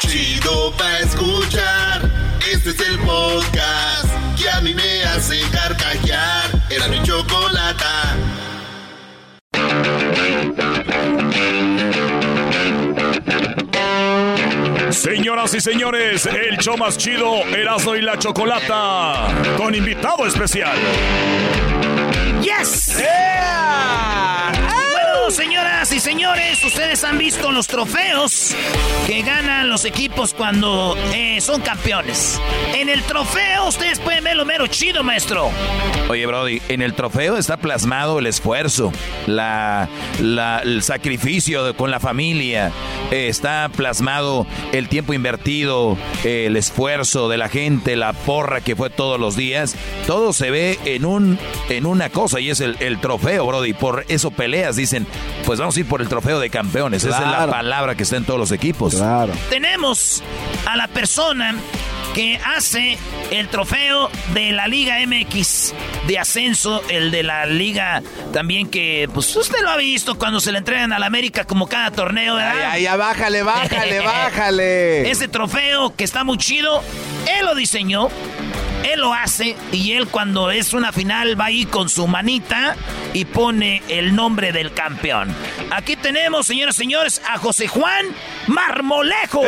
[0.00, 2.38] Chido pa' escuchar.
[2.52, 6.50] Este es el podcast a mí me hace carcajear.
[6.70, 8.16] Era mi chocolata.
[14.90, 20.76] Señoras y señores, el show más chido, Erasmo y la Chocolata, con invitado especial.
[22.42, 22.96] ¡Yes!
[22.98, 24.52] Yeah.
[24.54, 24.90] Oh.
[24.92, 25.57] Bueno, señor
[25.88, 28.54] señoras y señores, ustedes han visto los trofeos
[29.06, 32.40] que ganan los equipos cuando eh, son campeones.
[32.74, 35.50] En el trofeo ustedes pueden ver lo mero chido, maestro.
[36.08, 38.92] Oye, Brody, en el trofeo está plasmado el esfuerzo,
[39.26, 39.88] la,
[40.18, 42.72] el sacrificio de- con la familia,
[43.10, 48.74] eh, está plasmado el tiempo invertido, eh, el esfuerzo de la gente, la porra que
[48.76, 49.74] fue todos los días.
[50.06, 51.38] Todo se ve en, un,
[51.68, 53.74] en una cosa y es el, el trofeo, Brody.
[53.74, 55.06] Por eso peleas, dicen,
[55.44, 57.04] pues vamos ir por el trofeo de campeones.
[57.04, 58.94] Esa es la palabra que está en todos los equipos.
[58.94, 59.32] Claro.
[59.50, 60.22] Tenemos
[60.66, 61.54] a la persona
[62.14, 62.98] que hace
[63.30, 65.74] el trofeo de la Liga MX
[66.06, 68.02] de ascenso, el de la liga
[68.32, 71.68] también que, pues usted lo ha visto cuando se le entregan a la América como
[71.68, 72.70] cada torneo, ¿verdad?
[72.72, 75.10] Ay, ya bájale, bájale, bájale.
[75.10, 76.82] Ese trofeo que está muy chido,
[77.38, 78.08] él lo diseñó,
[78.84, 82.76] él lo hace y él cuando es una final va ahí con su manita
[83.12, 85.34] y pone el nombre del campeón.
[85.70, 88.06] Aquí tenemos, señoras y señores, a José Juan
[88.46, 89.42] Marmolejo.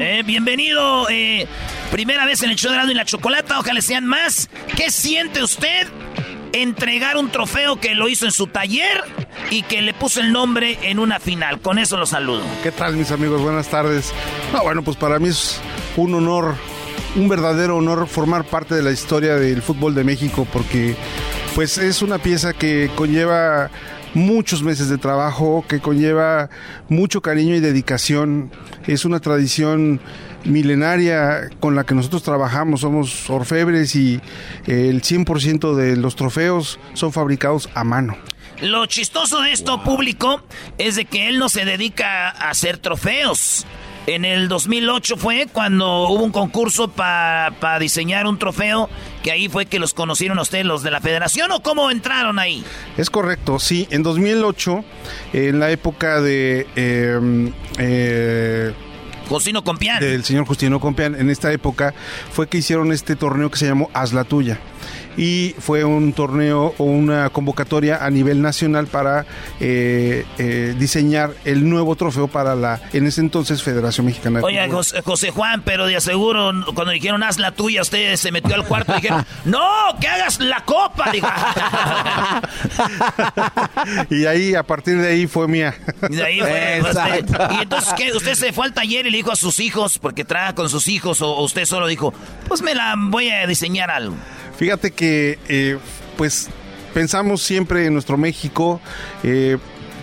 [0.00, 1.46] Eh, bienvenido, eh,
[1.90, 4.48] primera vez en el show de y la Chocolata, ojalá sean más.
[4.76, 5.86] ¿Qué siente usted
[6.52, 9.04] entregar un trofeo que lo hizo en su taller
[9.50, 11.60] y que le puso el nombre en una final?
[11.60, 12.42] Con eso lo saludo.
[12.62, 13.40] ¿Qué tal mis amigos?
[13.40, 14.12] Buenas tardes.
[14.52, 15.60] No, bueno, pues para mí es
[15.96, 16.54] un honor,
[17.16, 20.96] un verdadero honor formar parte de la historia del fútbol de México porque
[21.54, 23.70] pues es una pieza que conlleva
[24.14, 26.50] muchos meses de trabajo, que conlleva
[26.88, 28.50] mucho cariño y dedicación.
[28.86, 30.00] Es una tradición
[30.44, 34.20] milenaria con la que nosotros trabajamos, somos orfebres y
[34.66, 38.16] eh, el 100% de los trofeos son fabricados a mano.
[38.60, 40.42] Lo chistoso de esto público
[40.78, 43.66] es de que él no se dedica a hacer trofeos.
[44.06, 48.88] En el 2008 fue cuando hubo un concurso para diseñar un trofeo,
[49.22, 52.38] que ahí fue que los conocieron a ustedes los de la federación o cómo entraron
[52.38, 52.64] ahí.
[52.96, 53.86] Es correcto, sí.
[53.90, 54.84] En 2008,
[55.34, 56.66] en la época de...
[56.74, 58.72] eh, eh,
[59.28, 60.00] Justino Compián.
[60.00, 61.94] Del señor Justino Compián, en esta época
[62.32, 64.58] fue que hicieron este torneo que se llamó Haz la Tuya.
[65.16, 69.26] Y fue un torneo o una convocatoria a nivel nacional para
[69.60, 74.70] eh, eh, diseñar el nuevo trofeo para la, en ese entonces, Federación Mexicana de Fútbol.
[74.70, 78.64] José, José Juan, pero de aseguro, cuando dijeron haz la tuya, usted se metió al
[78.64, 79.60] cuarto y dijeron, no,
[80.00, 81.10] que hagas la copa.
[81.12, 81.28] Digo,
[84.10, 85.74] Y ahí, a partir de ahí, fue mía.
[86.08, 87.26] Y de ahí fue, pues, usted-
[87.58, 88.12] y entonces, ¿qué?
[88.12, 90.88] ¿Usted se fue al taller y le dijo a sus hijos, porque trabaja con sus
[90.88, 92.12] hijos, o o usted solo dijo,
[92.46, 94.14] pues me la voy a diseñar algo?
[94.62, 95.76] Fíjate que, eh,
[96.16, 96.48] pues,
[96.94, 98.80] pensamos siempre en nuestro México.
[99.24, 99.58] eh,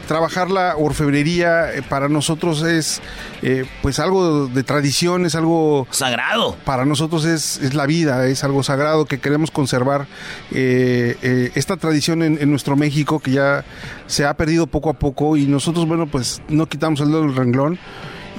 [0.06, 3.00] trabajar la orfebrería eh, para nosotros es,
[3.42, 6.58] eh, pues, algo de tradición, es algo sagrado.
[6.66, 10.08] Para nosotros es, es la vida, es algo sagrado que queremos conservar.
[10.52, 13.64] eh, esta tradición en, en nuestro México que ya
[14.08, 17.34] se ha perdido poco a poco y nosotros, bueno, pues, no quitamos el dedo del
[17.34, 17.80] renglón.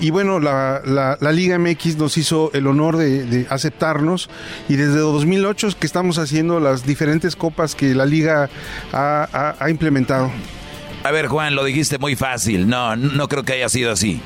[0.00, 4.30] Y bueno, la, la- la Liga MX nos hizo el honor de, de aceptarnos
[4.68, 8.48] y desde 2008 es que estamos haciendo las diferentes copas que la Liga
[8.92, 10.30] ha, ha- ha implementado.
[11.04, 12.68] A ver, Juan, lo dijiste muy fácil.
[12.68, 14.20] No, no creo que haya sido así.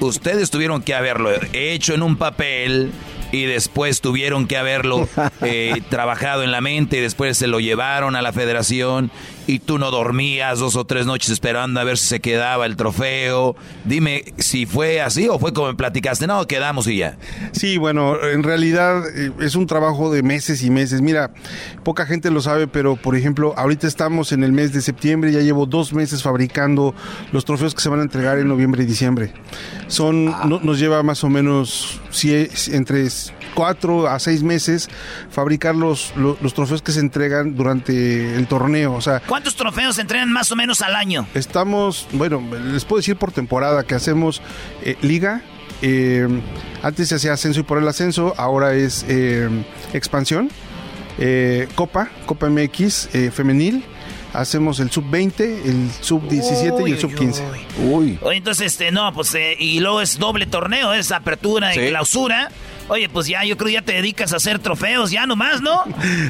[0.00, 2.90] Ustedes tuvieron que haberlo hecho en un papel
[3.32, 5.08] y después tuvieron que haberlo
[5.42, 9.10] eh, trabajado en la mente y después se lo llevaron a la federación
[9.48, 12.76] y tú no dormías dos o tres noches esperando a ver si se quedaba el
[12.76, 13.56] trofeo.
[13.84, 16.26] Dime si fue así o fue como me platicaste.
[16.26, 17.16] No, quedamos y ya.
[17.52, 21.00] Sí, bueno, en realidad eh, es un trabajo de meses y meses.
[21.00, 21.32] Mira,
[21.82, 25.40] poca gente lo sabe, pero por ejemplo, ahorita estamos en el mes de septiembre, ya
[25.40, 26.94] llevo dos meses fabricando
[27.32, 29.32] los trofeos que se van a entregar en noviembre y diciembre.
[29.86, 31.98] Son, no- nos lleva más o menos
[32.70, 33.08] entre
[33.54, 34.88] cuatro a seis meses
[35.30, 38.94] fabricar los, lo- los, trofeos que se entregan durante el torneo.
[38.94, 41.26] O sea, ¿Cuántos trofeos se entregan más o menos al año?
[41.34, 42.42] Estamos, bueno,
[42.72, 44.40] les puedo decir por temporada que hacemos
[44.82, 45.42] eh, liga.
[45.82, 46.26] eh,
[46.82, 49.48] antes se hacía ascenso y por el ascenso, ahora es eh,
[49.92, 50.50] expansión.
[51.18, 53.84] eh, Copa, Copa MX eh, femenil.
[54.34, 57.42] Hacemos el sub 20, el sub 17 y el sub 15.
[57.90, 58.18] Uy.
[58.30, 61.88] Entonces, este, no, pues, eh, y luego es doble torneo, es apertura y Sí.
[61.88, 62.50] clausura.
[62.88, 65.84] Oye, pues ya, yo creo ya te dedicas a hacer trofeos, ya nomás, ¿no?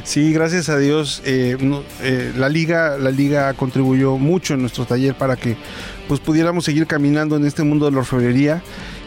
[0.04, 1.56] Sí, gracias a Dios, eh,
[2.02, 5.56] eh, la liga, la liga contribuyó mucho en nuestro taller para que
[6.08, 8.62] pues pudiéramos seguir caminando en este mundo de la orfebrería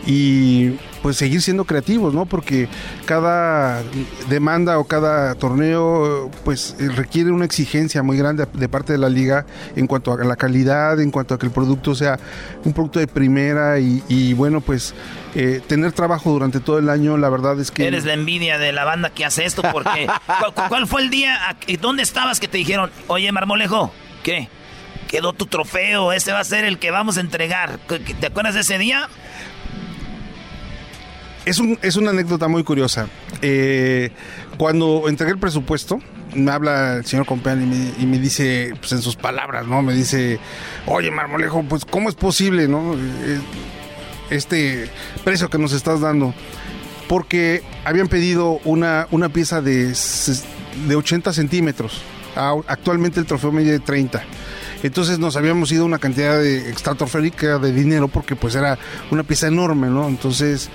[0.06, 0.72] y
[1.02, 2.26] pues seguir siendo creativos, ¿no?
[2.26, 2.68] Porque
[3.06, 3.84] cada
[4.30, 9.46] demanda o cada torneo pues requiere una exigencia muy grande de parte de la liga
[9.76, 12.20] en cuanto a la calidad, en cuanto a que el producto sea
[12.64, 14.94] un producto de primera y, bueno pues
[15.36, 17.88] eh, tener trabajo durante todo el año, la verdad es que...
[17.88, 20.08] Eres la envidia de la banda que hace esto porque
[20.70, 23.92] ¿cuál, fue el día, dónde estabas que te dijeron, oye Marmolejo,
[24.24, 24.50] ¿qué?
[25.08, 27.80] Quedó tu trofeo, ese va a ser el que vamos a entregar.
[28.20, 29.10] ¿Te acuerdas de ese día?
[31.46, 33.08] Es, un, es una anécdota muy curiosa.
[33.42, 34.12] Eh,
[34.58, 36.00] cuando entregué el presupuesto,
[36.36, 37.62] me habla el señor Compeán
[38.00, 39.82] y me, dice, pues en sus palabras, ¿no?
[39.82, 40.40] Me dice,
[40.86, 42.94] oye, Marmolejo, pues ¿cómo es posible, ¿no?
[42.94, 43.40] Eh,
[44.30, 44.90] este
[45.24, 46.34] precio que nos estás dando.
[47.08, 49.94] Porque habían pedido una, una pieza de,
[50.88, 52.02] de 80 centímetros.
[52.36, 54.24] Actualmente el trofeo mide 30.
[54.84, 58.80] Entonces nos habíamos ido una cantidad de estratosférica de dinero porque pues era
[59.12, 60.08] una pieza enorme, ¿no?
[60.08, 60.70] Entonces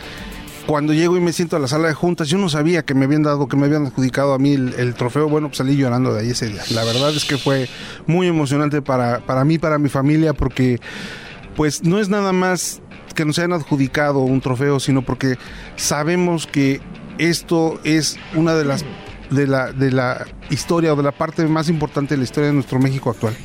[0.67, 3.05] cuando llego y me siento a la sala de juntas, yo no sabía que me
[3.05, 5.29] habían dado, que me habían adjudicado a mí el, trofeo.
[5.29, 6.63] Bueno, pues salí llorando de ahí ese día.
[6.71, 7.69] La verdad es que fue
[8.07, 10.81] muy emocionante para, para mí, para mi familia, porque
[11.55, 12.83] pues no es nada más
[13.15, 15.39] que nos hayan adjudicado un trofeo, sino porque
[15.77, 16.81] sabemos que
[17.19, 18.85] esto es una de las
[19.31, 22.55] de la, de la historia o de la parte más importante de la historia de
[22.55, 23.37] nuestro México actual.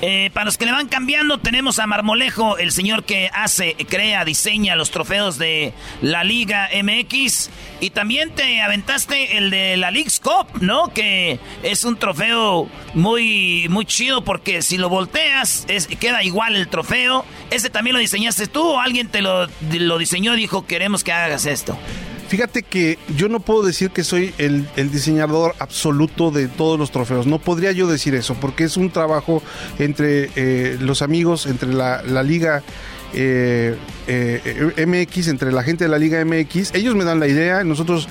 [0.00, 4.24] Eh, para los que le van cambiando, tenemos a Marmolejo, el señor que hace, crea,
[4.24, 5.72] diseña los trofeos de
[6.02, 7.50] la Liga MX.
[7.80, 10.92] Y también te aventaste el de la League's Cup, ¿no?
[10.94, 15.66] Que es un trofeo muy, muy chido porque si lo volteas,
[15.98, 17.24] queda igual el trofeo.
[17.50, 21.12] ¿Ese también lo diseñaste tú o alguien te lo, lo diseñó y dijo queremos que
[21.12, 21.76] hagas esto?
[22.28, 27.26] Fíjate que yo no puedo decir que soy el, diseñador absoluto de todos los trofeos.
[27.26, 29.42] No podría yo decir eso, porque es un trabajo
[29.78, 32.62] entre eh, los amigos, entre la, liga
[33.14, 33.76] eh,
[34.06, 36.74] eh, MX, entre la gente de la liga MX.
[36.74, 38.08] Ellos me dan la idea, nosotros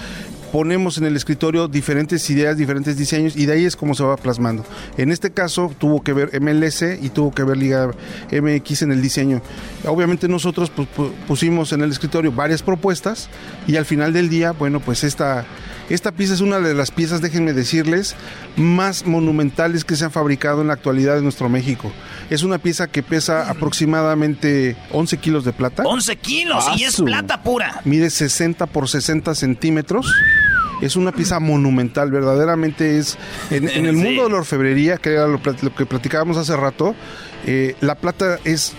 [0.58, 4.18] ponemos en el escritorio diferentes ideas, diferentes diseños y de ahí es como se va
[4.18, 4.66] plasmando.
[4.98, 7.92] En este caso tuvo que ver MLS y tuvo que ver Liga
[8.32, 9.40] MX en el diseño.
[9.86, 10.88] Obviamente nosotros pues,
[11.28, 13.30] pusimos en el escritorio varias propuestas
[13.68, 15.46] y al final del día, bueno, pues esta,
[15.92, 18.16] esta pieza es una de las piezas, déjenme decirles,
[18.56, 21.92] más monumentales que se han fabricado en la actualidad en nuestro México.
[22.32, 25.84] Es una pieza que pesa aproximadamente 11 kilos de plata.
[25.86, 27.80] 11 kilos y es plata pura.
[27.86, 30.12] Mide 60 por 60 centímetros
[30.82, 33.18] es una pieza monumental, verdaderamente es.
[33.50, 36.96] En, el mundo de la orfebrería, que era lo, que platicábamos hace rato,
[37.46, 38.74] eh, la plata es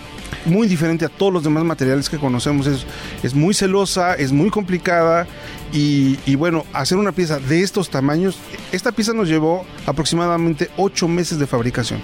[0.45, 2.67] muy diferente a todos los demás materiales que conocemos.
[2.67, 2.87] Es,
[3.23, 5.27] es muy celosa, es muy complicada
[5.73, 8.39] y, y, bueno, hacer una pieza de estos tamaños,
[8.73, 12.01] esta pieza nos llevó aproximadamente ocho meses de fabricación.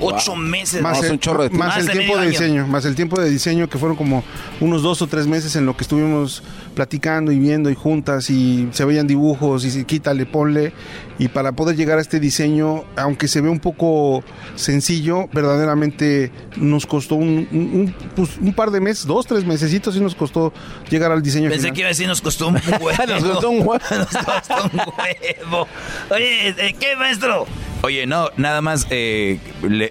[0.00, 0.82] Ocho meses.
[0.82, 1.18] Más, el,
[1.52, 4.24] más el tiempo de, diseño, más el tiempo de diseño que fueron como
[4.60, 6.42] unos dos o tres meses en lo que estuvimos
[6.74, 10.72] platicando y viendo y juntas y se veían dibujos y se quítale, ponle
[11.18, 14.22] y para poder llegar a este diseño, aunque se ve un poco
[14.54, 20.52] sencillo, verdaderamente nos costó un, pues, par de meses, dos, tres mesecitos y nos costó
[20.90, 22.90] llegar al diseño Pensé que iba a decir nos costó un huevo.
[23.08, 23.80] nos costó un huevo.
[23.90, 25.68] nos costó un huevo.
[26.10, 27.46] Oye, eh, ¿qué maestro?
[27.82, 29.38] Oye, no, nada más, eh,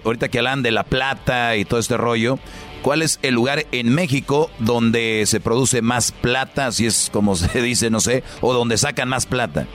[0.04, 2.38] ahorita que hablan de la plata y todo este rollo,
[2.82, 7.62] ¿cuál es el lugar en México donde se produce más plata, si es como se
[7.62, 9.66] dice, no sé, o donde sacan más plata?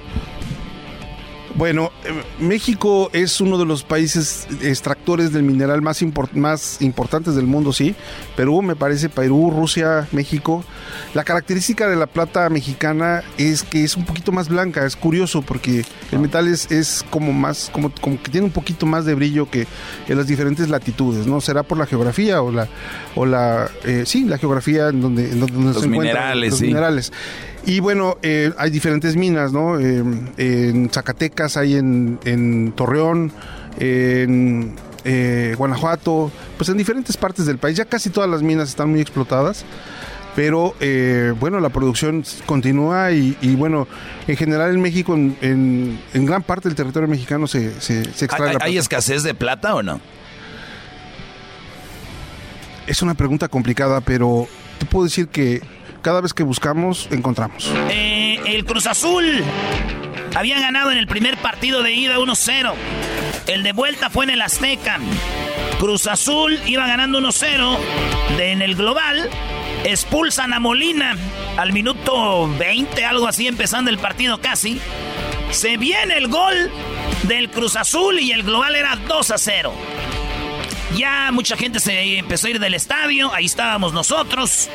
[1.56, 6.02] Bueno, eh, México es uno de los países extractores del mineral más,
[6.34, 7.95] más importantes del mundo, sí.
[8.36, 10.64] Perú, me parece, Perú, Rusia, México.
[11.14, 14.86] La característica de la plata mexicana es que es un poquito más blanca.
[14.86, 18.86] Es curioso porque el metal es, es como más, como, como que tiene un poquito
[18.86, 19.68] más de brillo que
[20.07, 21.41] en las diferentes latitudes, ¿no?
[21.41, 22.68] Será por la geografía o la,
[23.15, 27.11] o la, eh, sí, la geografía en donde, en donde se encuentran los minerales.
[27.65, 29.79] Y bueno, eh, hay diferentes minas, ¿no?
[29.79, 30.03] Eh,
[30.38, 33.31] en Zacatecas, hay en, Torreón,
[33.79, 34.75] en
[35.05, 37.77] eh, Guanajuato, pues en diferentes partes del país.
[37.77, 39.63] Ya casi todas las minas están muy explotadas.
[40.33, 40.75] Pero
[41.41, 43.85] bueno, la producción continúa y, bueno,
[44.27, 48.77] en general en México, en, gran parte del territorio mexicano se, se, extrae ¿Hay, ¿Hay
[48.77, 49.99] escasez de plata o no?
[52.88, 54.47] Es una pregunta complicada, pero
[54.79, 55.61] te puedo decir que
[56.02, 57.72] cada vez que buscamos, encontramos.
[57.90, 59.44] Eh, el Cruz Azul
[60.36, 62.73] había ganado en el primer partido de ida 1-0.
[63.48, 64.99] El de vuelta fue en el Azteca.
[65.80, 67.78] Cruz Azul iba ganando 1-0
[68.40, 69.30] en el global.
[69.84, 71.15] Expulsan a Molina
[71.57, 74.80] al minuto 20, algo así, empezando el partido casi.
[75.49, 76.72] Se viene el gol
[77.23, 79.73] del Cruz Azul y el global era 2 0.
[80.95, 84.69] Ya mucha gente se empezó a ir del estadio, ahí estábamos nosotros.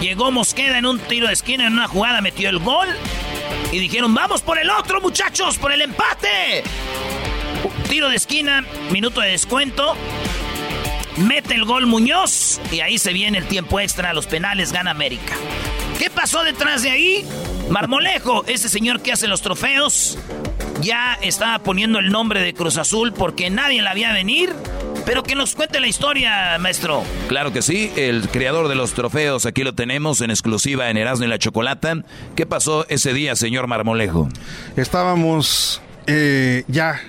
[0.00, 2.88] Llegó Mosqueda en un tiro de esquina, en una jugada metió el gol.
[3.72, 6.62] Y dijeron, vamos por el otro muchachos, por el empate.
[7.88, 9.96] Tiro de esquina, minuto de descuento.
[11.16, 15.34] Mete el gol Muñoz y ahí se viene el tiempo extra, los penales gana América.
[15.98, 17.24] ¿Qué pasó detrás de ahí?
[17.70, 20.18] Marmolejo, ese señor que hace los trofeos,
[20.80, 24.54] ya estaba poniendo el nombre de Cruz Azul porque nadie la había venir.
[25.06, 27.02] Pero que nos cuente la historia, maestro.
[27.28, 31.26] Claro que sí, el creador de los trofeos, aquí lo tenemos en exclusiva en Erasmo
[31.26, 31.96] y la Chocolata.
[32.34, 34.30] ¿Qué pasó ese día, señor Marmolejo?
[34.76, 37.02] Estábamos eh, ya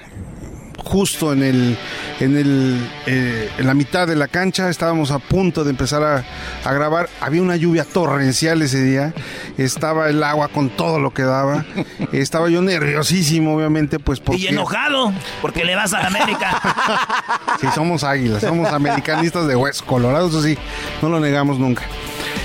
[0.77, 1.77] justo en el
[2.19, 4.69] en el eh, en la mitad de la cancha.
[4.69, 6.23] Estábamos a punto de empezar a,
[6.63, 7.09] a, grabar.
[7.21, 9.13] Había una lluvia torrencial ese día.
[9.57, 11.65] Estaba el agua con todo lo que daba.
[12.11, 16.61] Estaba yo nerviosísimo obviamente pues porque y enojado porque le vas a la América.
[17.59, 20.57] Sí somos águilas somos americanistas de hueso colorado eso sí
[21.01, 21.83] no lo negamos nunca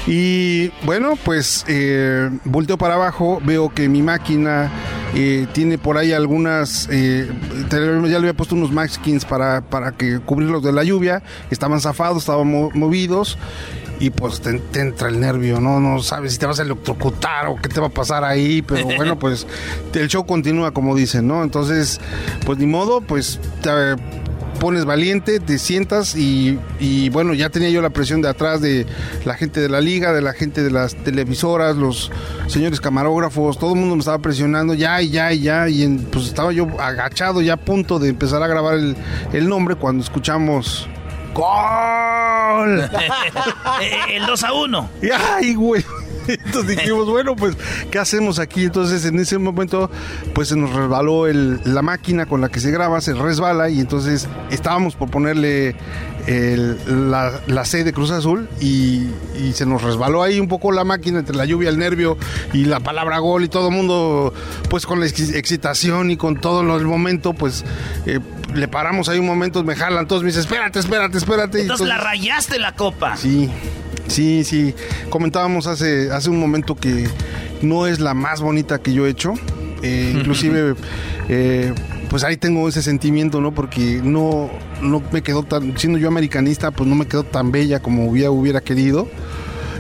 [0.07, 4.71] y bueno, pues eh, volteo para abajo, veo que mi máquina
[5.15, 7.31] eh, tiene por ahí algunas, eh,
[7.71, 12.19] ya le había puesto unos maxkins para, para que cubrirlos de la lluvia, estaban zafados,
[12.19, 13.39] estaban mo movidos
[13.99, 15.79] y pues te, te, entra el nervio, ¿no?
[15.79, 18.87] No sabes si te vas a electrocutar o qué te va a pasar ahí, pero
[18.97, 19.47] bueno, pues
[19.93, 21.43] el show continúa como dicen, ¿no?
[21.43, 22.01] Entonces,
[22.47, 23.71] pues ni modo, pues te,
[24.59, 28.87] pones valiente, te sientas y, y, bueno, ya tenía yo la presión de atrás de
[29.25, 32.11] la gente de la liga, de la gente de las televisoras, los
[32.47, 35.99] señores camarógrafos, todo el mundo me estaba presionando ya y ya y ya y en,
[35.99, 38.97] pues estaba yo agachado ya a punto de empezar a grabar el,
[39.33, 40.89] el nombre cuando escuchamos
[41.35, 42.81] ¡Gol!
[44.11, 44.91] el 2 a 1.
[45.37, 45.85] ¡Ay, güey!
[46.29, 47.57] Entonces dijimos, bueno, pues,
[47.91, 48.65] ¿qué hacemos aquí?
[48.65, 49.91] Entonces, en ese momento,
[50.35, 53.81] pues se nos resbaló el, la máquina con la que se graba, se resbala y
[53.81, 55.77] entonces estábamos por ponerle
[56.27, 60.71] el, la, la, C de Cruz Azul y, y, se nos resbaló ahí un poco
[60.71, 62.17] la máquina entre la lluvia, el nervio
[62.53, 64.33] y la palabra gol y todo el mundo,
[64.69, 67.65] pues con la excitación y con todo lo, el momento, pues
[68.07, 68.21] eh,
[68.55, 71.63] le paramos ahí un momento, me jalan todos, me dicen, espérate, espérate, espérate.
[71.63, 73.17] Entonces, entonces la rayaste la copa.
[73.17, 73.51] Sí.
[74.11, 74.75] Sí, sí.
[75.09, 77.09] Comentábamos hace, hace un momento que
[77.63, 79.35] no es la más bonita que yo he hecho.
[79.83, 80.75] Eh, inclusive,
[81.29, 81.73] eh,
[82.11, 83.53] pues ahí tengo ese sentimiento, ¿no?
[83.53, 84.51] Porque no,
[84.83, 88.31] no me quedó tan, siendo yo americanista, pues no me quedó tan bella como hubiera,
[88.33, 89.09] hubiera querido.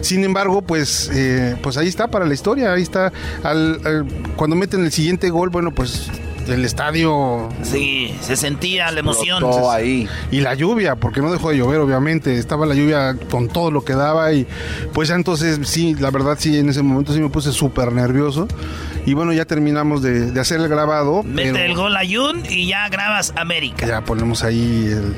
[0.01, 3.13] Sin embargo, pues, eh, pues ahí está para la historia, ahí está.
[3.43, 6.09] Al, al, cuando meten el siguiente gol, bueno, pues
[6.51, 7.49] el estadio.
[7.63, 9.45] Sí, se sentía la emoción.
[9.71, 10.09] ahí.
[10.31, 12.39] Y la lluvia, porque no dejó de llover, obviamente.
[12.39, 14.33] Estaba la lluvia con todo lo que daba.
[14.33, 14.47] Y
[14.93, 18.49] pues ya entonces, sí, la verdad, sí, en ese momento sí me puse súper nervioso.
[19.07, 21.23] Y bueno, ya terminamos de, de hacer el grabado.
[21.23, 21.65] Mete pero...
[21.65, 23.87] el gol a Jun y ya grabas América.
[23.87, 25.15] Ya ponemos ahí el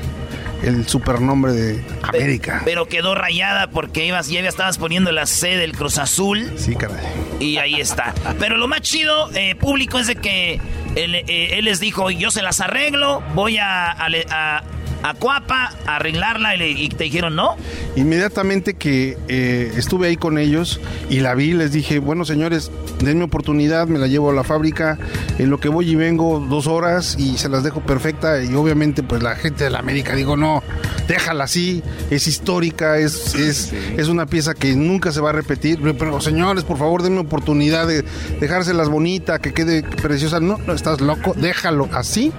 [0.63, 2.61] el supernombre de América.
[2.65, 6.51] Pero quedó rayada porque ibas, ya estabas poniendo la C del Cruz Azul.
[6.57, 7.05] Sí, caray.
[7.39, 8.13] Y ahí está.
[8.39, 10.59] Pero lo más chido, eh, público, es de que
[10.95, 14.63] él, eh, él, les dijo, yo se las arreglo, voy a, a, a
[15.03, 17.55] a Cuapa a arreglarla y, y, te dijeron no?
[17.95, 22.71] Inmediatamente que eh, estuve ahí con ellos y la vi, les dije, bueno señores,
[23.03, 24.97] denme oportunidad, me la llevo a la fábrica,
[25.37, 29.03] en lo que voy y vengo dos horas y se las dejo perfecta y obviamente
[29.03, 30.63] pues la gente de la América digo, no,
[31.07, 33.77] déjala así, es histórica, es, es, sí.
[33.97, 37.87] es una pieza que nunca se va a repetir, pero señores, por favor denme oportunidad
[37.87, 38.03] de
[38.39, 42.31] dejárselas bonita, que quede preciosa, no, no estás loco, déjalo así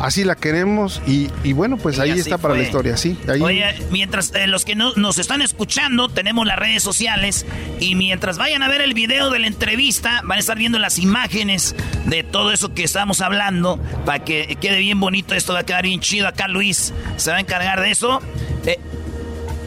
[0.00, 2.48] así la queremos y, y bueno, pues y ahí está fue.
[2.48, 3.16] para la historia, sí.
[3.28, 3.40] Ahí...
[3.40, 7.46] Oye, mientras eh, los que no, nos están escuchando, tenemos las redes sociales
[7.78, 10.98] y mientras vayan a ver el video de la entrevista, van a estar viendo las
[10.98, 15.64] imágenes de todo eso que estamos hablando para que quede bien bonito, esto va a
[15.66, 16.26] quedar bien chido.
[16.26, 18.20] Acá Luis se va a encargar de eso.
[18.66, 18.78] Eh,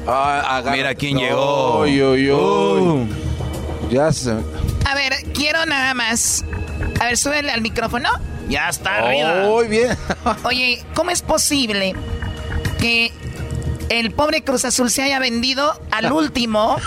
[0.07, 1.81] ah, Mira quién llegó.
[1.81, 3.07] Uy, uy, uy.
[3.91, 4.31] Ya se...
[4.31, 6.43] A ver, quiero nada más.
[6.99, 8.09] A ver, súbele al micrófono.
[8.49, 9.43] Ya está arriba.
[9.45, 9.97] Muy bien.
[10.43, 11.95] Oye, ¿cómo es posible
[12.79, 13.11] que
[13.89, 16.77] el pobre Cruz Azul se haya vendido al último?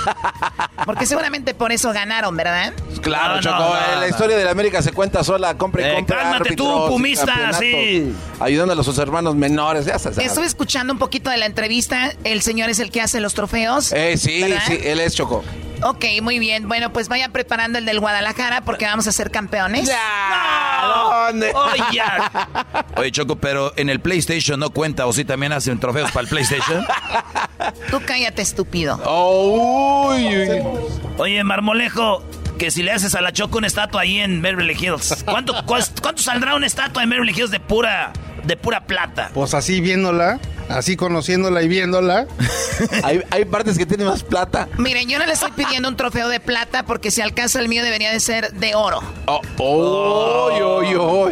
[0.84, 2.72] Porque seguramente por eso ganaron, ¿verdad?
[3.00, 3.56] Claro, no, Choco.
[3.56, 5.56] No, no, la historia de la América se cuenta sola.
[5.56, 6.18] Compre y eh, compra.
[6.18, 8.12] Cálmate tú, pumista, sí.
[8.40, 9.86] Ayudando a los hermanos menores.
[9.86, 12.12] Ya se Estuve escuchando un poquito de la entrevista.
[12.24, 13.92] El señor es el que hace los trofeos.
[13.92, 14.62] Eh, sí, ¿verdad?
[14.66, 15.44] sí, él es Choco.
[15.88, 16.66] Ok, muy bien.
[16.66, 19.88] Bueno, pues vayan preparando el del Guadalajara porque vamos a ser campeones.
[19.88, 21.26] ¡No!
[21.26, 21.52] ¿Dónde?
[21.54, 22.02] Oye,
[22.96, 26.28] Oye, Choco, pero en el PlayStation no cuenta o si también hacen trofeos para el
[26.28, 26.84] PlayStation.
[27.90, 29.00] Tú cállate, estúpido.
[29.04, 30.62] Oh, uy, uy.
[31.18, 32.24] Oye, Marmolejo,
[32.58, 36.20] que si le haces a la Choco una estatua ahí en Beverly Hills, ¿cuánto, ¿cuánto
[36.20, 38.12] saldrá una estatua en Beverly Hills de pura,
[38.46, 39.30] de pura plata?
[39.34, 42.26] Pues así viéndola, así conociéndola y viéndola.
[43.04, 44.68] hay, hay partes que tienen más plata.
[44.78, 47.82] Miren, yo no le estoy pidiendo un trofeo de plata porque si alcanza el mío
[47.82, 49.00] debería de ser de oro.
[49.26, 51.30] Oh, oh, oh, oh,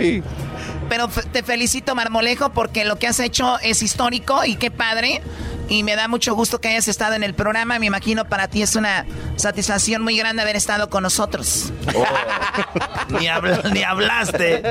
[0.88, 5.22] Pero te felicito, Marmolejo, porque lo que has hecho es histórico y qué padre.
[5.66, 7.78] Y me da mucho gusto que hayas estado en el programa.
[7.78, 11.72] Me imagino para ti es una satisfacción muy grande haber estado con nosotros.
[13.08, 13.28] ni,
[13.72, 14.62] ni hablaste.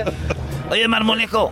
[0.70, 1.52] Oye, Marmolejo,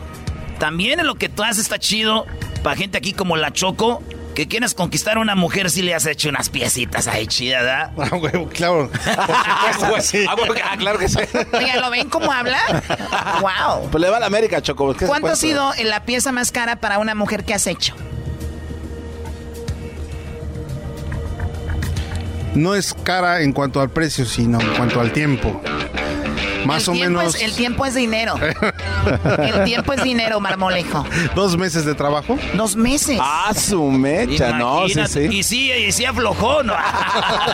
[0.62, 2.28] también en lo que tú haces está chido
[2.62, 4.04] para gente aquí como la Choco.
[4.36, 7.92] Que quieras conquistar a una mujer si le has hecho unas piecitas ahí chidas, ¿verdad?
[7.98, 8.90] Ah, claro.
[9.08, 11.18] Ah, ah, claro que sí.
[11.52, 12.60] Oiga, ¿lo ven cómo habla?
[13.42, 13.90] ¡Wow!
[13.90, 14.96] Pues le va a la América, Choco.
[15.06, 17.96] ¿Cuánto ha sido la pieza más cara para una mujer que has hecho?
[22.54, 25.60] No es cara en cuanto al precio, sino en cuanto al tiempo.
[26.66, 27.36] Más o menos.
[27.36, 28.36] el tiempo es dinero.
[28.38, 31.06] el tiempo es dinero, marmolejo.
[31.36, 32.38] ¿Dos meses de trabajo?
[32.56, 33.18] Dos meses.
[33.22, 35.20] Ah, su mecha, no, sí, sí.
[35.32, 36.74] Y sí, y sí aflojó, ¿no?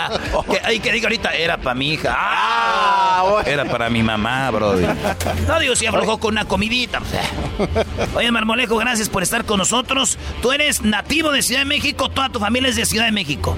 [0.49, 2.15] que, hay que diga ahorita, era para mi hija.
[2.17, 4.75] Ah, Era para mi mamá, bro.
[5.47, 7.01] No digo, sí aflojó con una comidita.
[8.15, 10.17] Oye, Marmolejo, gracias por estar con nosotros.
[10.41, 13.55] Tú eres nativo de Ciudad de México, toda tu familia es de Ciudad de México.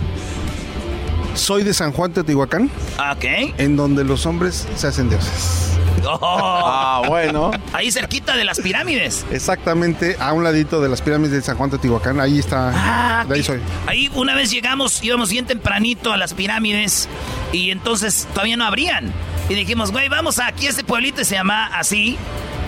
[1.35, 2.69] Soy de San Juan Teotihuacán.
[2.97, 3.53] Ah, ok.
[3.57, 5.77] En donde los hombres se hacen dioses.
[6.05, 6.19] Oh.
[6.21, 7.51] Ah, bueno.
[7.73, 9.25] Ahí cerquita de las pirámides.
[9.31, 12.19] Exactamente, a un ladito de las pirámides de San Juan Teotihuacán.
[12.19, 12.71] Ahí está.
[12.73, 13.59] Ah, de ahí soy.
[13.85, 17.07] Ahí una vez llegamos, íbamos bien tempranito a las pirámides
[17.51, 19.11] y entonces todavía no abrían.
[19.49, 22.17] Y dijimos, güey, vamos aquí a este pueblito y se llama así,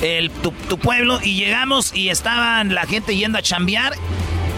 [0.02, 1.20] el, tu, tu pueblo.
[1.22, 3.94] Y llegamos y estaban la gente yendo a chambear.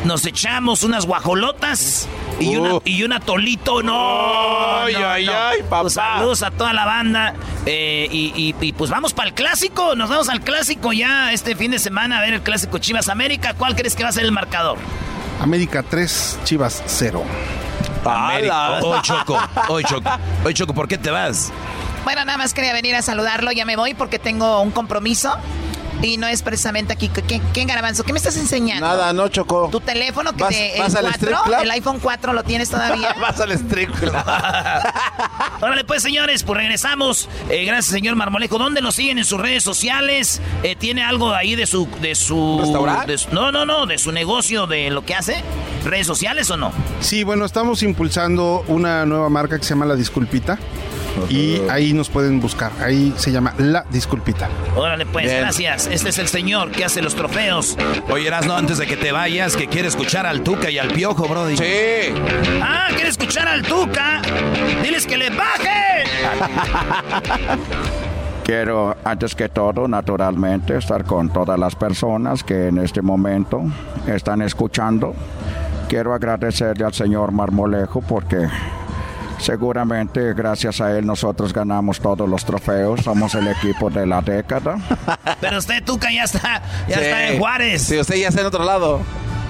[0.06, 2.08] Nos echamos unas guajolotas
[2.40, 4.84] y, una, y una tolito, no.
[4.84, 5.82] Ay, ay, ay, papá.
[5.82, 7.36] Pues saludos a toda la banda.
[7.66, 9.96] Eh, y, y, pues vamos para el clásico.
[9.96, 13.54] Nos vamos al clásico ya este fin de semana a ver el clásico Chivas América.
[13.54, 14.78] ¿Cuál crees que va a ser el marcador?
[15.40, 17.24] América 3, Chivas 0.
[18.06, 18.80] América.
[18.82, 19.40] Hoy Choco.
[19.70, 20.10] Hoy Choco.
[20.44, 21.52] Hoy Choco, ¿por qué te vas?
[22.04, 23.52] Bueno, nada más quería venir a saludarlo.
[23.54, 25.38] Ya me voy porque tengo un compromiso.
[26.04, 27.08] Y no es precisamente aquí.
[27.08, 28.04] ¿Qué, qué Garabanzo?
[28.04, 28.86] ¿Qué me estás enseñando?
[28.86, 29.70] Nada, no chocó.
[29.72, 33.16] ¿Tu teléfono que te, el, 4, el iPhone 4 lo tienes todavía?
[33.22, 33.90] vas al strip
[35.62, 37.30] Órale pues, señores, pues regresamos.
[37.50, 38.58] Eh, gracias, señor Marmolejo.
[38.58, 40.42] ¿Dónde nos siguen en sus redes sociales?
[40.62, 41.88] Eh, ¿Tiene algo ahí de su...
[42.02, 43.16] De su ¿Restaurante?
[43.32, 45.42] no, no, no, de su negocio, de lo que hace.
[45.86, 46.74] ¿Redes sociales o no?
[47.00, 50.60] Sí, bueno, estamos impulsando una nueva marca que se llama La Disculpita.
[51.30, 52.72] Y ahí nos pueden buscar.
[52.82, 54.50] Ahí se llama La Disculpita.
[54.76, 55.88] Órale, pues, gracias.
[55.88, 57.78] Este es el señor que hace los trofeos.
[58.10, 61.28] Oye, no antes de que te vayas, que quiere escuchar al Tuca y al Piojo,
[61.28, 61.58] Brody.
[61.58, 61.64] Sí.
[62.62, 64.22] Ah, quiere escuchar al Tuca.
[64.82, 66.04] Diles que le baje.
[68.44, 73.64] Quiero, antes que todo, naturalmente, estar con todas las personas que en este momento
[74.06, 75.16] están escuchando.
[75.88, 78.50] Quiero agradecerle al señor Marmolejo porque
[79.44, 84.78] Seguramente gracias a él nosotros ganamos todos los trofeos, somos el equipo de la década.
[85.42, 87.82] Pero usted, Tuca, ya está, ya está en Juárez.
[87.82, 89.02] Sí, usted ya está en otro lado.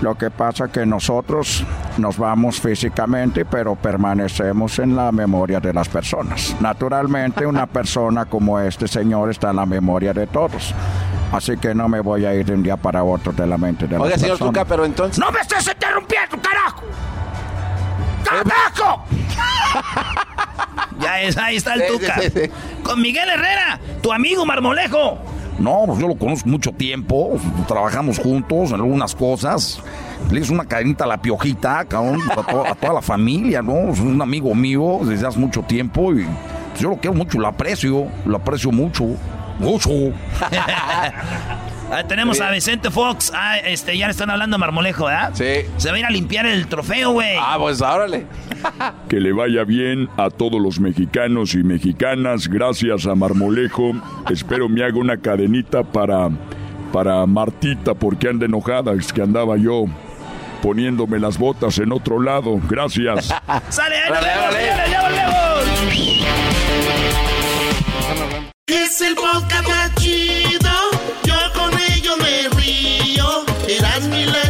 [0.02, 1.64] Lo que pasa que nosotros
[2.00, 6.56] nos vamos físicamente, pero permanecemos en la memoria de las personas.
[6.60, 10.74] Naturalmente, una persona como este señor está en la memoria de todos.
[11.32, 13.86] Así que no me voy a ir de un día para otro de la mente
[13.86, 15.20] de Oiga, señor Tuca, pero entonces...
[15.20, 16.82] ¡No me estés interrumpiendo, carajo!
[18.44, 19.06] ¡Carajo!
[21.00, 22.16] ya es, ahí está el Tuca.
[22.84, 25.20] Con Miguel Herrera, tu amigo marmolejo.
[25.60, 27.38] No, pues yo lo conozco mucho tiempo.
[27.68, 29.82] Trabajamos juntos en algunas cosas.
[30.32, 33.90] Le hice una cadenita a la piojita, a, toda, la familia, ¿no?
[33.90, 36.26] Es un amigo mío desde hace mucho tiempo y
[36.80, 39.06] yo lo quiero mucho, lo aprecio, lo aprecio mucho.
[39.60, 39.90] Mucho.
[41.96, 43.32] Ah, tenemos a Vicente Fox.
[43.36, 45.30] Ah, este, ya le están hablando a Marmolejo, ¿verdad?
[45.36, 45.70] Sí.
[45.78, 47.36] Se va a ir a limpiar el trofeo, güey.
[47.40, 48.26] Ah, pues órale.
[49.10, 52.48] que le vaya bien a todos los mexicanos y mexicanas.
[52.48, 53.92] Gracias a Marmolejo.
[54.32, 56.30] Espero me haga una cadenita para,
[56.92, 58.94] para Martita porque anda enojada.
[58.94, 59.86] Es que andaba yo
[60.64, 62.60] poniéndome las botas en otro lado.
[62.68, 63.28] Gracias.
[63.70, 65.44] ¡Sale, ahí ya volvemos!
[68.66, 69.64] Es el podcast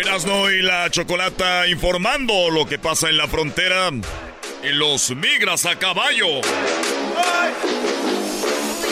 [0.00, 3.90] Erasno y la Chocolata informando lo que pasa en la frontera
[4.62, 6.40] y los migras a caballo.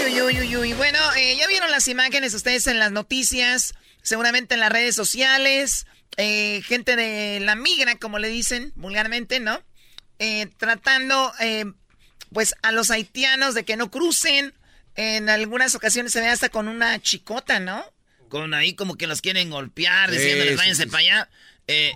[0.07, 0.73] Uy, uy, uy, uy.
[0.75, 5.87] Bueno, eh, ya vieron las imágenes ustedes en las noticias, seguramente en las redes sociales.
[6.19, 9.63] eh, gente de la migra, como le dicen vulgarmente, ¿no?
[10.19, 11.65] Eh, tratando, eh,
[12.33, 14.53] pues, a los haitianos de que no crucen.
[14.95, 17.85] En algunas ocasiones se ve hasta con una chicota, ¿no?
[18.29, 21.29] Con ahí como que los quieren golpear, Sí, diciéndoles váyanse sí, para allá.
[21.67, 21.93] Eh,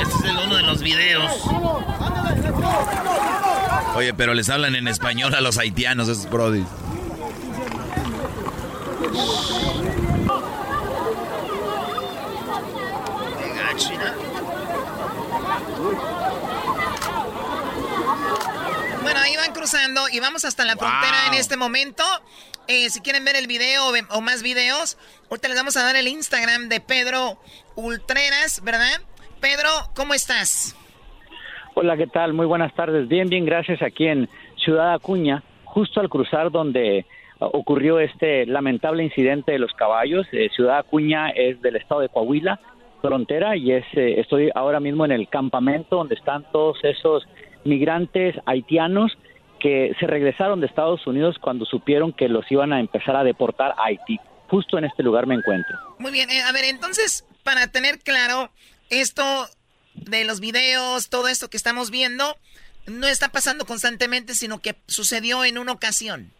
[0.00, 1.32] este es el uno de los videos.
[3.94, 6.66] Oye, pero les hablan en español a los haitianos, esos brodis.
[19.02, 22.04] Bueno, ahí van cruzando y vamos hasta la frontera en este momento.
[22.68, 24.96] Eh, si quieren ver el video o, más videos,
[25.30, 27.38] ahorita les vamos a dar el Instagram de Pedro
[27.74, 29.00] Ultreras, ¿verdad?
[29.40, 30.76] Pedro, ¿cómo estás?
[31.74, 32.32] Hola, ¿qué tal?
[32.32, 33.08] Muy buenas tardes.
[33.08, 33.82] Bien, bien, gracias.
[33.82, 37.06] Aquí en Ciudad Acuña, justo al cruzar donde
[37.40, 40.26] uh, ocurrió este lamentable incidente de los caballos.
[40.32, 42.60] Eh, Ciudad Acuña es del estado de Coahuila,
[43.00, 47.26] frontera, y es, eh, estoy ahora mismo en el campamento donde están todos esos
[47.64, 49.16] migrantes haitianos
[49.60, 53.74] que se regresaron de Estados Unidos cuando supieron que los iban a empezar a deportar
[53.78, 54.18] a Haití.
[54.48, 55.78] Justo en este lugar me encuentro.
[55.98, 58.50] Muy bien, eh, a ver, entonces, para tener claro,
[58.88, 59.22] esto
[59.94, 62.24] de los videos, todo esto que estamos viendo,
[62.86, 66.30] no está pasando constantemente, sino que sucedió en una ocasión.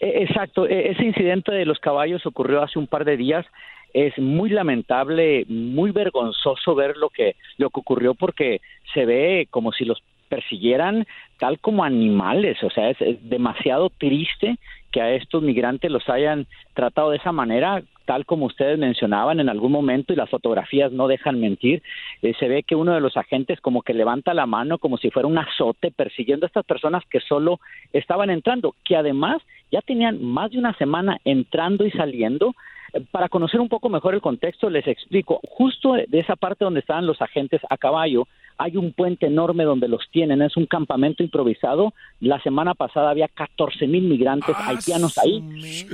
[0.00, 3.44] Eh, Exacto, e- ese incidente de los caballos ocurrió hace un par de días.
[3.92, 8.60] Es muy lamentable, muy vergonzoso ver lo que lo que ocurrió porque
[8.92, 11.06] se ve como si los persiguieran
[11.38, 12.98] tal como animales, o sea, es,
[13.28, 14.58] demasiado triste
[14.90, 19.48] que a estos migrantes los hayan tratado de esa manera, tal como ustedes mencionaban en
[19.48, 21.82] algún momento y las fotografías no dejan mentir,
[22.22, 25.10] eh, se ve que uno de los agentes como que levanta la mano como si
[25.10, 27.60] fuera un azote persiguiendo a estas personas que solo
[27.92, 32.54] estaban entrando, que además ya tenían más de una semana entrando y saliendo.
[32.94, 35.40] Eh, Para conocer un poco mejor el contexto, les explico.
[35.46, 38.26] Justo de esa parte donde estaban los agentes a caballo,
[38.58, 40.42] hay un puente enorme donde los tienen.
[40.42, 41.94] Es un campamento improvisado.
[42.20, 45.42] La semana pasada había 14 mil migrantes haitianos ahí.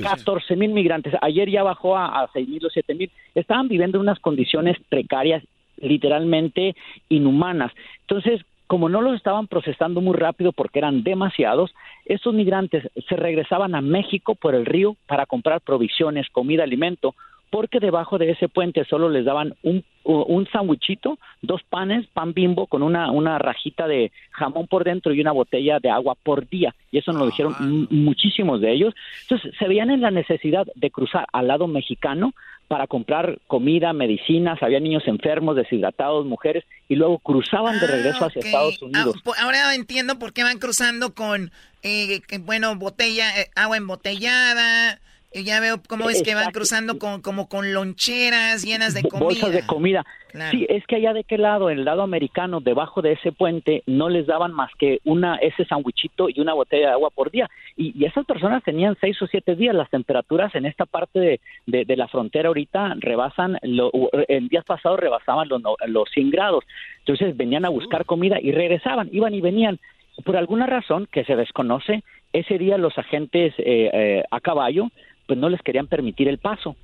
[0.03, 1.13] 14 mil migrantes.
[1.21, 3.11] Ayer ya bajó a, a 6 mil o 7 mil.
[3.35, 5.45] Estaban viviendo en unas condiciones precarias,
[5.77, 6.75] literalmente
[7.11, 7.71] inhumanas.
[8.01, 11.75] Entonces, como no los estaban procesando muy rápido porque eran demasiados,
[12.07, 17.15] estos migrantes se regresaban a México por el río para comprar provisiones, comida, alimento,
[17.55, 22.67] porque debajo de ese puente solo les daban un, un sándwichito, dos panes, pan bimbo
[22.67, 26.75] con una, una rajita de jamón por dentro y una botella de agua por día.
[26.91, 28.93] Y eso nos lo dijeron m- muchísimos de ellos.
[29.23, 32.33] Entonces se veían en la necesidad de cruzar al lado mexicano
[32.67, 38.41] para comprar comida, medicinas, había niños enfermos, deshidratados, mujeres, y luego cruzaban de regreso hacia
[38.41, 39.15] Estados Unidos.
[39.17, 41.53] Ah, po- ahora entiendo por qué van cruzando con,
[41.85, 44.99] eh, bueno, botella, eh, agua embotellada.
[45.37, 49.25] Y ya veo cómo es que van cruzando con, como con loncheras llenas de comida.
[49.25, 50.05] bolsas de comida.
[50.29, 50.51] Claro.
[50.57, 53.83] Sí, es que allá de qué lado, en el lado americano, debajo de ese puente,
[53.87, 57.49] no les daban más que una ese sandwichito y una botella de agua por día.
[57.77, 59.75] Y, y esas personas tenían seis o siete días.
[59.75, 63.91] Las temperaturas en esta parte de, de- de la frontera ahorita rebasan, lo,
[64.29, 66.65] en días pasados rebasaban los, no- los 100 grados.
[67.01, 69.81] Entonces venían a buscar comida y regresaban, iban y venían.
[70.25, 74.89] Por alguna razón que se desconoce, ese día los agentes eh, eh, a caballo
[75.27, 76.77] pues no les querían permitir el paso.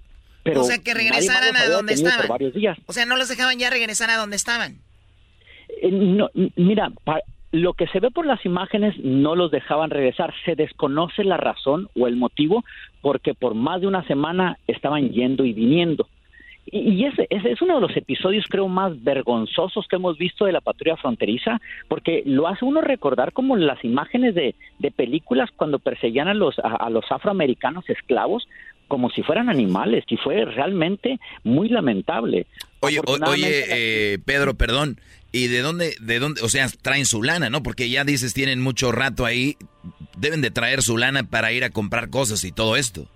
[0.42, 2.26] Pero o sea, que regresaran a donde estaban.
[2.28, 2.78] Varios días.
[2.86, 4.76] O sea, no los dejaban ya regresar a donde estaban.
[5.82, 7.20] Eh, no, mira, pa-
[7.52, 10.32] lo que se ve por las imágenes no los dejaban regresar.
[10.44, 12.64] Se desconoce la razón o el motivo
[13.02, 16.08] porque por más de una semana estaban yendo y viniendo.
[16.72, 20.60] Y, ese, es uno de los episodios, creo, más vergonzosos que hemos visto de la
[20.60, 24.54] patrulla fronteriza, porque lo hace uno recordar como las imágenes de,
[24.96, 28.46] películas cuando perseguían a los, a, los afroamericanos esclavos
[28.86, 32.46] como si fueran animales, y fue realmente muy lamentable.
[32.80, 34.98] Oye, oye eh, Pedro, perdón,
[35.30, 37.62] ¿y de dónde, de dónde, o sea, traen su lana, no?
[37.62, 39.56] Porque ya dices, tienen mucho rato ahí,
[40.18, 43.06] deben de traer su lana para ir a comprar cosas y todo esto.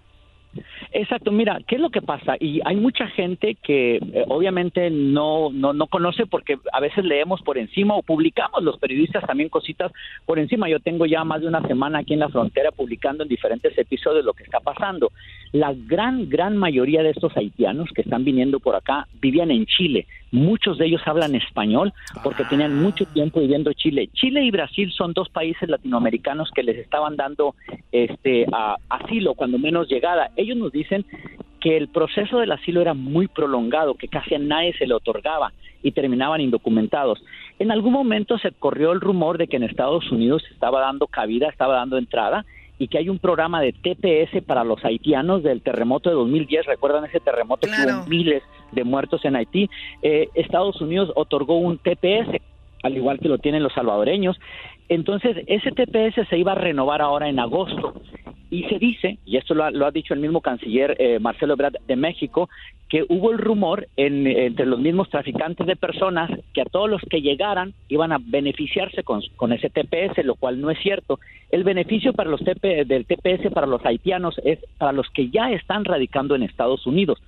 [0.96, 2.36] Exacto, mira, ¿qué es lo que pasa?
[2.38, 7.42] Y hay mucha gente que eh, obviamente no, no, no conoce porque a veces leemos
[7.42, 9.90] por encima o publicamos los periodistas también cositas
[10.24, 10.68] por encima.
[10.68, 14.24] Yo tengo ya más de una semana aquí en la frontera publicando en diferentes episodios
[14.24, 15.10] lo que está pasando.
[15.50, 20.06] La gran, gran mayoría de estos haitianos que están viniendo por acá vivían en Chile.
[20.34, 21.92] Muchos de ellos hablan español
[22.24, 22.82] porque tenían ah.
[22.82, 24.08] mucho tiempo viviendo en Chile.
[24.14, 27.54] Chile y Brasil son dos países latinoamericanos que les estaban dando
[27.92, 28.44] este
[28.88, 30.32] asilo, cuando menos llegada.
[30.34, 31.06] Ellos nos dicen
[31.60, 35.52] que el proceso del asilo era muy prolongado, que casi a nadie se le otorgaba
[35.84, 37.22] y terminaban indocumentados.
[37.60, 41.48] En algún momento se corrió el rumor de que en Estados Unidos estaba dando cabida,
[41.48, 42.44] estaba dando entrada
[42.78, 46.66] y que hay un programa de TPS para los haitianos del terremoto de 2010.
[46.66, 48.42] ¿Recuerdan ese terremoto que hubo miles
[48.72, 49.70] de muertos en Haití?
[50.02, 52.40] Eh, Estados Unidos otorgó un TPS,
[52.82, 54.38] al igual que lo tienen los salvadoreños.
[54.88, 57.94] Entonces, ese TPS se iba a renovar ahora en agosto
[58.50, 61.96] y se dice, y esto lo ha, dicho el mismo canciller eh, Marcelo Ebrard de
[61.96, 62.48] México,
[62.88, 67.20] que hubo el rumor entre los mismos traficantes de personas que a todos los que
[67.20, 71.18] llegaran iban a beneficiarse con, ese TPS, lo cual no es cierto.
[71.50, 75.50] El beneficio para los TP, del TPS para los haitianos es para los que ya
[75.50, 77.20] están radicando en Estados Unidos.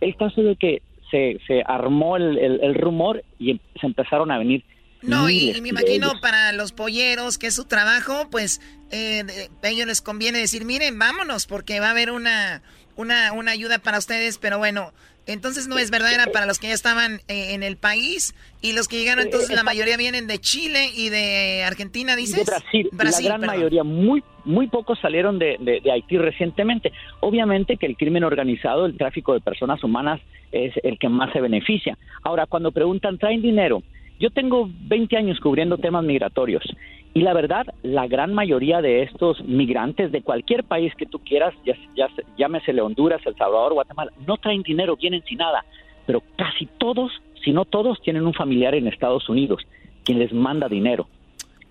[0.00, 0.80] El caso de que
[1.10, 4.64] se, se armó el rumor y se empezaron a venir
[5.04, 8.60] no, y, me imagino para los polleros, que es su trabajo, pues
[8.90, 12.62] eh, a ellos les conviene decir, miren, vámonos, porque va a haber una,
[12.96, 14.92] una, una ayuda para ustedes, pero bueno,
[15.26, 18.74] entonces no es verdad, era para los que ya estaban eh, en el país y
[18.74, 22.44] los que llegaron, entonces la mayoría vienen de Chile y de Argentina, dices.
[22.44, 26.92] De Brasil, la gran mayoría, muy, muy pocos salieron de, de, Haití recientemente.
[27.20, 30.20] Obviamente que el crimen organizado, el tráfico de personas humanas
[30.52, 31.96] es el que más se beneficia.
[32.22, 33.82] Ahora, cuando preguntan, ¿traen dinero?
[34.24, 36.62] Yo tengo 20 años cubriendo temas migratorios
[37.12, 41.52] y la verdad, la gran mayoría de estos migrantes de cualquier país que tú quieras,
[41.66, 45.66] ya, ya, llámesele Honduras, El Salvador, Guatemala, no traen dinero, vienen sin nada,
[46.06, 47.12] pero casi todos,
[47.44, 49.60] si no todos, tienen un familiar en Estados Unidos
[50.04, 51.06] quien les manda dinero.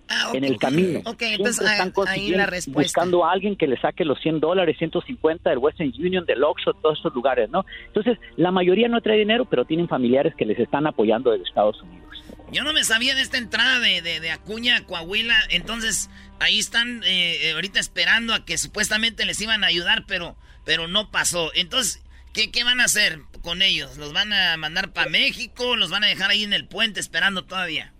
[0.08, 1.00] Ah, en el camino.
[1.06, 2.82] Ok, entonces están ahí la respuesta.
[2.82, 6.76] Buscando a alguien que le saque los 100 dólares, 150 del Western Union, del Oxford,
[6.82, 7.64] todos esos lugares, ¿no?
[7.86, 11.80] Entonces, la mayoría no trae dinero, pero tienen familiares que les están apoyando desde Estados
[11.82, 12.04] Unidos.
[12.52, 17.02] Yo no me sabía de esta entrada de, de, Acuña a Coahuila, entonces ahí están
[17.04, 21.50] eh, eh, ahorita esperando a que supuestamente les iban a ayudar, pero, pero no pasó.
[21.54, 23.96] Entonces, ¿qué, ¿qué van a hacer con ellos?
[23.96, 25.76] ¿Los van a mandar para México?
[25.76, 27.94] ¿Los van a dejar ahí en el puente esperando todavía?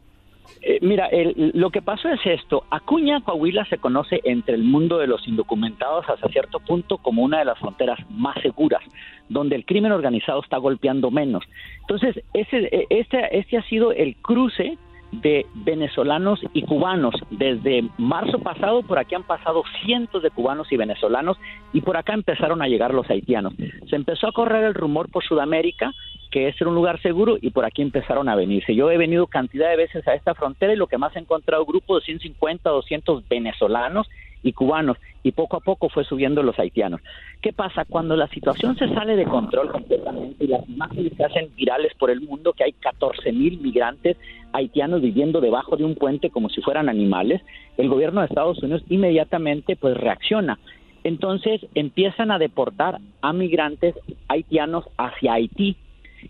[0.66, 2.64] Eh, mira, lo que pasó es esto.
[2.70, 7.40] Acuña, Coahuila se conoce entre el mundo de los indocumentados hasta cierto punto como una
[7.40, 8.82] de las fronteras más seguras,
[9.28, 11.44] donde el crimen organizado está golpeando menos.
[11.80, 14.78] Entonces, ese, e, este, este ha sido el cruce
[15.12, 17.14] de venezolanos y cubanos.
[17.30, 21.36] Desde marzo pasado por aquí han pasado cientos de cubanos y venezolanos
[21.74, 23.52] y por acá empezaron a llegar los haitianos.
[23.88, 25.92] Se empezó a correr el rumor por Sudamérica
[26.34, 28.74] que es un lugar seguro y por aquí empezaron a venirse.
[28.74, 31.64] Yo he venido cantidad de veces a esta frontera y lo que más he encontrado
[31.64, 34.10] grupos de 150, 200 venezolanos
[34.42, 37.00] y cubanos y poco a poco fue subiendo los haitianos.
[37.40, 37.84] ¿Qué pasa?
[37.84, 42.10] Cuando la situación se sale de control completamente y las imágenes se hacen virales por
[42.10, 44.16] el mundo, que hay 14 mil migrantes
[44.52, 47.42] haitianos viviendo debajo de un puente como si fueran animales,
[47.76, 50.58] el gobierno de Estados Unidos inmediatamente pues reacciona.
[51.04, 53.94] Entonces empiezan a deportar a migrantes
[54.26, 55.76] haitianos hacia Haití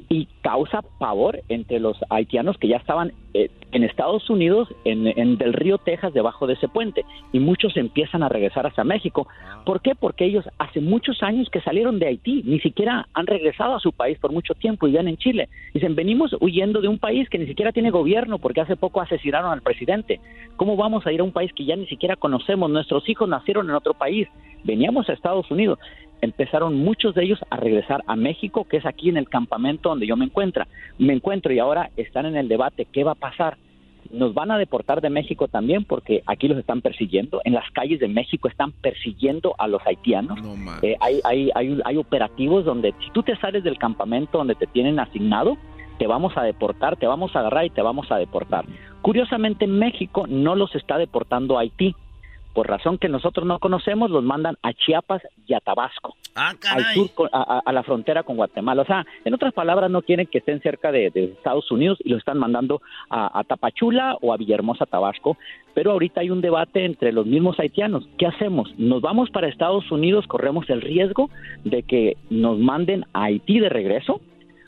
[0.08, 5.36] y causa pavor entre los haitianos que ya estaban eh, en Estados Unidos, en, en,
[5.36, 9.26] del río Texas, debajo de ese puente, y muchos empiezan a regresar hacia México.
[9.66, 9.94] ¿Por qué?
[9.94, 13.92] Porque ellos hace muchos años que salieron de Haití, ni siquiera han regresado a su
[13.92, 15.48] país por mucho tiempo y viven en Chile.
[15.72, 19.50] Dicen, venimos huyendo de un país que ni siquiera tiene gobierno porque hace poco asesinaron
[19.50, 20.20] al presidente.
[20.56, 22.70] ¿Cómo vamos a ir a un país que ya ni siquiera conocemos?
[22.70, 24.28] Nuestros hijos nacieron en otro país.
[24.62, 25.78] Veníamos a Estados Unidos
[26.24, 30.06] empezaron muchos de ellos a regresar a México, que es aquí en el campamento donde
[30.06, 30.64] yo me encuentro.
[30.98, 33.56] Me encuentro y ahora están en el debate, ¿qué va a pasar?
[34.10, 37.40] Nos van a deportar de México también porque aquí los están persiguiendo.
[37.44, 40.38] En las calles de México están persiguiendo a los haitianos.
[40.82, 44.66] Eh, hay, hay, hay, hay operativos donde si tú te sales del campamento donde te
[44.66, 45.56] tienen asignado,
[45.98, 48.64] te vamos a deportar, te vamos a agarrar y te vamos a deportar.
[49.02, 51.94] Curiosamente, México no los está deportando a Haití.
[52.54, 56.14] Por razón que nosotros no conocemos, los mandan a Chiapas y a Tabasco.
[56.36, 58.82] Ah, al sur, a, a- a la frontera con Guatemala.
[58.82, 62.10] O sea, en otras palabras, no quieren que estén cerca de, de Estados Unidos y
[62.10, 65.36] los están mandando a, a Tapachula o a Villahermosa, Tabasco.
[65.74, 68.08] Pero ahorita hay un debate entre los mismos haitianos.
[68.18, 68.72] ¿Qué hacemos?
[68.78, 70.26] ¿Nos vamos para Estados Unidos?
[70.28, 71.30] ¿Corremos el riesgo
[71.64, 74.20] de que nos manden a Haití de regreso?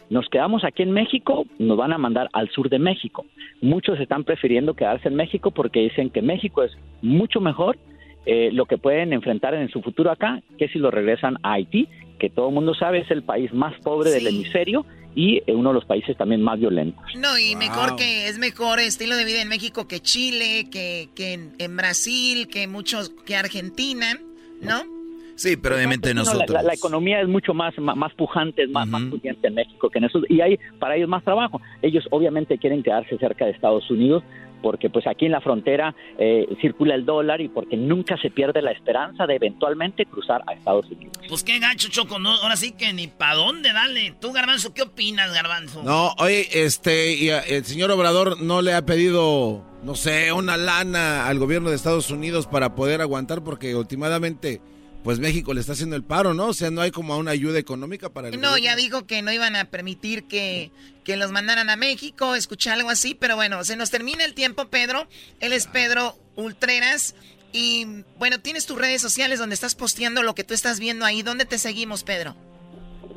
[0.09, 3.27] Nos quedamos aquí en México, nos van a mandar al sur de México.
[3.61, 6.73] Muchos están prefiriendo quedarse en México porque dicen que México es
[7.03, 7.77] mucho mejor
[8.24, 11.89] eh, lo que pueden enfrentar en su futuro acá que si lo regresan a Haití,
[12.19, 15.70] que todo el mundo sabe es el país más pobre del hemisferio y eh, uno
[15.70, 17.05] de los países también más violentos.
[17.16, 21.35] No, y mejor que es mejor estilo de vida en México que Chile, que, que
[21.35, 24.19] en, en Brasil, que muchos, que Argentina,
[24.61, 24.95] ¿no?
[25.37, 26.51] Sí, pero obviamente No, nosotros.
[26.51, 29.89] La, la economía es mucho más, más, más pujante, es más, más pudiente en México
[29.91, 31.61] que en eso, y hay para ellos más trabajo.
[31.83, 34.23] Ellos obviamente quieren quedarse cerca de Estados Unidos
[34.63, 38.63] porque pues aquí en la frontera eh, circula el dólar y porque nunca se pierde
[38.63, 41.13] la esperanza de eventualmente cruzar a Estados Unidos.
[41.29, 42.19] Pues qué gacho, Choco.
[42.19, 44.15] No, ahora sí que ni pa' dónde, dale.
[44.19, 45.83] Tú, Garbanzo, ¿qué opinas, Garbanzo?
[45.85, 50.57] No, oye, este, y a- el señor Obrador no le ha pedido, no sé, una
[50.57, 54.61] lana al gobierno de Estados Unidos para poder aguantar, porque últimamente,
[55.07, 56.47] pues México le está haciendo el paro, ¿no?
[56.49, 58.59] O sea, no hay como una ayuda económica para el No, gobierno.
[58.59, 60.73] ya dijo que no iban a permitir que,
[61.05, 64.69] que los mandaran a México, escuché algo así, pero bueno, se nos termina el tiempo,
[64.69, 65.09] Pedro.
[65.39, 67.15] Él es Pedro Ultreras.
[67.53, 67.87] Y
[68.19, 71.23] bueno, tienes tus redes sociales donde estás posteando lo que tú estás viendo ahí.
[71.23, 72.35] ¿Dónde te seguimos, Pedro?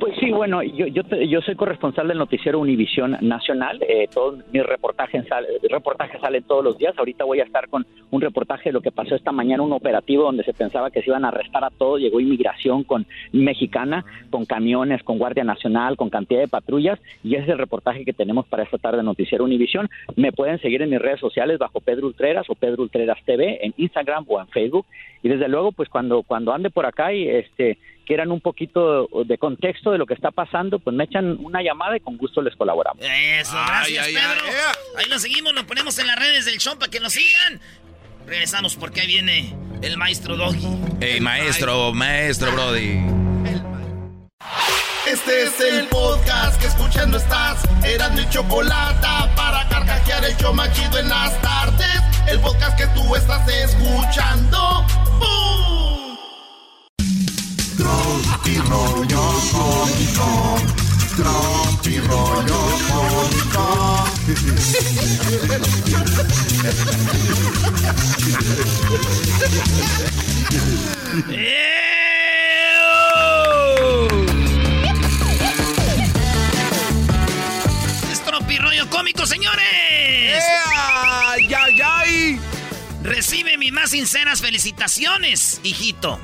[0.00, 3.78] Pues sí, bueno, yo, yo, yo soy corresponsal del noticiero Univisión Nacional.
[3.86, 5.26] Eh, todos mis reportajes,
[5.68, 6.94] reportajes salen todos los días.
[6.96, 10.22] Ahorita voy a estar con un reportaje de lo que pasó esta mañana, un operativo
[10.22, 12.00] donde se pensaba que se iban a arrestar a todos.
[12.00, 16.98] Llegó inmigración con mexicana, con camiones, con Guardia Nacional, con cantidad de patrullas.
[17.22, 19.90] Y ese es el reportaje que tenemos para esta tarde Noticiero Univisión.
[20.16, 23.74] Me pueden seguir en mis redes sociales bajo Pedro Ultreras o Pedro Ultreras TV en
[23.76, 24.86] Instagram o en Facebook.
[25.22, 29.38] Y desde luego, pues cuando, cuando ande por acá y este quieran un poquito de
[29.38, 32.54] contexto de lo que está pasando, pues me echan una llamada y con gusto les
[32.56, 33.04] colaboramos.
[33.04, 34.44] Eso, gracias, Pedro.
[34.96, 37.60] Ahí lo seguimos, lo ponemos en las redes del show para que nos sigan.
[38.26, 40.66] Regresamos porque ahí viene el maestro Doggy.
[41.00, 43.00] Ey, maestro, maestro, Brody.
[45.06, 47.62] Este es el podcast que escuchando estás.
[47.84, 52.00] Eran mi chocolate para carcajear el show más chido en las tardes.
[52.28, 54.86] El podcast que tú estás escuchando.
[55.18, 56.09] ¡Bum!
[57.80, 60.58] Tropi rollo cómico.
[61.16, 64.04] Tropi rollo cómico.
[78.10, 79.64] Es tropirroyo cómico, señores.
[80.76, 82.40] ¡Ay, ay, ay!
[83.02, 86.20] Recibe mis más sinceras felicitaciones, hijito.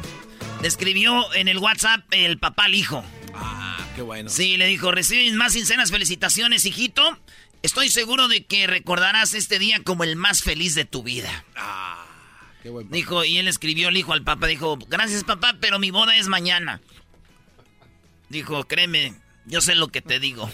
[0.61, 3.05] Le escribió en el WhatsApp el papá al hijo.
[3.35, 4.31] Ah, qué bueno.
[4.31, 7.19] Sí, le dijo, recibe mis más sinceras felicitaciones, hijito.
[7.63, 11.45] Estoy seguro de que recordarás este día como el más feliz de tu vida.
[12.63, 12.89] Qué bueno.
[12.91, 16.29] Dijo, y él escribió, el hijo al papá, dijo, gracias papá, pero mi boda es
[16.29, 16.81] mañana.
[18.29, 19.15] Dijo, créeme,
[19.45, 20.51] yo sé lo que te digo.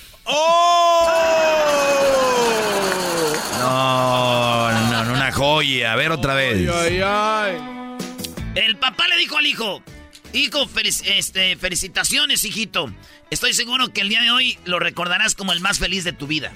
[3.58, 5.92] No, no, no, una joya.
[5.92, 6.68] A ver otra vez.
[6.68, 7.56] Ay, ay.
[7.56, 7.81] El
[8.82, 9.80] papá le dijo al hijo,
[10.32, 12.92] hijo, felic- este, felicitaciones, hijito.
[13.30, 16.26] Estoy seguro que el día de hoy lo recordarás como el más feliz de tu
[16.26, 16.52] vida.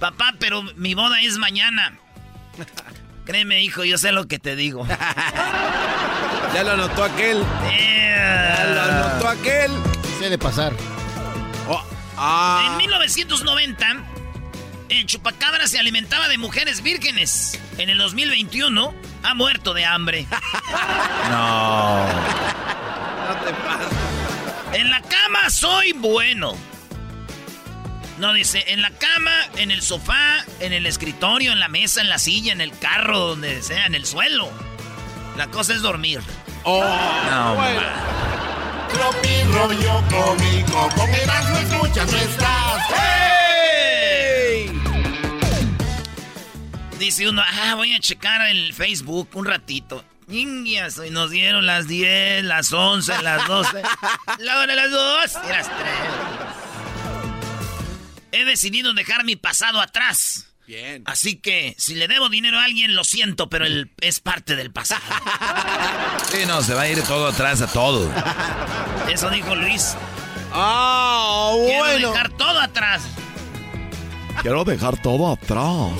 [0.00, 1.98] Papá, pero mi boda es mañana.
[3.26, 4.86] Créeme, hijo, yo sé lo que te digo.
[6.54, 7.42] Ya lo anotó aquel.
[7.68, 9.70] Ya lo anotó aquel.
[10.18, 10.72] Se de pasar.
[11.68, 11.82] Oh,
[12.16, 12.68] ah.
[12.70, 13.86] En 1990,
[14.88, 17.58] el chupacabra se alimentaba de mujeres vírgenes.
[17.78, 20.26] En el 2021, ha muerto de hambre.
[21.30, 22.06] No.
[24.72, 26.54] En la cama soy bueno.
[28.18, 32.08] No, dice, en la cama, en el sofá, en el escritorio, en la mesa, en
[32.08, 34.50] la silla, en el carro, donde sea, en el suelo.
[35.36, 36.20] La cosa es dormir.
[36.62, 36.82] Oh,
[37.30, 37.80] No, bueno.
[37.80, 38.88] ma.
[38.92, 40.88] Tropi rollo cómico.
[40.96, 42.82] Con Erasmo escuchas no estás.
[46.98, 50.04] Dice uno, ah, voy a checar el Facebook un ratito.
[50.28, 53.82] Indias, hoy nos dieron las 10, las 11, las 12,
[54.38, 55.76] la hora de las 2 y las 3.
[58.32, 60.48] He decidido dejar mi pasado atrás.
[60.66, 61.02] Bien.
[61.06, 64.72] Así que, si le debo dinero a alguien, lo siento, pero él es parte del
[64.72, 65.02] pasado.
[66.32, 68.10] Sí, no, se va a ir todo atrás a todo.
[69.08, 69.94] Eso dijo Luis.
[70.52, 72.10] Ah, Quiero bueno.
[72.10, 73.02] dejar todo atrás.
[74.42, 75.92] Quiero dejar todo atrás.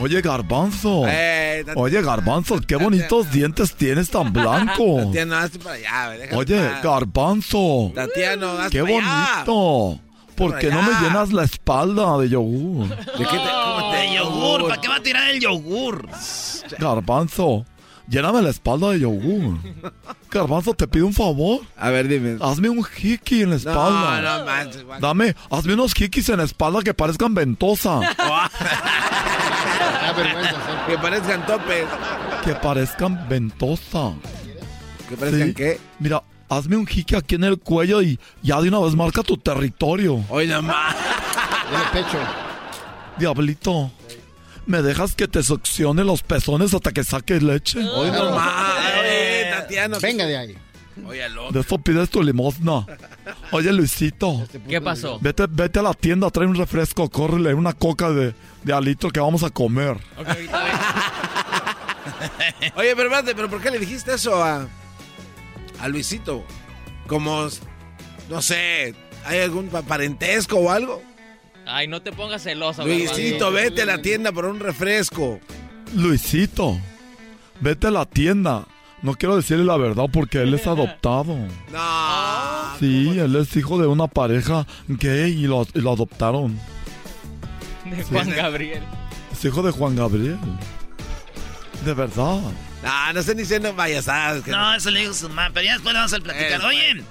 [0.00, 1.02] Oye, Garbanzo.
[1.54, 1.64] Eh.
[1.76, 5.04] Oye, Garbanzo, qué bonitos dientes tienes tan blancos.
[5.06, 6.70] Tatiano, hazte para allá, Oye.
[6.82, 7.92] Garbanzo.
[7.94, 9.44] Tatiano, hazte Qué para allá.
[9.46, 10.00] bonito.
[10.34, 12.88] ¿Por qué no me llenas la espalda de yogur?
[12.88, 16.08] ¿De qué te, cómo te- De yogur, ¿para qué va a tirar el yogur?
[16.78, 17.64] Garbanzo,
[18.08, 19.58] lléname la espalda de yogur.
[20.30, 21.60] Garbanzo, te pido un favor.
[21.76, 22.36] A ver, dime.
[22.40, 24.20] Hazme un hiki en la espalda.
[24.22, 25.00] No, no manches, guaca.
[25.00, 28.00] Dame, hazme unos hikis en la espalda que parezcan ventosa.
[30.86, 31.86] Que parezcan topes.
[32.44, 34.12] que parezcan ventosa.
[35.08, 35.54] ¿Que parezcan Sí.
[35.54, 35.80] qué?
[35.98, 39.36] Mira, hazme un hiki aquí en el cuello y ya de una vez marca tu
[39.36, 40.22] territorio.
[40.28, 40.94] Oye, nomás.
[41.92, 42.18] pecho.
[43.18, 43.90] Diablito,
[44.66, 47.78] ¿me dejas que te succione los pezones hasta que saques leche?
[47.88, 48.74] Hoy nomás.
[49.00, 49.98] Oye, Tatiano.
[50.00, 50.58] Venga de ahí.
[51.06, 51.52] Oye, loco.
[51.52, 52.84] De eso pides tu limosna.
[53.50, 54.46] Oye, Luisito.
[54.68, 55.18] ¿Qué pasó?
[55.20, 59.18] Vete, vete a la tienda, trae un refresco, córrele una coca de, de alitro que
[59.20, 59.96] vamos a comer.
[62.76, 64.66] Oye, pero espérate, ¿pero por qué le dijiste eso a,
[65.80, 66.44] a Luisito?
[67.06, 67.48] Como,
[68.28, 68.94] no sé,
[69.24, 71.02] ¿hay algún pa- parentesco o algo?
[71.66, 72.84] Ay, no te pongas celoso.
[72.84, 73.52] Luisito, Garbanzo.
[73.52, 75.40] vete a la tienda por un refresco.
[75.94, 76.78] Luisito,
[77.60, 78.66] vete a la tienda.
[79.02, 81.36] No quiero decirle la verdad porque él es adoptado.
[81.72, 82.78] No.
[82.78, 86.58] Sí, él es hijo de una pareja gay y lo, y lo adoptaron.
[87.84, 88.82] De Juan Gabriel.
[89.32, 90.38] Es hijo de Juan Gabriel.
[91.84, 92.40] De verdad.
[92.82, 94.42] No, no estén diciendo payasadas.
[94.42, 96.64] que- No, eso le dijo su mamá, pero ya después le vamos a platicar.
[96.64, 97.02] Oye,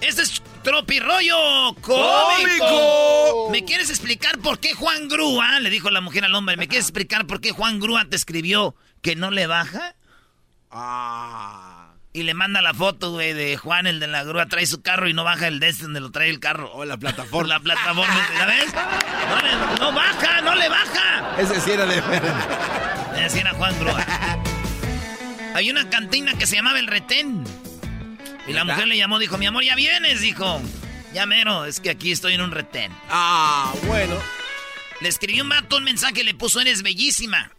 [0.00, 1.94] este es Tropirollo ¡Cómico!
[1.94, 3.48] cómico.
[3.52, 6.86] ¿Me quieres explicar por qué Juan Grúa, le dijo la mujer al hombre, ¿me quieres
[6.86, 9.94] explicar por qué Juan Grúa te escribió que no le baja?
[10.72, 11.92] Ah.
[12.12, 15.08] Y le manda la foto, güey, de Juan, el de la grúa, trae su carro
[15.08, 16.72] y no baja el de este donde lo trae el carro.
[16.72, 17.46] O la plataforma.
[17.54, 18.74] la plataforma, ¿ya ves?
[18.74, 21.36] No, le- no baja, no le baja.
[21.38, 22.02] Ese sí era de
[23.24, 24.04] Ese era Juan Grúa.
[25.54, 27.44] Hay una cantina que se llamaba El Retén.
[28.48, 30.60] Y la mujer le llamó, dijo, mi amor, ya vienes, dijo.
[31.12, 32.92] Ya mero, es que aquí estoy en un retén.
[33.10, 34.16] Ah, bueno.
[35.00, 37.50] Le escribió un vato un mensaje, le puso, eres bellísima.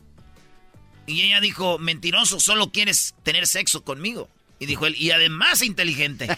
[1.05, 4.29] Y ella dijo, mentiroso, solo quieres tener sexo conmigo.
[4.59, 6.27] Y dijo él, y además inteligente.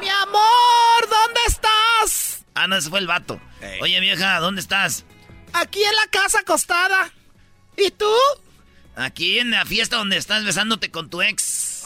[0.00, 2.44] Mi amor, ¿dónde estás?
[2.54, 3.40] Ah, no, ese fue el vato.
[3.80, 5.04] Oye, vieja, ¿dónde estás?
[5.52, 7.10] Aquí en la casa acostada.
[7.76, 8.10] ¿Y tú?
[8.98, 11.82] Aquí en la fiesta donde estás besándote con tu ex.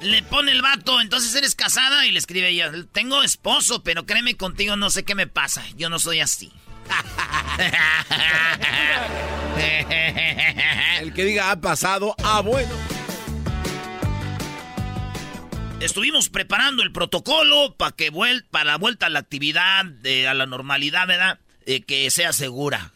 [0.00, 4.36] Le pone el vato, entonces eres casada y le escribe ella, tengo esposo, pero créeme
[4.36, 6.52] contigo no sé qué me pasa, yo no soy así.
[11.00, 12.95] El que diga ha pasado, ah, bueno.
[15.80, 19.84] Estuvimos preparando el protocolo para que vuel para la vuelta a la actividad,
[20.28, 21.38] a la normalidad, ¿verdad?
[21.66, 22.92] Eh, que sea segura.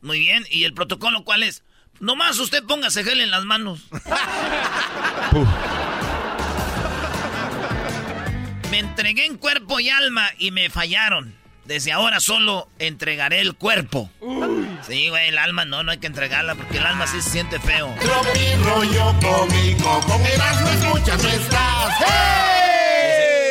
[0.00, 1.62] Muy bien, ¿y el protocolo cuál es?
[1.98, 3.80] Nomás usted póngase gel en las manos.
[8.70, 11.34] Me entregué en cuerpo y alma y me fallaron.
[11.64, 14.10] Desde ahora solo entregaré el cuerpo.
[14.86, 17.60] Sí, güey, el alma no, no hay que entregarla porque el alma sí se siente
[17.60, 17.94] feo.
[18.64, 21.94] rollo cómico, con Erasmo escuchas no estás.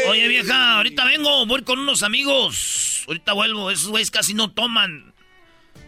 [0.10, 3.04] Oye, vieja, ahorita vengo, voy con unos amigos.
[3.08, 5.14] Ahorita vuelvo, esos güeyes casi no toman.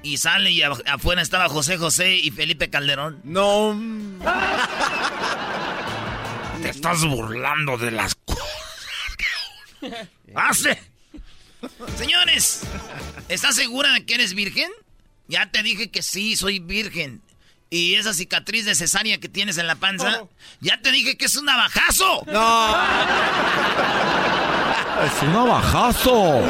[0.04, 3.20] Y sale y afuera estaba José José y Felipe Calderón.
[3.24, 3.80] No.
[6.62, 8.48] Te estás burlando de las cosas
[10.36, 10.91] hace.
[11.98, 12.62] Señores,
[13.30, 14.70] ¿estás segura de que eres virgen?
[15.28, 17.22] Ya te dije que sí, soy virgen.
[17.70, 20.24] Y esa cicatriz de cesárea que tienes en la panza,
[20.60, 22.24] ya te dije que es un navajazo.
[25.06, 26.42] Es un navajazo.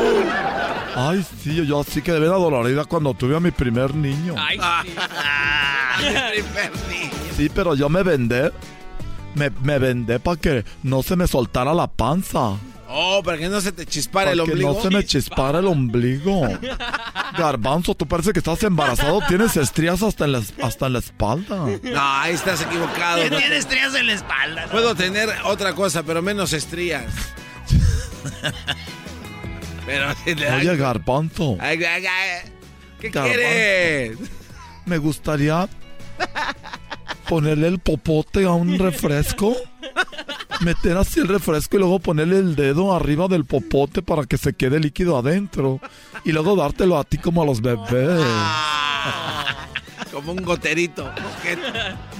[0.96, 4.36] Ay, sí, yo sí que de ver dolorida cuando tuve a mi primer niño.
[4.38, 4.60] Ay,
[7.38, 8.52] Sí, pero yo me vendé.
[9.36, 12.58] Me, me vendé para que no se me soltara la panza.
[12.94, 14.74] Oh, para que no se te chispara Para el que ombligo.
[14.74, 16.42] no se me chispara el ombligo.
[17.38, 19.22] Garbanzo, tú parece que estás embarazado.
[19.30, 21.68] Tienes estrías hasta en la, hasta en la espalda.
[21.84, 23.24] No, ahí estás equivocado.
[23.30, 24.66] No Tienes estrías en la espalda.
[24.66, 24.72] ¿no?
[24.72, 27.06] Puedo tener otra cosa, pero menos estrías.
[29.86, 31.58] pero Oye, Garbanzo.
[31.60, 31.78] ¿Qué
[33.10, 33.24] Garbanzo.
[33.24, 34.18] quieres?
[34.86, 35.70] Me gustaría
[37.32, 39.56] ponerle el popote a un refresco.
[40.60, 44.52] Meter así el refresco y luego ponerle el dedo arriba del popote para que se
[44.52, 45.80] quede líquido adentro.
[46.26, 48.22] Y luego dártelo a ti como a los bebés.
[50.12, 51.10] Como un goterito.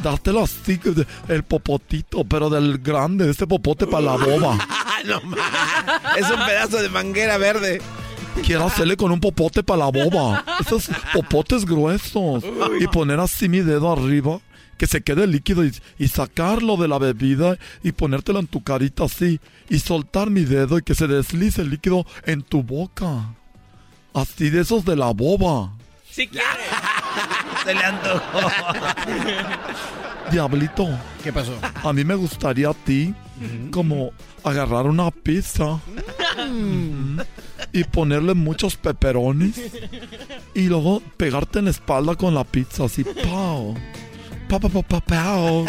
[0.02, 0.80] Dártelo así,
[1.28, 4.58] el popotito, pero del grande, este popote para la boba.
[5.06, 5.18] no.
[6.16, 7.82] Es un pedazo de manguera verde.
[8.46, 10.46] Quiero hacerle con un popote para la boba.
[10.62, 12.46] Esos popotes gruesos.
[12.80, 14.40] Y poner así mi dedo arriba,
[14.82, 19.04] que se quede líquido y, y sacarlo de la bebida y ponértelo en tu carita
[19.04, 19.40] así.
[19.70, 23.36] Y soltar mi dedo y que se deslice el líquido en tu boca.
[24.12, 25.72] Así de esos de la boba.
[26.10, 26.48] Si quiere.
[27.64, 28.40] Se le antojó.
[30.32, 30.90] Diablito.
[31.24, 31.54] ¿Qué pasó?
[31.84, 33.14] A mí me gustaría a ti
[33.70, 34.10] como
[34.44, 37.24] agarrar una pizza Ujú.
[37.72, 39.62] y ponerle muchos peperonis
[40.56, 43.76] y luego pegarte en la espalda con la pizza así, pao.
[44.60, 45.66] Pao.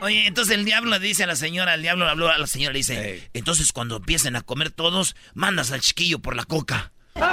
[0.00, 2.46] Oye, entonces el diablo le dice a la señora, el diablo le habló a la
[2.46, 6.92] señora, le dice, entonces cuando empiecen a comer todos, mandas al chiquillo por la coca.
[7.14, 7.24] ¡Hijo,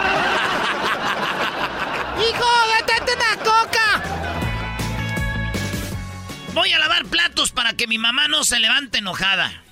[2.77, 4.03] detente una coca!
[6.53, 9.63] Voy a lavar platos para que mi mamá no se levante enojada.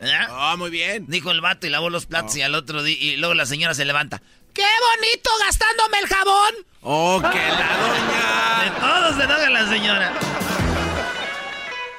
[0.00, 0.28] ¿Verdad?
[0.30, 1.06] Ah, muy bien.
[1.08, 3.74] Dijo el vato y lavó los platos y al otro día, y luego la señora
[3.74, 4.22] se levanta.
[4.58, 6.54] ¡Qué bonito gastándome el jabón!
[6.82, 8.64] ¡Oh, que la doña!
[8.64, 10.12] De todos se enoja la señora.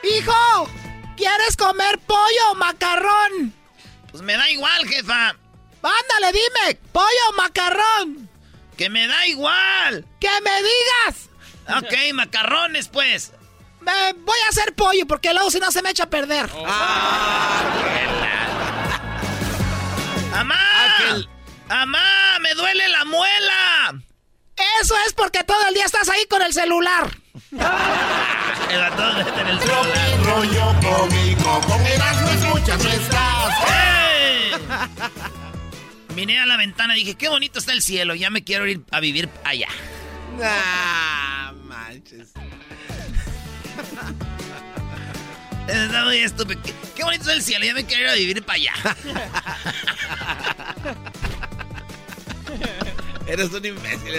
[0.04, 0.70] ¡Hijo!
[1.16, 3.54] ¿Quieres comer pollo o macarrón?
[4.12, 5.30] Pues me da igual, jefa.
[5.82, 8.30] Ándale, dime, pollo o macarrón.
[8.76, 10.06] Que me da igual.
[10.20, 11.30] ¡Que me digas!
[11.78, 13.32] Ok, macarrones, pues.
[13.80, 16.50] Me voy a hacer pollo porque luego si no se me echa a perder.
[20.36, 21.30] ¡Amá!
[21.70, 22.40] ¡Amá!
[22.42, 23.94] ¡Me duele la muela!
[24.82, 27.10] Eso es porque todo el día estás ahí con el celular.
[27.52, 30.20] El ratón en el celular.
[30.24, 33.54] rollo cómico, con Erasmo escuchas no estás.
[33.72, 34.52] ¡Ey!
[36.16, 38.82] Miré a la ventana y dije, qué bonito está el cielo, ya me quiero ir
[38.92, 39.70] a vivir allá.
[40.44, 42.30] Ah, manches.
[45.68, 46.60] Está muy estúpido.
[46.64, 48.74] Qué, qué bonito está el cielo, ya me quiero ir a vivir para allá.
[53.28, 54.14] Eres un imbécil.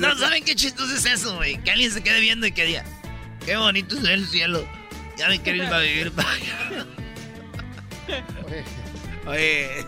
[0.00, 1.62] No, ¿saben qué chistoso es eso, güey?
[1.62, 2.84] Que alguien se quede viendo y que diga,
[3.44, 4.66] qué bonito es el cielo,
[5.18, 6.86] ya me quiero ir a vivir para allá.
[9.26, 9.84] Oye.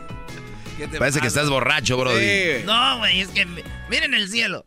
[0.77, 1.40] ¿qué te Parece que pasa?
[1.40, 1.97] estás borracho.
[2.19, 2.65] Sí.
[2.65, 4.66] No, güey, es que mi- miren el cielo.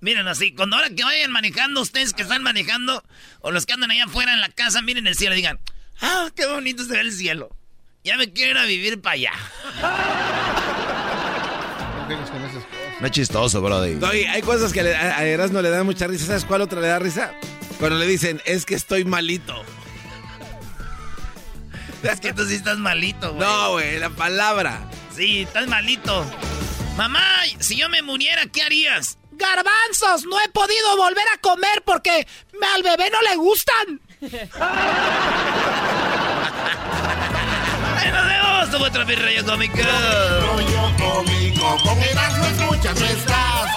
[0.00, 3.04] Miren así, cuando ahora que vayan manejando, ustedes que están manejando,
[3.40, 5.60] o los que andan allá afuera en la casa, miren el cielo y digan,
[6.00, 7.56] ah, qué bonito se ve el cielo.
[8.02, 9.32] Ya me quiero ir a vivir para allá.
[12.02, 13.00] No vengas con esas cosas.
[13.00, 14.02] No es chistoso, Brody.
[14.04, 16.26] Oye, hay cosas que le- a Erasmo le dan mucha risa.
[16.26, 17.32] ¿Sabes cuál otra le da risa?
[17.78, 19.54] Cuando le dicen, es que estoy malito.
[22.02, 23.46] Es que tú sí estás malito, güey.
[23.48, 24.80] No, güey, la palabra.
[25.14, 26.24] Sí, estás malito.
[26.96, 27.22] Mamá,
[27.60, 29.18] si yo me muriera, ¿qué harías?
[29.32, 32.26] Garbanzos, no he podido volver a comer porque
[32.74, 34.00] al bebé no le gustan.
[38.72, 39.76] Esto fue Trapi Rayo Cómico.
[39.76, 43.70] Rollo cómico, con Erasmo escuchas no estás.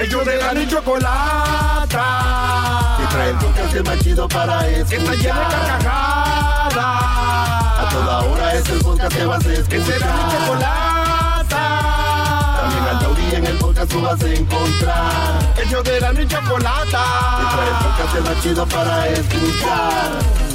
[0.00, 2.06] Ellos de la ni chocolata.
[3.00, 5.00] Que trae el podcast más chido para escuchar.
[5.00, 6.76] Está llena de carcajadas.
[6.76, 9.80] A toda hora es el podcast que vas a escuchar.
[9.80, 11.64] Es de la ni chocolata.
[12.60, 15.52] También al taurí en el podcast tú vas a encontrar.
[15.60, 17.04] Ellos de la ni chocolata.
[17.40, 20.51] Que trae el podcast más chido para escuchar.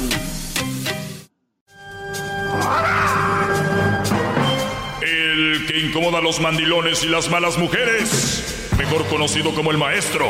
[6.08, 10.26] Incomoda a los mandilones y las malas mujeres, mejor conocido como el maestro.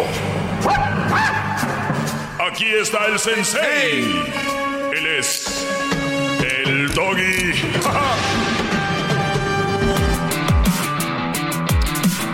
[2.50, 4.00] Aquí está el sensei.
[4.92, 5.66] Él es
[6.64, 7.52] el doggy.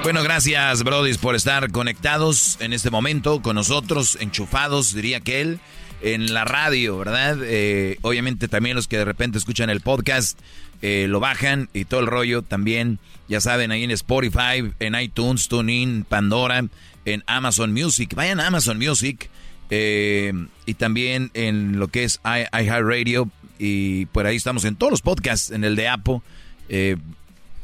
[0.02, 5.60] Bueno, gracias, Brody, por estar conectados en este momento con nosotros, enchufados, diría que él,
[6.02, 7.38] en la radio, ¿verdad?
[7.42, 10.38] Eh, obviamente también los que de repente escuchan el podcast
[10.82, 12.98] eh, lo bajan y todo el rollo también,
[13.28, 16.66] ya saben, ahí en Spotify, en iTunes, TuneIn, Pandora,
[17.04, 18.14] en Amazon Music.
[18.14, 19.30] Vayan a Amazon Music
[19.70, 20.32] eh,
[20.66, 25.50] y también en lo que es iHeartRadio y por ahí estamos en todos los podcasts,
[25.50, 26.20] en el de Apple.
[26.68, 26.96] eh,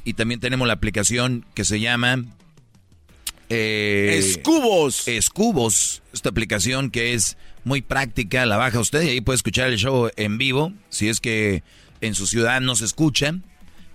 [0.04, 2.24] y también tenemos la aplicación que se llama...
[3.48, 5.08] Eh, Escubos.
[5.08, 6.02] Escubos.
[6.12, 10.08] Esta aplicación que es muy práctica, la baja usted y ahí puede escuchar el show
[10.16, 10.72] en vivo.
[10.88, 11.62] Si es que
[12.00, 13.34] en su ciudad no se escucha,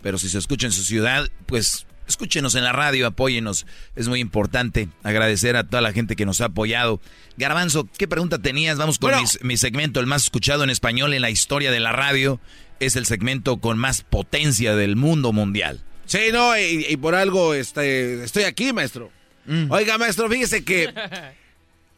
[0.01, 3.65] pero si se escucha en su ciudad, pues escúchenos en la radio, apóyenos.
[3.95, 7.01] Es muy importante agradecer a toda la gente que nos ha apoyado.
[7.37, 8.77] Garbanzo, ¿qué pregunta tenías?
[8.77, 9.21] Vamos con Bueno.
[9.23, 12.39] mis- mi segmento, el más escuchado en español en la historia de la radio.
[12.79, 15.81] Es el segmento con más potencia del mundo mundial.
[16.05, 19.11] Sí, no, y, y por algo este, estoy aquí, maestro.
[19.69, 20.93] Oiga, maestro, fíjese que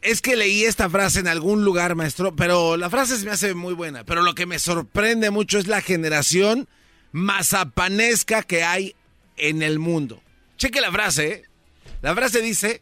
[0.01, 3.53] es que leí esta frase en algún lugar, maestro, pero la frase se me hace
[3.53, 4.03] muy buena.
[4.03, 6.67] Pero lo que me sorprende mucho es la generación
[7.11, 8.95] mazapanesca que hay
[9.37, 10.21] en el mundo.
[10.57, 11.43] Cheque la frase, ¿eh?
[12.01, 12.81] La frase dice,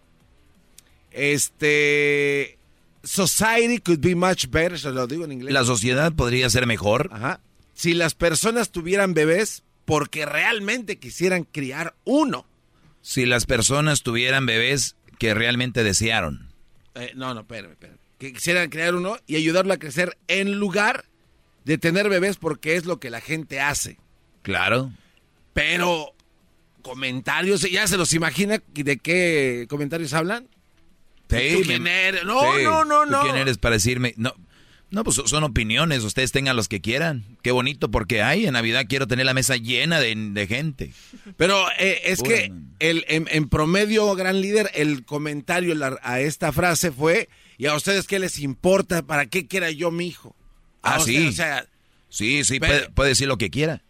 [1.11, 2.57] este,
[3.03, 5.53] society could be much better, se lo digo en inglés.
[5.53, 7.09] La sociedad podría ser mejor.
[7.13, 7.39] Ajá.
[7.73, 12.45] Si las personas tuvieran bebés porque realmente quisieran criar uno.
[13.01, 16.54] Si las personas tuvieran bebés que realmente desearon.
[16.95, 17.97] Eh, no, no, espérame, espérame.
[18.17, 21.05] Que quisieran crear uno y ayudarlo a crecer en lugar
[21.65, 23.97] de tener bebés porque es lo que la gente hace.
[24.41, 24.91] Claro.
[25.53, 26.13] Pero
[26.81, 30.47] comentarios, ¿ya se los imagina de qué comentarios hablan?
[31.29, 32.23] Sí, ¿Tú quién eres?
[32.23, 32.63] No, sí.
[32.63, 33.21] no, no, ¿Tú no.
[33.23, 34.13] ¿Quién eres para decirme?
[34.17, 34.35] No,
[34.95, 36.03] no, pues son opiniones.
[36.03, 37.23] Ustedes tengan los que quieran.
[37.43, 40.93] Qué bonito porque hay en Navidad quiero tener la mesa llena de, de gente.
[41.37, 46.51] Pero eh, es que el, en, en promedio, gran líder, el comentario la- a esta
[46.51, 49.03] frase fue, ¿y a ustedes qué les importa?
[49.03, 50.35] ¿Para qué quiera yo mi hijo?
[50.81, 51.27] Ah, sí.
[51.27, 51.65] O sea,
[52.09, 53.81] Sí, sí, Pero- puede, puede decir lo que quiera.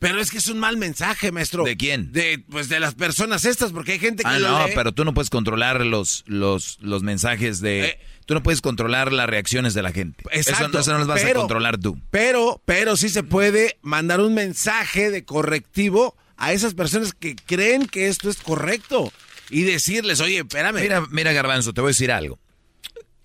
[0.00, 1.62] pero es que es un mal mensaje, maestro.
[1.64, 2.10] ¿De quién?
[2.12, 4.72] De, pues de las personas estas, porque hay gente que Ah, lo no, lee.
[4.74, 7.84] pero tú no puedes controlar los, los, los mensajes de...
[7.86, 7.98] Eh.
[8.26, 10.24] Tú no puedes controlar las reacciones de la gente.
[10.32, 11.98] Exacto, eso, eso no los vas pero- a controlar tú.
[12.10, 17.86] Pero, pero sí se puede mandar un mensaje de correctivo a esas personas que creen
[17.86, 19.12] que esto es correcto
[19.50, 20.80] y decirles, oye, espérame.
[20.80, 22.38] Mira, mira, Garbanzo, te voy a decir algo.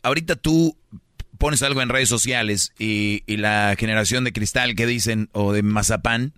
[0.04, 0.78] Ahorita tú
[1.38, 5.64] pones algo en redes sociales y, y la generación de cristal que dicen, o de
[5.64, 6.34] mazapán,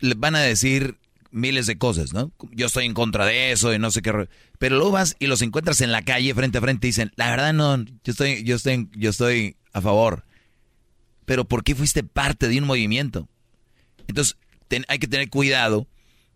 [0.00, 0.96] le van a decir
[1.34, 2.32] miles de cosas, ¿no?
[2.52, 4.12] Yo estoy en contra de eso y no sé qué.
[4.12, 4.28] ro-
[4.58, 7.28] Pero luego vas y los encuentras en la calle frente a frente y dicen, la
[7.30, 10.24] verdad no, yo estoy, yo estoy, yo estoy a favor.
[11.24, 13.28] Pero ¿por qué fuiste parte de un movimiento?
[14.06, 14.36] Entonces,
[14.88, 15.86] hay que tener cuidado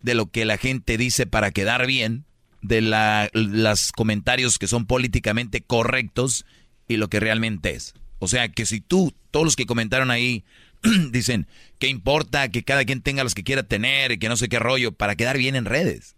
[0.02, 2.24] de lo que la gente dice para quedar bien,
[2.62, 6.44] de la, los comentarios que son políticamente correctos
[6.88, 7.94] y lo que realmente es.
[8.18, 10.44] O sea, que si tú, todos los que comentaron ahí,
[11.10, 11.46] dicen,
[11.78, 14.58] ¿qué importa que cada quien tenga los que quiera tener y que no sé qué
[14.58, 16.16] rollo para quedar bien en redes?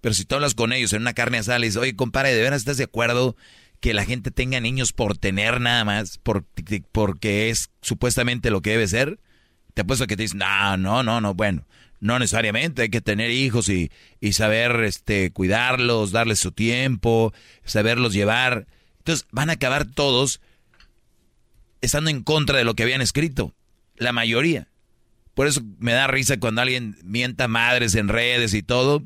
[0.00, 2.42] Pero si tú hablas con ellos en una carne asada, y dices, oye, compadre, ¿de
[2.42, 3.36] veras estás de acuerdo
[3.80, 6.44] que la gente tenga niños por tener nada más, por,
[6.92, 9.18] porque es supuestamente lo que debe ser?
[9.74, 11.66] Te apuesto que te dicen, no, no, no, no, bueno,
[12.00, 17.32] no necesariamente hay que tener hijos y, y saber este, cuidarlos, darles su tiempo,
[17.64, 18.66] saberlos llevar.
[18.98, 20.40] Entonces van a acabar todos
[21.80, 23.54] estando en contra de lo que habían escrito,
[23.98, 24.68] la mayoría.
[25.34, 29.02] Por eso me da risa cuando alguien mienta madres en redes y todo.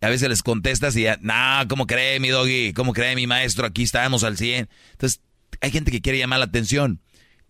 [0.00, 2.72] A veces les contestas y ya, no, ¿cómo cree mi doggy?
[2.72, 3.66] ¿Cómo cree mi maestro?
[3.66, 4.68] Aquí estábamos al 100.
[4.92, 5.20] Entonces,
[5.60, 7.00] hay gente que quiere llamar la atención.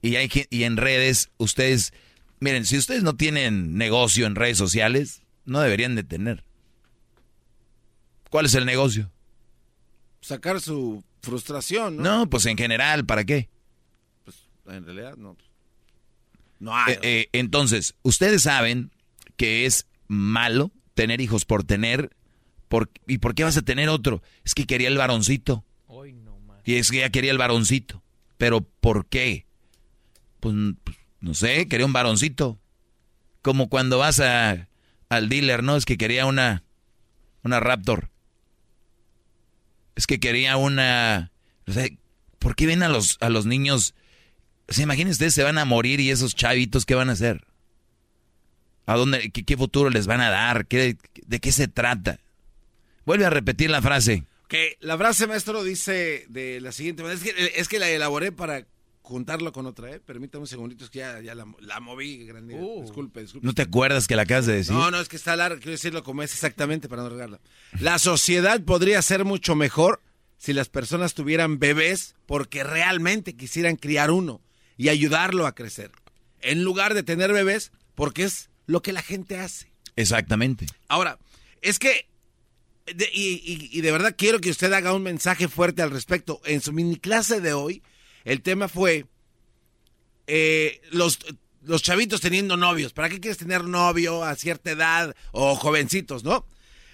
[0.02, 1.92] Y, hay, y en redes, ustedes,
[2.40, 6.44] miren, si ustedes no tienen negocio en redes sociales, no deberían de tener.
[8.30, 9.10] ¿Cuál es el negocio?
[10.20, 12.02] Sacar su frustración, ¿no?
[12.02, 13.48] No, pues en general, ¿para qué?
[14.66, 15.36] En realidad, no.
[16.58, 16.94] No hay.
[16.94, 18.90] Eh, eh, entonces, ustedes saben
[19.36, 22.10] que es malo tener hijos por tener.
[22.68, 24.22] Por, ¿Y por qué vas a tener otro?
[24.44, 25.64] Es que quería el varoncito.
[26.64, 28.02] Y es que ya quería el varoncito.
[28.36, 29.46] ¿Pero por qué?
[30.38, 30.54] Pues,
[30.84, 32.60] pues, no sé, quería un varoncito.
[33.40, 34.68] Como cuando vas a,
[35.08, 35.76] al dealer, ¿no?
[35.76, 36.64] Es que quería una,
[37.42, 38.10] una Raptor.
[39.96, 41.32] Es que quería una...
[41.66, 41.88] O sea,
[42.38, 43.94] ¿por qué ven a los, a los niños?
[44.68, 47.46] O sea, imagínense, ustedes se van a morir y esos chavitos, ¿qué van a hacer?
[48.86, 50.66] ¿A dónde, qué, qué futuro les van a dar?
[50.66, 50.96] ¿Qué,
[51.26, 52.20] ¿De qué se trata?
[53.06, 54.24] Vuelve a repetir la frase.
[54.48, 57.20] Que la frase, maestro, dice de la siguiente manera.
[57.20, 58.66] Es que, es que la elaboré para
[59.00, 60.00] juntarlo con otra, ¿eh?
[60.00, 62.58] Permítame un segundito, es que ya, ya la, la moví, grande.
[62.82, 63.46] Disculpe, disculpe.
[63.46, 64.74] ¿No te acuerdas que la acabas de decir?
[64.74, 67.40] No, no, es que está largo, quiero decirlo como es exactamente para no regarla.
[67.80, 70.02] La sociedad podría ser mucho mejor
[70.36, 74.42] si las personas tuvieran bebés porque realmente quisieran criar uno
[74.78, 75.90] y ayudarlo a crecer.
[76.40, 79.70] En lugar de tener bebés porque es lo que la gente hace.
[79.96, 80.64] Exactamente.
[80.88, 81.18] Ahora,
[81.60, 82.06] es que,
[82.86, 86.40] de- y, y- y de verdad quiero que usted haga un mensaje fuerte al respecto.
[86.46, 87.82] En su mini clase de hoy,
[88.24, 89.04] el tema fue
[90.26, 91.18] eh, los,
[91.64, 92.92] los chavitos teniendo novios.
[92.92, 96.46] ¿Para qué quieres tener novio a cierta edad o jovencitos, no?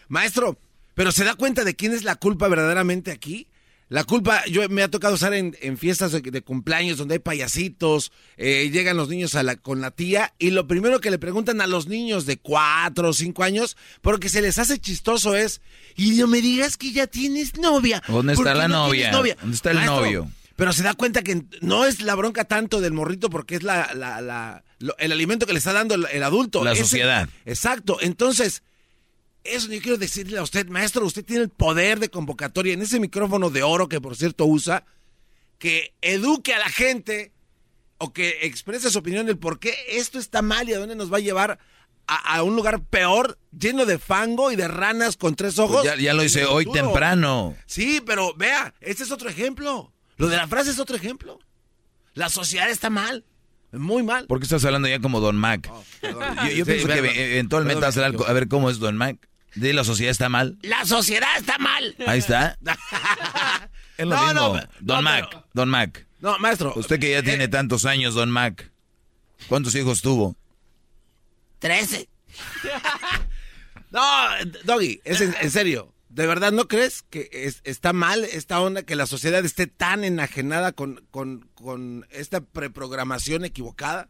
[0.09, 0.59] Maestro,
[0.95, 3.49] pero ¿se da cuenta de quién es la culpa verdaderamente aquí?
[3.95, 7.19] La culpa, yo me ha tocado estar en, en fiestas de, de cumpleaños donde hay
[7.21, 11.19] payasitos, eh, llegan los niños a la, con la tía y lo primero que le
[11.21, 15.61] preguntan a los niños de cuatro o cinco años, porque se les hace chistoso es,
[15.95, 18.03] y no me digas que ya tienes novia.
[18.09, 19.13] ¿Dónde ¿Por está la no novia?
[19.13, 19.37] novia?
[19.41, 20.29] ¿Dónde está el Maestro, novio?
[20.57, 23.95] Pero se da cuenta que no es la bronca tanto del morrito porque es la,
[23.95, 26.65] la- la- lo- el alimento que le está dando el, el adulto.
[26.65, 27.29] La Ese- sociedad.
[27.45, 27.99] exacto.
[28.01, 28.65] Entonces,
[29.45, 32.99] Eso yo quiero decirle a usted, maestro, usted tiene el poder de convocatoria en ese
[32.99, 34.85] micrófono de oro que por cierto usa,
[35.59, 37.33] que eduque a la gente
[37.99, 41.13] o que exprese su opinión del por qué esto está mal y a dónde nos
[41.13, 41.59] va a llevar
[42.07, 45.83] a, a un lugar peor, lleno de fango y de ranas con tres ojos.
[45.83, 46.85] Pues ya, ya lo hice hoy futuro.
[46.87, 47.55] temprano.
[47.67, 49.93] Sí, pero vea, este es otro ejemplo.
[50.17, 51.39] Lo de la frase es otro ejemplo.
[52.15, 53.25] La sociedad está mal,
[53.73, 54.27] muy mal.
[54.27, 55.71] ¿Por qué estás hablando ya como Don Mac?
[56.03, 56.99] yo yo Sí, pienso que
[57.35, 59.17] eventualmente Perdón, vas a hablar- a ver cómo es Don Mac.
[59.55, 60.59] De la sociedad está mal.
[60.63, 61.95] La sociedad está mal.
[62.07, 62.59] Ahí está.
[63.97, 64.35] Es lo No, mismo.
[64.35, 66.07] no, Don no, Mac, Don Mac.
[66.21, 66.73] No, maestro.
[66.75, 68.73] Usted que ya tiene tantos años, Don Mac.
[69.49, 70.35] ¿Cuántos hijos tuvo?
[71.61, 72.09] Trece.
[73.91, 74.01] No,
[74.65, 75.93] Doggy, es en, en serio.
[76.09, 80.03] ¿De verdad no crees que es- está mal esta onda que la sociedad esté tan
[80.05, 84.09] enajenada con, con, con esta preprogramación equivocada?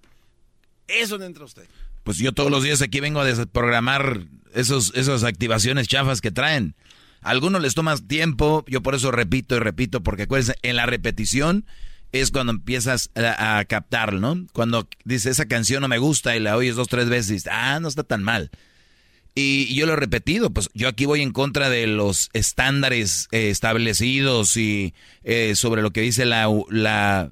[0.88, 1.66] Eso no entra usted.
[2.05, 6.74] Pues yo todos los días aquí vengo a desprogramar esos, esas activaciones chafas que traen.
[7.22, 10.86] A algunos les toma tiempo, yo por eso repito y repito, porque acuérdense, en la
[10.86, 11.64] repetición
[12.12, 14.47] es cuando empiezas a, a captar, ¿no?
[14.52, 17.52] Cuando dice esa canción no me gusta y la oyes dos, tres veces y dices,
[17.52, 18.51] ah, no está tan mal.
[19.35, 23.51] Y yo lo he repetido, pues yo aquí voy en contra de los estándares eh,
[23.51, 24.94] establecidos y
[25.24, 27.31] eh, sobre lo que dice la, la,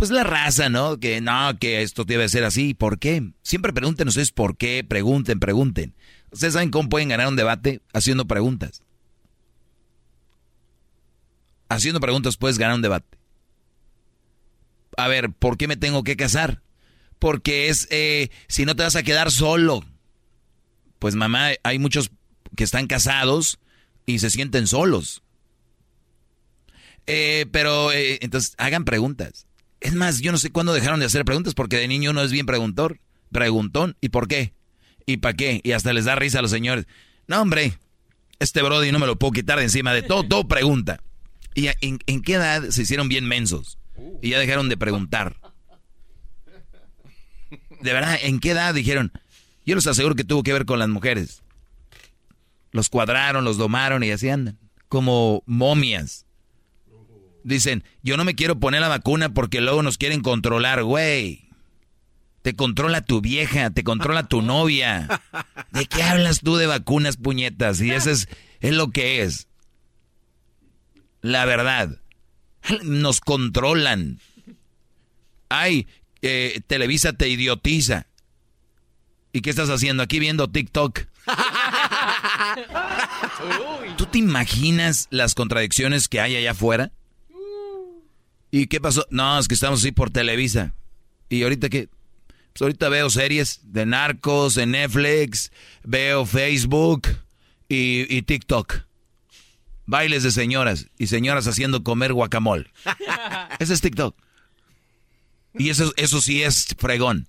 [0.00, 0.98] pues la raza, ¿no?
[0.98, 2.72] Que no, que esto debe ser así.
[2.72, 3.32] ¿Por qué?
[3.42, 5.94] Siempre pregunten ustedes por qué, pregunten, pregunten.
[6.30, 7.82] ¿Ustedes saben cómo pueden ganar un debate?
[7.92, 8.82] Haciendo preguntas.
[11.68, 13.18] Haciendo preguntas puedes ganar un debate.
[14.96, 16.62] A ver, ¿por qué me tengo que casar?
[17.18, 19.84] Porque es, eh, si no te vas a quedar solo.
[20.98, 22.10] Pues mamá, hay muchos
[22.56, 23.58] que están casados
[24.06, 25.22] y se sienten solos.
[27.06, 29.46] Eh, pero eh, entonces hagan preguntas.
[29.80, 32.32] Es más, yo no sé cuándo dejaron de hacer preguntas porque de niño uno es
[32.32, 33.00] bien preguntor,
[33.32, 33.96] preguntón.
[34.00, 34.52] ¿Y por qué?
[35.06, 35.60] ¿Y para qué?
[35.64, 36.86] Y hasta les da risa a los señores.
[37.26, 37.78] No, hombre,
[38.38, 41.02] este Brody no me lo puedo quitar de encima de todo, todo pregunta.
[41.54, 43.78] ¿Y en, en qué edad se hicieron bien mensos?
[44.22, 45.36] Y ya dejaron de preguntar.
[47.80, 49.12] De verdad, ¿en qué edad dijeron?
[49.64, 51.42] Yo les aseguro que tuvo que ver con las mujeres.
[52.72, 54.58] Los cuadraron, los domaron y así andan.
[54.88, 56.26] Como momias.
[57.42, 61.48] Dicen, yo no me quiero poner la vacuna porque luego nos quieren controlar, güey.
[62.42, 65.22] Te controla tu vieja, te controla tu novia.
[65.72, 67.80] ¿De qué hablas tú de vacunas, puñetas?
[67.80, 68.28] Y eso es,
[68.60, 69.46] es lo que es.
[71.20, 71.98] La verdad.
[72.82, 74.20] Nos controlan.
[75.48, 75.86] Ay,
[76.22, 78.06] eh, Televisa te idiotiza.
[79.32, 80.02] ¿Y qué estás haciendo?
[80.02, 81.00] Aquí viendo TikTok.
[83.96, 86.92] ¿Tú te imaginas las contradicciones que hay allá afuera?
[88.50, 89.06] ¿Y qué pasó?
[89.10, 90.74] No, es que estamos así por Televisa.
[91.28, 91.88] ¿Y ahorita qué?
[92.52, 95.52] Pues ahorita veo series de narcos en Netflix,
[95.84, 97.06] veo Facebook
[97.68, 98.86] y, y TikTok.
[99.86, 102.70] Bailes de señoras y señoras haciendo comer guacamole.
[103.60, 104.16] Ese es TikTok.
[105.54, 107.28] Y eso, eso sí es fregón.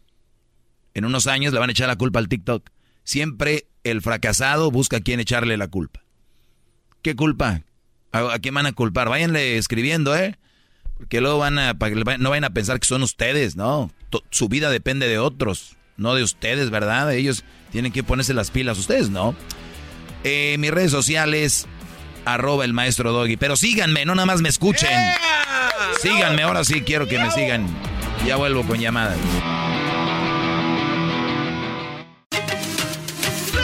[0.93, 2.69] En unos años le van a echar la culpa al TikTok.
[3.03, 6.03] Siempre el fracasado busca a quién echarle la culpa.
[7.01, 7.63] ¿Qué culpa?
[8.11, 9.09] ¿A, a quién van a culpar?
[9.09, 10.37] Váyanle escribiendo, ¿eh?
[11.01, 11.73] Porque luego van a,
[12.19, 13.89] no vayan a pensar que son ustedes, ¿no?
[14.29, 17.11] Su vida depende de otros, no de ustedes, ¿verdad?
[17.11, 19.35] Ellos tienen que ponerse las pilas, ustedes no.
[20.23, 21.65] Eh, mis redes sociales,
[22.23, 23.35] arroba el maestro Doggy.
[23.35, 24.91] Pero síganme, no nada más me escuchen.
[25.99, 27.65] Síganme, ahora sí quiero que me sigan.
[28.23, 29.17] Ya vuelvo con llamadas.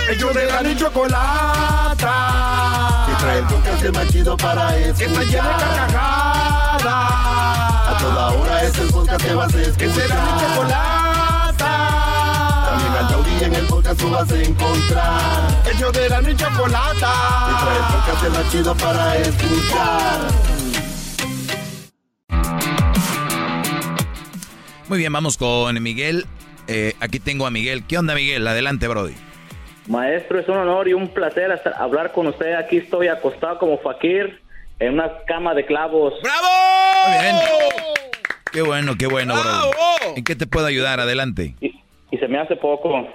[0.09, 2.56] Ellos de la chocolata.
[3.19, 4.97] Trae el podcast el más chido para escuchar.
[4.97, 6.83] Que está llena de carcajadas.
[6.85, 9.77] A toda hora es el podcast que vas a escuchar.
[9.77, 11.71] Que será mi chocolata.
[12.69, 15.63] También al taurí en el podcast tú vas a encontrar.
[15.73, 17.13] Ellos de la ni chocolata.
[17.47, 20.19] Que trae el podcast el más chido para escuchar.
[24.87, 26.25] Muy bien, vamos con Miguel.
[26.67, 27.83] Eh, aquí tengo a Miguel.
[27.85, 28.47] ¿Qué onda, Miguel?
[28.47, 29.26] Adelante, Brody.
[29.87, 32.55] Maestro, es un honor y un placer hablar con usted.
[32.55, 34.41] Aquí estoy acostado como fakir
[34.79, 36.13] en una cama de clavos.
[36.13, 37.35] Muy bien.
[38.51, 40.17] Qué bueno, qué bueno, Brody.
[40.17, 40.99] ¿En qué te puedo ayudar?
[40.99, 41.55] Adelante.
[41.61, 43.07] Y se me hace poco.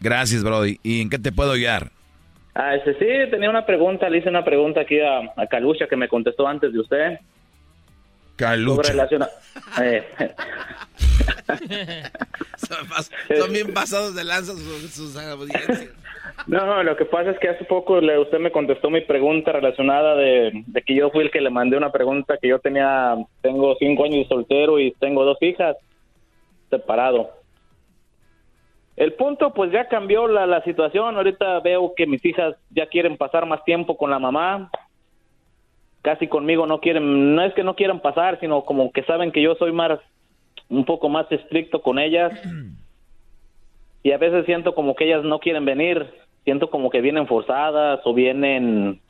[0.00, 0.78] Gracias, Brody.
[0.82, 1.90] ¿Y en qué te puedo ayudar?
[2.54, 4.08] Ah, este, sí, tenía una pregunta.
[4.08, 7.18] Le hice una pregunta aquí a, a Calucha que me contestó antes de usted.
[8.36, 8.92] Calucha.
[8.92, 9.28] relaciona-
[9.82, 10.04] eh,
[12.56, 15.88] Son, pas- son bien pasados de lanza sus, sus audiencias.
[16.46, 19.52] No, no, lo que pasa es que hace poco le- usted me contestó mi pregunta
[19.52, 23.14] relacionada de, de que yo fui el que le mandé una pregunta que yo tenía,
[23.40, 25.76] tengo cinco años de soltero y tengo dos hijas
[26.70, 27.30] separado.
[28.96, 31.16] El punto, pues ya cambió la, la situación.
[31.16, 34.70] Ahorita veo que mis hijas ya quieren pasar más tiempo con la mamá.
[36.04, 39.40] Casi conmigo no quieren, no es que no quieran pasar, sino como que saben que
[39.42, 39.98] yo soy más,
[40.68, 42.30] un poco más estricto con ellas.
[44.02, 46.06] Y a veces siento como que ellas no quieren venir.
[46.44, 49.00] Siento como que vienen forzadas o vienen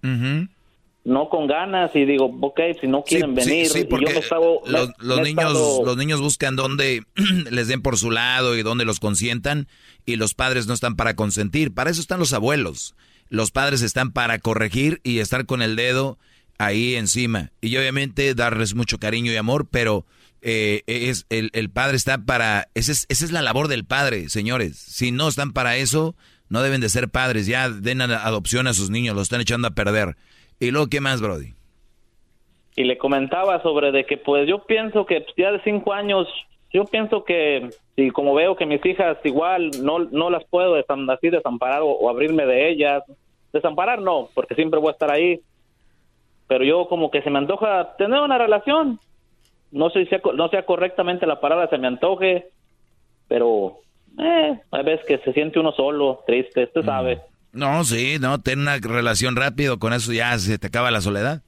[1.04, 4.88] no con ganas y digo, ok, si no quieren venir, Sí, porque yo me los,
[4.88, 7.02] me- los me he niños, estado- los niños buscan donde
[7.50, 9.66] les den por su lado y donde los consientan
[10.06, 11.74] y los padres no están para consentir.
[11.74, 12.94] Para eso están los abuelos.
[13.28, 16.18] Los padres están para corregir y estar con el dedo
[16.58, 17.50] ahí encima.
[17.60, 20.04] Y obviamente darles mucho cariño y amor, pero
[20.42, 22.68] eh, es el, el padre está para...
[22.74, 24.76] Esa es, esa es la labor del padre, señores.
[24.76, 26.14] Si no están para eso,
[26.48, 27.46] no deben de ser padres.
[27.46, 30.16] Ya den adopción a sus niños, los están echando a perder.
[30.60, 31.54] ¿Y luego qué más, Brody?
[32.76, 36.26] y le comentaba sobre de que pues yo pienso que ya de cinco años
[36.72, 41.30] yo pienso que si como veo que mis hijas igual no no las puedo así
[41.30, 43.02] desamparar o, o abrirme de ellas
[43.52, 45.40] desamparar no porque siempre voy a estar ahí
[46.46, 48.98] pero yo como que se me antoja tener una relación
[49.70, 52.48] no sé si sea, no sea correctamente la palabra se me antoje
[53.28, 53.78] pero
[54.18, 57.20] eh, a veces que se siente uno solo triste usted sabe
[57.52, 61.42] No, sí, no, ten una relación rápido, con eso ya se te acaba la soledad.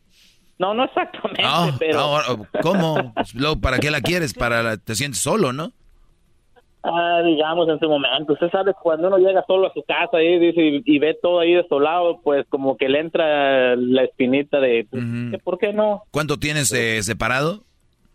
[0.58, 3.12] no no exactamente Ah, pero ¿Cómo?
[3.14, 4.32] Pues, ¿Para qué la quieres?
[4.34, 5.72] Para la- te sientes solo, ¿no?
[6.88, 8.34] Ah, digamos en su momento.
[8.34, 11.16] Usted sabe que cuando uno llega solo a su casa y dice y, y ve
[11.20, 15.02] todo ahí desolado, pues como que le entra la espinita de pues,
[15.32, 16.02] ¿qué- ¿por qué no?
[16.12, 17.64] ¿Cuánto tienes eh, separado?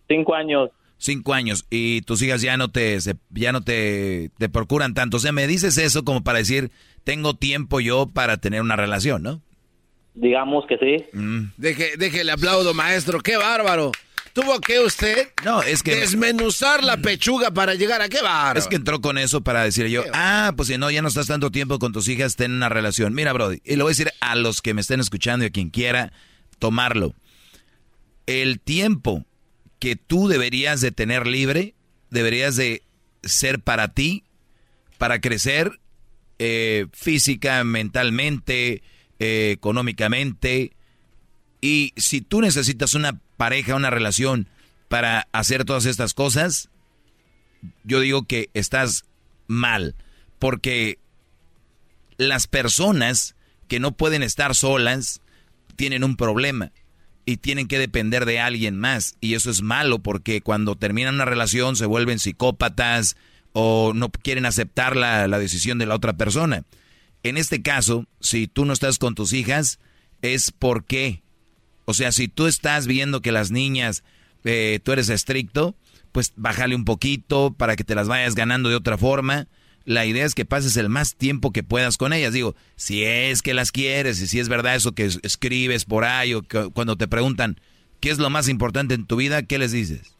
[0.08, 0.70] Cinco años.
[0.98, 5.18] Cinco años y tus hijas ya no te se- ya no te, te procuran tanto.
[5.18, 6.70] O sea, me dices eso como para decir
[7.04, 9.42] tengo tiempo yo para tener una relación, ¿no?
[10.14, 11.06] Digamos que sí.
[11.14, 11.46] Mm.
[11.58, 13.20] Deje, déjele aplaudo, maestro.
[13.20, 13.92] ¡Qué bárbaro!
[14.34, 18.60] ¿Tuvo que usted No, es que desmenuzar la pechuga para llegar a qué bárbaro?
[18.60, 21.28] Es que entró con eso para decir yo, ah, pues si no, ya no estás
[21.28, 23.14] tanto tiempo con tus hijas, ten una relación.
[23.14, 25.52] Mira, Brody, y le voy a decir a los que me estén escuchando y a
[25.52, 26.14] quien quiera
[26.60, 27.14] tomarlo.
[28.26, 29.26] El tiempo
[29.80, 31.74] que tú deberías de tener libre,
[32.10, 32.84] deberías de
[33.24, 34.24] ser para ti,
[34.98, 35.80] para crecer
[36.38, 38.84] eh, física, mentalmente,
[39.20, 40.74] eh, económicamente.
[41.62, 44.48] Y si tú necesitas una pareja, una relación
[44.88, 46.70] para hacer todas estas cosas,
[47.84, 49.06] yo digo que estás
[49.48, 49.96] mal,
[50.38, 51.00] porque
[52.18, 53.36] las personas
[53.68, 55.22] que no pueden estar solas
[55.76, 56.72] tienen un problema
[57.26, 59.16] y tienen que depender de alguien más.
[59.22, 63.18] Y eso es malo porque cuando terminan una relación se vuelven psicópatas
[63.54, 66.64] o no quieren aceptar la, la decisión de la otra persona.
[67.24, 69.80] En este caso, si tú no estás con tus hijas,
[70.22, 71.24] es porque,
[71.92, 74.04] o sea, si tú estás viendo que las niñas,
[74.44, 75.76] eh, tú eres estricto,
[76.12, 79.48] pues bájale un poquito para que te las vayas ganando de otra forma.
[79.86, 82.34] La idea es que pases el más tiempo que puedas con ellas.
[82.34, 86.04] Digo, si es que las quieres y si es verdad eso que es- escribes por
[86.04, 87.60] ahí o que cuando te preguntan
[88.00, 90.16] qué es lo más importante en tu vida, ¿qué les dices?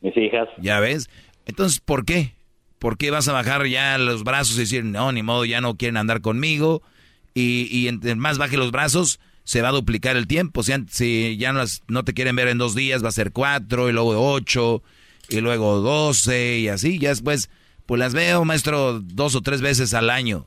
[0.00, 0.48] Mis hijas.
[0.58, 1.08] ¿Ya ves?
[1.46, 2.34] Entonces, ¿por qué?
[2.78, 5.76] ¿Por qué vas a bajar ya los brazos y decir, no, ni modo, ya no
[5.76, 6.82] quieren andar conmigo?
[7.34, 10.62] Y, y entre más baje los brazos, se va a duplicar el tiempo.
[10.62, 13.32] Sea, si ya no, las- no te quieren ver en dos días, va a ser
[13.32, 14.82] cuatro, y luego ocho,
[15.28, 16.98] y luego doce, y así.
[16.98, 17.50] Ya después,
[17.86, 20.46] pues las veo, maestro, dos o tres veces al año.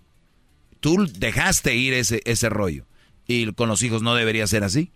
[0.80, 2.86] Tú dejaste ir ese, ese rollo.
[3.28, 4.92] Y con los hijos no debería ser así.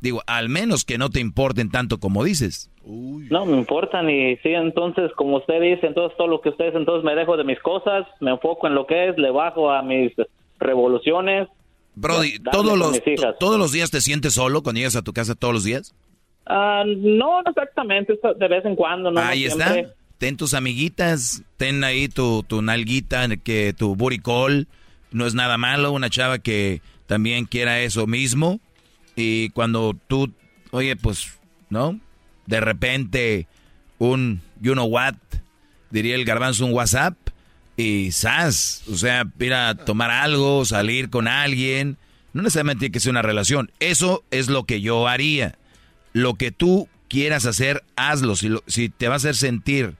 [0.00, 2.70] Digo, al menos que no te importen tanto como dices.
[2.84, 7.02] No me importan y sí, entonces, como usted dice, entonces todo lo que ustedes, entonces
[7.04, 10.12] me dejo de mis cosas, me enfoco en lo que es, le bajo a mis
[10.58, 11.48] revoluciones.
[11.96, 13.00] Brody, ¿todos los.
[13.40, 15.94] ¿todos los días te sientes solo cuando llegas a tu casa todos los días?
[16.46, 19.80] Ah, no, no exactamente, de vez en cuando, no, no Ahí siempre.
[19.80, 19.94] está.
[20.18, 24.68] Ten tus amiguitas, ten ahí tu, tu nalguita, que tu call.
[25.10, 28.60] No es nada malo, una chava que también quiera eso mismo.
[29.14, 30.32] Y cuando tú,
[30.70, 31.98] oye, pues, ¿no?
[32.46, 33.46] De repente,
[33.98, 35.14] un, you know what,
[35.90, 37.14] diría el garbanzo, un WhatsApp.
[37.76, 41.98] Y sas, o sea, ir a tomar algo, salir con alguien.
[42.32, 43.70] No necesariamente tiene que ser una relación.
[43.80, 45.56] Eso es lo que yo haría.
[46.12, 48.34] Lo que tú quieras hacer, hazlo.
[48.36, 49.94] Si, lo- si te va a hacer sentir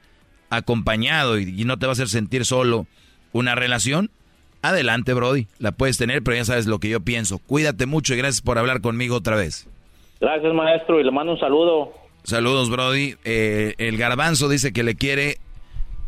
[0.50, 2.86] acompañado y, y no te va a hacer sentir solo
[3.32, 4.10] una relación,
[4.62, 5.46] adelante, Brody.
[5.58, 7.38] La puedes tener, pero ya sabes lo que yo pienso.
[7.38, 9.68] Cuídate mucho y gracias por hablar conmigo otra vez.
[10.20, 11.92] Gracias, maestro, y le mando un saludo.
[12.22, 13.16] Saludos, Brody.
[13.24, 15.38] Eh, el garbanzo dice que le quiere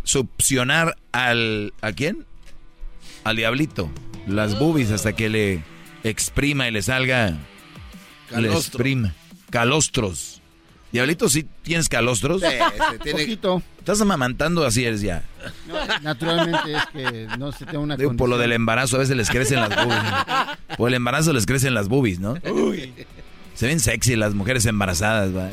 [0.08, 1.74] succionar al...
[1.82, 2.24] ¿A quién?
[3.24, 3.90] Al diablito.
[4.26, 5.62] Las boobies hasta que le
[6.02, 7.30] exprima y le salga...
[7.30, 7.36] Le
[8.30, 8.58] Calostro.
[8.58, 9.14] exprima.
[9.50, 10.40] Calostros.
[10.92, 12.40] Diablito, ¿sí tienes calostros?
[12.40, 12.46] Sí,
[13.02, 13.62] tiene- Poquito.
[13.78, 15.22] Estás amamantando, así eres ya.
[15.66, 19.16] No, naturalmente es que no se tenga una Digo, por lo del embarazo a veces
[19.16, 20.02] les crecen las boobies.
[20.78, 22.34] Por el embarazo les crecen las boobies, ¿no?
[23.54, 25.48] Se ven sexy las mujeres embarazadas, ¿va?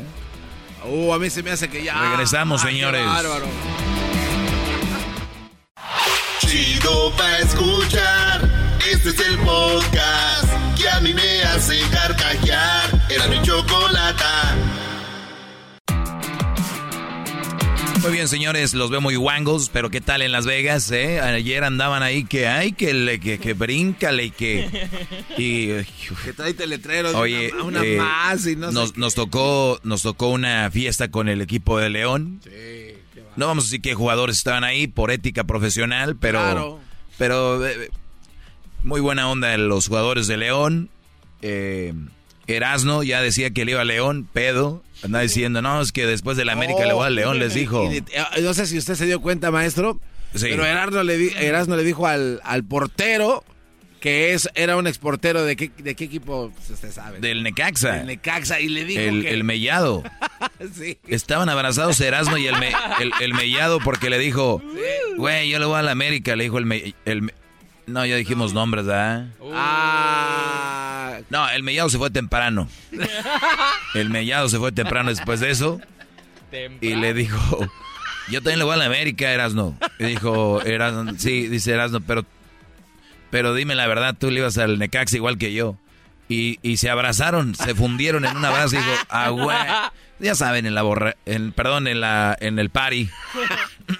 [0.88, 2.10] Uh, a mí se me hace que ya.
[2.10, 3.04] Regresamos, Ay, qué señores.
[3.06, 3.46] bárbaro.
[6.40, 8.48] Chido pa' escuchar.
[8.90, 13.06] Este es el podcast que a mí me hace carcajear.
[13.08, 14.54] Era mi chocolata.
[18.02, 21.20] Muy bien, señores, los veo muy guangos, pero ¿qué tal en Las Vegas, eh?
[21.20, 24.88] Ayer andaban ahí que, ay, que, le, que, que bríncale y que...
[25.38, 25.66] Y,
[26.24, 28.94] Que trae letrero de Oye, una, una eh, más y no nos, sé.
[28.96, 32.40] nos tocó nos tocó una fiesta con el equipo de León.
[33.36, 36.80] No vamos a decir qué jugadores estaban ahí por ética profesional, pero Claro.
[37.18, 37.90] pero eh,
[38.82, 40.88] muy buena onda los jugadores de León.
[41.42, 41.92] Eh,
[42.46, 44.82] Erasno ya decía que le iba a León, pedo.
[45.02, 47.88] Andaba diciendo, no, es que después de la América le voy a León, les dijo.
[47.88, 50.00] De- eh, no sé si usted se dio cuenta, maestro,
[50.34, 50.46] Sí.
[50.50, 53.44] pero Erasmo le, di- Erasmo le dijo al, al portero
[54.00, 57.18] que es era un exportero de qué, de qué equipo usted sabe.
[57.20, 57.92] Del Necaxa.
[57.92, 60.02] Del Necaxa y le dijo El, que el mellado.
[60.74, 60.98] sí.
[61.08, 64.62] Estaban abrazados Erasmo y el, me- el, el mellado porque le dijo,
[65.16, 67.32] güey, yo le voy a la América, le dijo el, me- el
[67.86, 69.26] No, ya dijimos nombres, ¿verdad?
[69.54, 72.68] Ah, No, el mellado se fue temprano.
[73.94, 75.80] El mellado se fue temprano después de eso.
[76.80, 77.58] Y le dijo,
[78.30, 79.76] yo también le voy a la América, Erasno.
[79.98, 82.24] Y dijo, Erasno, sí, dice Erasno, pero,
[83.36, 85.76] pero dime la verdad, tú le ibas al Necaxa igual que yo.
[86.26, 89.58] Y, y se abrazaron, se fundieron en un abrazo y dijo, ah, güey.
[90.20, 93.10] Ya saben, en la borra, en, perdón, en la, en el party.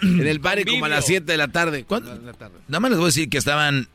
[0.03, 1.85] en el party como a las 7 de la tarde.
[1.85, 2.19] ¿Cuándo?
[2.25, 2.55] La tarde.
[2.67, 3.91] Nada más les voy a decir que estaban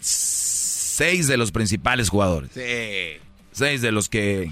[0.00, 2.50] seis de los principales jugadores.
[2.52, 3.20] Sí.
[3.52, 4.50] Seis de los que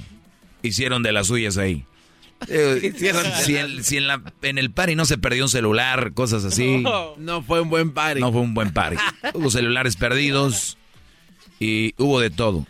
[0.62, 1.84] hicieron de las suyas ahí.
[2.48, 2.92] Eh,
[3.44, 6.84] si en, si en la- en el party no se perdió un celular, cosas así.
[7.18, 8.20] No fue un buen party.
[8.20, 8.96] No fue un buen party.
[9.34, 10.76] Hubo celulares perdidos
[11.60, 12.66] y hubo de todo.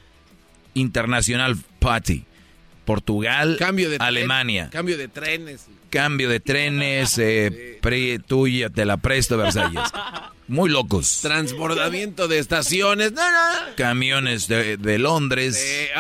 [0.75, 2.25] Internacional Party.
[2.85, 4.69] Portugal, Cambio de tren- Alemania.
[4.71, 5.67] Cambio de trenes.
[5.89, 9.81] Cambio de trenes, eh, pre- tuya, te la presto, Versalles.
[10.49, 11.21] Muy locos.
[11.23, 13.13] Transbordamiento de estaciones.
[13.13, 13.75] No, no.
[13.77, 15.57] Camiones de, de Londres.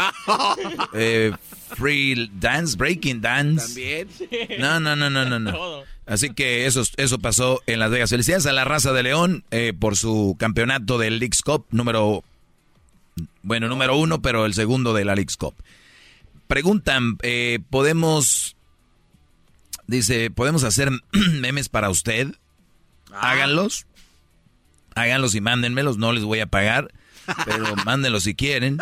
[0.94, 1.32] Eh,
[1.76, 3.66] free dance, breaking dance.
[3.66, 4.08] También.
[4.58, 5.82] No, no, no, no, no, no.
[6.06, 8.10] Así que eso, eso pasó en Las Vegas.
[8.10, 12.22] Felicidades a la raza de León eh, por su campeonato del Leagues Cup número,
[13.42, 15.54] bueno, número uno, pero el segundo de la Leagues Cup.
[16.46, 18.54] Preguntan, eh, ¿podemos,
[19.86, 22.34] dice, ¿podemos hacer memes para usted?
[23.12, 23.86] Háganlos.
[24.94, 26.92] Háganlos y mándenmelos, no les voy a pagar,
[27.46, 28.78] pero mándenlos si quieren.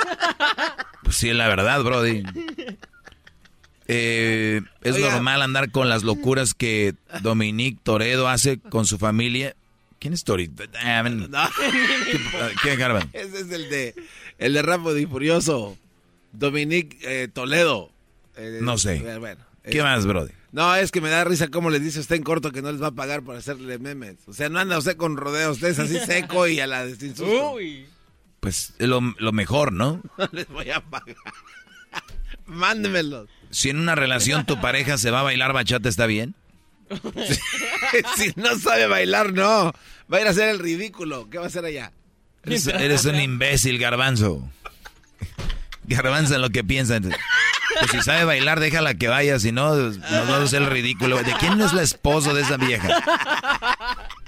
[1.12, 2.22] Pues sí, es la verdad, Brody.
[3.86, 5.10] Eh, es Oiga.
[5.12, 9.54] normal andar con las locuras que Dominique Toredo hace con su familia.
[9.98, 10.54] ¿Quién es Toredo?
[10.82, 11.30] Ah, ven.
[11.30, 11.50] No.
[12.62, 13.10] ¿Qué, Garban?
[13.12, 13.94] Ese es el de
[14.38, 15.76] el de Rápido y Furioso.
[16.32, 17.92] Dominique eh, Toledo.
[18.38, 18.96] Eh, No sé.
[18.96, 20.32] eh, bueno, ¿Qué eh, más, Brody?
[20.52, 22.80] No, es que me da risa cómo le dice usted en corto que no les
[22.82, 24.16] va a pagar por hacerle memes.
[24.28, 26.96] O sea, no anda usted con rodeos, usted es así seco y a la de
[26.96, 27.56] sin susto.
[28.42, 30.02] Pues es lo, lo mejor, ¿no?
[30.18, 31.14] No les voy a pagar.
[32.46, 33.28] Mándemelos.
[33.50, 36.34] Si en una relación tu pareja se va a bailar bachata, ¿está bien?
[38.16, 39.72] si no sabe bailar, no.
[40.12, 41.30] Va a ir a hacer el ridículo.
[41.30, 41.92] ¿Qué va a hacer allá?
[42.42, 44.50] Eres, eres un imbécil, garbanzo.
[45.84, 46.98] Garbanzo en lo que piensa.
[47.00, 51.22] Pues si sabe bailar, déjala que vaya, si no, nos vamos a hacer el ridículo.
[51.22, 52.88] ¿De quién es la esposa de esa vieja?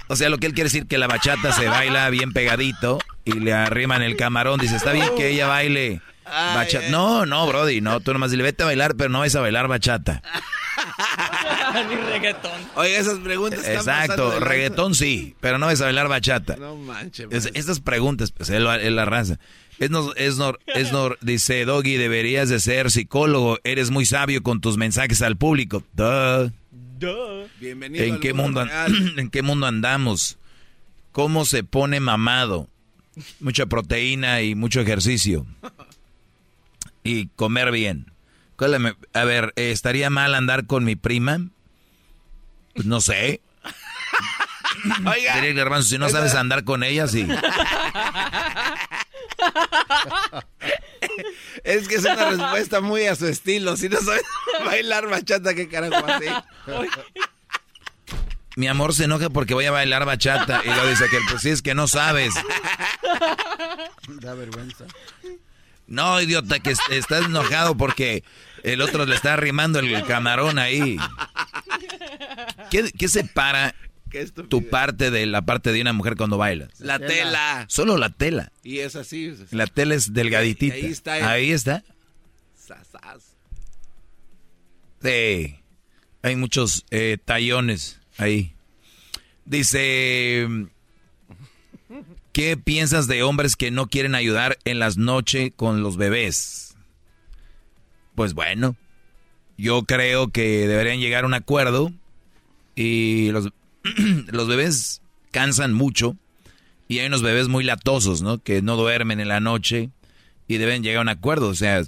[0.07, 3.33] O sea, lo que él quiere decir que la bachata se baila bien pegadito y
[3.33, 4.59] le arriman el camarón.
[4.59, 6.89] Dice, está bien que ella baile bachata.
[6.89, 9.67] No, no, Brody, no, tú nomás dile, vete a bailar, pero no vas a bailar
[9.67, 10.21] bachata.
[11.89, 12.51] Ni reggaetón.
[12.75, 16.55] Oye, esas preguntas están Exacto, reggaetón sí, pero no vas a bailar bachata.
[16.55, 17.27] No manches.
[17.31, 19.33] Es- estas preguntas, pues es la, es.
[19.77, 24.41] Es no, es no, es no- dice Doggy, deberías de ser psicólogo, eres muy sabio
[24.41, 25.83] con tus mensajes al público.
[25.93, 26.49] Duh.
[27.59, 28.65] Bienvenido ¿En al qué, mundo.
[29.17, 30.37] ¿En qué mundo andamos?
[31.11, 32.69] ¿Cómo se pone mamado?
[33.39, 35.45] Mucha proteína y mucho ejercicio.
[37.03, 38.11] Y comer bien.
[38.57, 41.39] ¿Cuál es la me- A ver, eh, ¿estaría mal andar con mi prima?
[42.73, 43.41] Pues no sé.
[45.05, 45.35] Oiga.
[45.35, 47.27] Diría el garbanzo, si no sabes andar con ella, sí.
[51.63, 53.77] Es que es una respuesta muy a su estilo.
[53.77, 54.23] Si no sabes
[54.65, 56.25] bailar bachata, ¿qué carajo así?
[58.55, 60.61] Mi amor se enoja porque voy a bailar bachata.
[60.63, 62.33] Y lo dice que pues sí, es que no sabes.
[64.07, 64.85] Da vergüenza.
[65.87, 68.23] No, idiota, que est- estás enojado porque
[68.63, 70.97] el otro le está arrimando el camarón ahí.
[72.71, 73.75] ¿Qué, qué separa
[74.49, 76.79] tu parte de la parte de una mujer cuando bailas?
[76.79, 77.65] La tela.
[77.67, 78.51] Solo la tela.
[78.63, 79.35] Y es así.
[79.51, 80.75] La tela es delgaditita.
[80.75, 81.83] Ahí está el- Ahí está.
[82.55, 83.35] Sasas.
[85.01, 85.59] Sí.
[86.23, 88.53] Hay muchos eh, tallones ahí.
[89.45, 90.47] Dice,
[92.31, 96.75] ¿qué piensas de hombres que no quieren ayudar en las noches con los bebés?
[98.15, 98.75] Pues bueno,
[99.57, 101.91] yo creo que deberían llegar a un acuerdo
[102.75, 103.49] y los,
[104.27, 106.15] los bebés cansan mucho
[106.87, 108.41] y hay unos bebés muy latosos, ¿no?
[108.41, 109.89] Que no duermen en la noche
[110.47, 111.49] y deben llegar a un acuerdo.
[111.49, 111.83] O sea,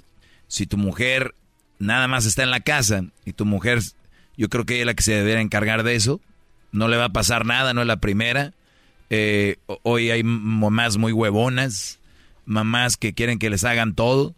[0.48, 1.34] si tu mujer
[1.78, 3.80] nada más está en la casa y tu mujer,
[4.38, 6.20] yo creo que ella es la que se debería encargar de eso.
[6.72, 8.54] No le va a pasar nada, no es la primera.
[9.10, 11.98] Eh, ho- hoy hay mamás muy huevonas,
[12.46, 14.34] mamás que quieren que les hagan todo.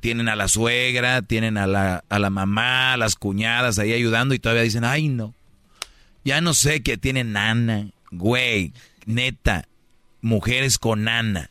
[0.00, 4.34] Tienen a la suegra, tienen a la, a la mamá, a las cuñadas ahí ayudando
[4.34, 5.34] y todavía dicen, ay no.
[6.24, 8.72] Ya no sé que tienen nana, güey,
[9.06, 9.66] neta,
[10.22, 11.50] mujeres con nana.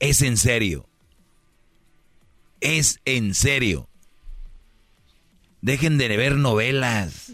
[0.00, 0.86] Es en serio.
[2.60, 3.88] Es en serio.
[5.66, 7.32] Dejen de ver novelas.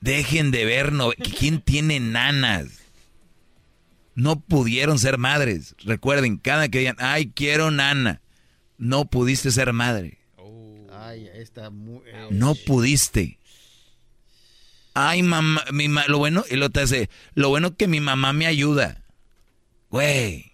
[0.00, 1.28] Dejen de ver novelas.
[1.38, 2.68] ¿Quién tiene nanas?
[4.14, 5.74] No pudieron ser madres.
[5.84, 8.22] Recuerden, cada que digan, ay, quiero nana.
[8.78, 10.20] No pudiste ser madre.
[10.90, 12.00] Ay, está muy...
[12.06, 13.38] eh, No pudiste.
[14.94, 18.32] Ay, mamá, mi ma- lo bueno, y lo te hace, lo bueno que mi mamá
[18.32, 19.02] me ayuda.
[19.90, 20.52] Güey.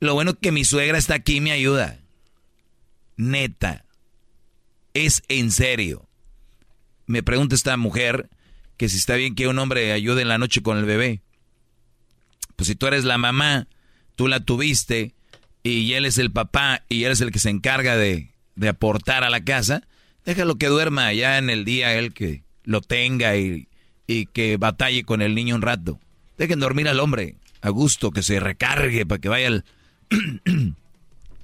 [0.00, 2.00] Lo bueno que mi suegra está aquí y me ayuda.
[3.16, 3.83] Neta.
[4.94, 6.08] Es en serio.
[7.06, 8.30] Me pregunta esta mujer
[8.76, 11.20] que si está bien que un hombre ayude en la noche con el bebé.
[12.56, 13.66] Pues si tú eres la mamá,
[14.14, 15.14] tú la tuviste
[15.64, 19.24] y él es el papá y él es el que se encarga de, de aportar
[19.24, 19.82] a la casa,
[20.24, 23.68] déjalo que duerma ya en el día él que lo tenga y,
[24.06, 25.98] y que batalle con el niño un rato.
[26.38, 29.64] Dejen dormir al hombre a gusto, que se recargue para que vaya al,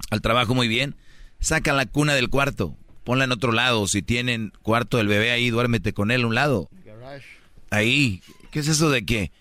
[0.09, 0.95] al trabajo muy bien.
[1.39, 3.87] Saca la cuna del cuarto, ponla en otro lado.
[3.87, 6.69] Si tienen cuarto del bebé ahí, duérmete con él a un lado.
[7.69, 8.21] Ahí.
[8.51, 9.31] ¿Qué es eso de que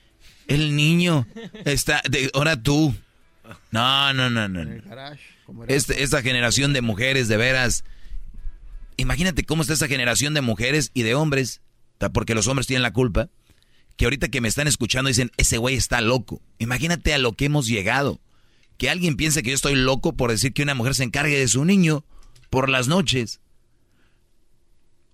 [0.47, 1.27] el niño
[1.65, 2.03] está...
[2.35, 2.95] Ahora tú.
[3.71, 4.63] No, no, no, no.
[5.67, 7.85] Este- esta generación de mujeres, de veras...
[8.97, 11.63] Imagínate cómo está esta generación de mujeres y de hombres,
[12.13, 13.31] porque los hombres tienen la culpa,
[13.97, 16.43] que ahorita que me están escuchando dicen, ese güey está loco.
[16.59, 18.21] Imagínate a lo que hemos llegado.
[18.77, 21.49] Que alguien piense que yo estoy loco por decir que una mujer se encargue de
[21.49, 22.05] su niño
[22.51, 23.41] por las noches.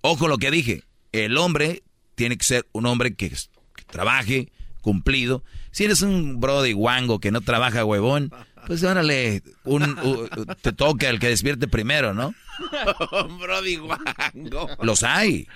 [0.03, 1.83] Ojo lo que dije, el hombre
[2.15, 4.51] tiene que ser un hombre que, que trabaje,
[4.81, 5.43] cumplido.
[5.71, 8.33] Si eres un brody guango que no trabaja huevón,
[8.67, 10.29] pues órale, un, u-
[10.63, 12.35] te toca el que despierte primero, ¿no?
[13.41, 14.69] Brody guango.
[14.83, 15.47] Los hay.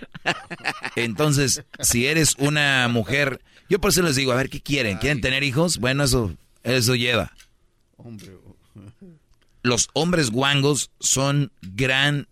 [0.97, 4.99] Entonces, si eres una mujer, yo por eso les digo, a ver, ¿qué quieren?
[4.99, 5.79] ¿Quieren tener hijos?
[5.79, 7.33] Bueno, eso, eso lleva.
[9.63, 12.27] Los hombres guangos son gran,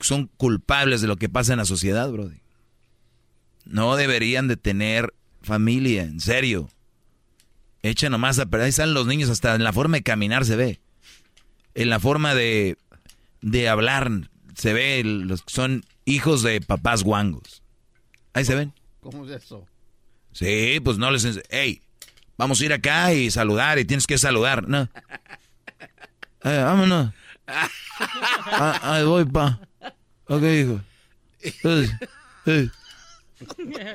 [0.00, 2.40] son culpables de lo que pasa en la sociedad, Brody.
[3.64, 5.12] No deberían de tener
[5.42, 6.68] familia, en serio.
[7.82, 8.64] Echa nomás a perder.
[8.64, 10.80] Ahí están los niños, hasta en la forma de caminar se ve.
[11.74, 12.76] En la forma de,
[13.40, 14.10] de hablar
[14.56, 17.62] se ve los son hijos de papás guangos.
[18.32, 18.72] Ahí se ven.
[19.00, 19.66] ¿Cómo es eso?
[20.32, 21.40] Sí, pues no les...
[21.50, 21.82] Hey,
[22.36, 24.68] vamos a ir acá y saludar y tienes que saludar.
[24.68, 24.88] No.
[26.44, 27.12] Eh, vámonos.
[28.00, 29.60] Ah, ahí voy, pa.
[30.28, 30.80] Ok, hijo.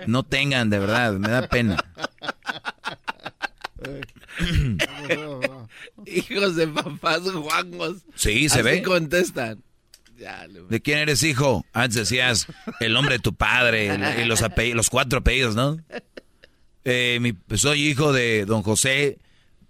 [0.08, 1.84] No tengan, de verdad, me da pena.
[6.06, 7.98] Hijos de papás guangos.
[8.16, 8.82] Sí, se Así ve.
[8.84, 9.62] contestan.
[10.18, 11.66] Ya, ¿De quién eres hijo?
[11.74, 12.48] Antes decías
[12.80, 13.90] el nombre de tu padre
[14.22, 15.78] y los, apellidos, los cuatro apellidos, ¿no?
[16.86, 19.18] Eh, mi- soy hijo de don José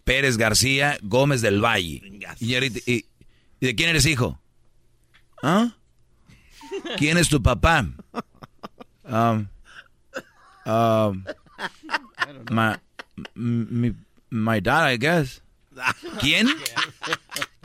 [0.04, 2.02] Pérez García Gómez del Valle.
[2.40, 3.06] Y, ahorita- y-
[3.60, 4.40] ¿y de quién eres hijo?
[5.42, 5.76] ¿Ah?
[6.98, 7.86] ¿Quién es tu papá?
[9.06, 9.48] Um,
[10.66, 11.24] um,
[12.52, 12.76] my,
[13.36, 13.96] m- mi-
[14.30, 15.42] my dad, I guess.
[16.20, 16.48] ¿Quién?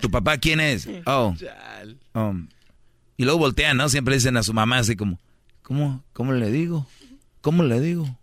[0.00, 0.88] ¿Tu papá quién es?
[1.06, 1.34] Oh.
[2.14, 2.48] Um,
[3.16, 3.88] y luego voltean, ¿no?
[3.88, 5.18] Siempre dicen a su mamá así como,
[5.62, 6.86] ¿cómo, cómo le digo?
[7.40, 8.18] ¿Cómo le digo?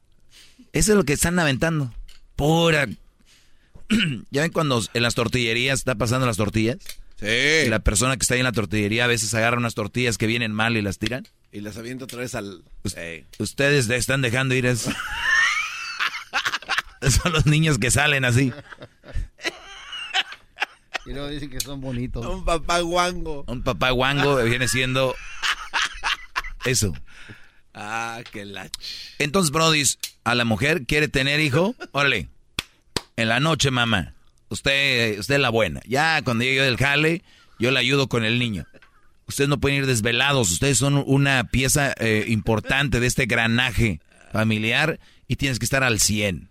[0.74, 1.93] Eso es lo que están aventando.
[2.35, 2.88] Pura.
[4.32, 6.77] ¿Ya ven cuando en las tortillerías está pasando las tortillas?
[7.19, 7.65] Sí.
[7.65, 10.27] Y la persona que está ahí en la tortillería a veces agarra unas tortillas que
[10.27, 11.27] vienen mal y las tiran.
[11.51, 12.63] Y las avienta otra vez al...
[12.95, 13.25] Ey.
[13.39, 14.91] Ustedes le están dejando ir eso.
[17.01, 18.51] Son los niños que salen así.
[21.05, 22.25] Y luego dicen que son bonitos.
[22.25, 23.43] Un papá guango.
[23.47, 25.15] Un papá guango viene siendo
[26.65, 26.93] eso.
[27.75, 28.69] Ah, qué la...
[29.19, 29.83] Entonces, Brody,
[30.23, 32.29] a la mujer quiere tener hijo, órale,
[33.17, 34.14] en la noche, mamá.
[34.49, 35.82] Usted, usted es la buena.
[35.88, 37.24] Ya cuando llegue yo del jale,
[37.59, 38.65] yo le ayudo con el niño.
[39.27, 40.51] Ustedes no pueden ir desvelados.
[40.51, 43.99] Ustedes son una pieza eh, importante de este granaje
[44.32, 46.49] familiar y tienes que estar al 100.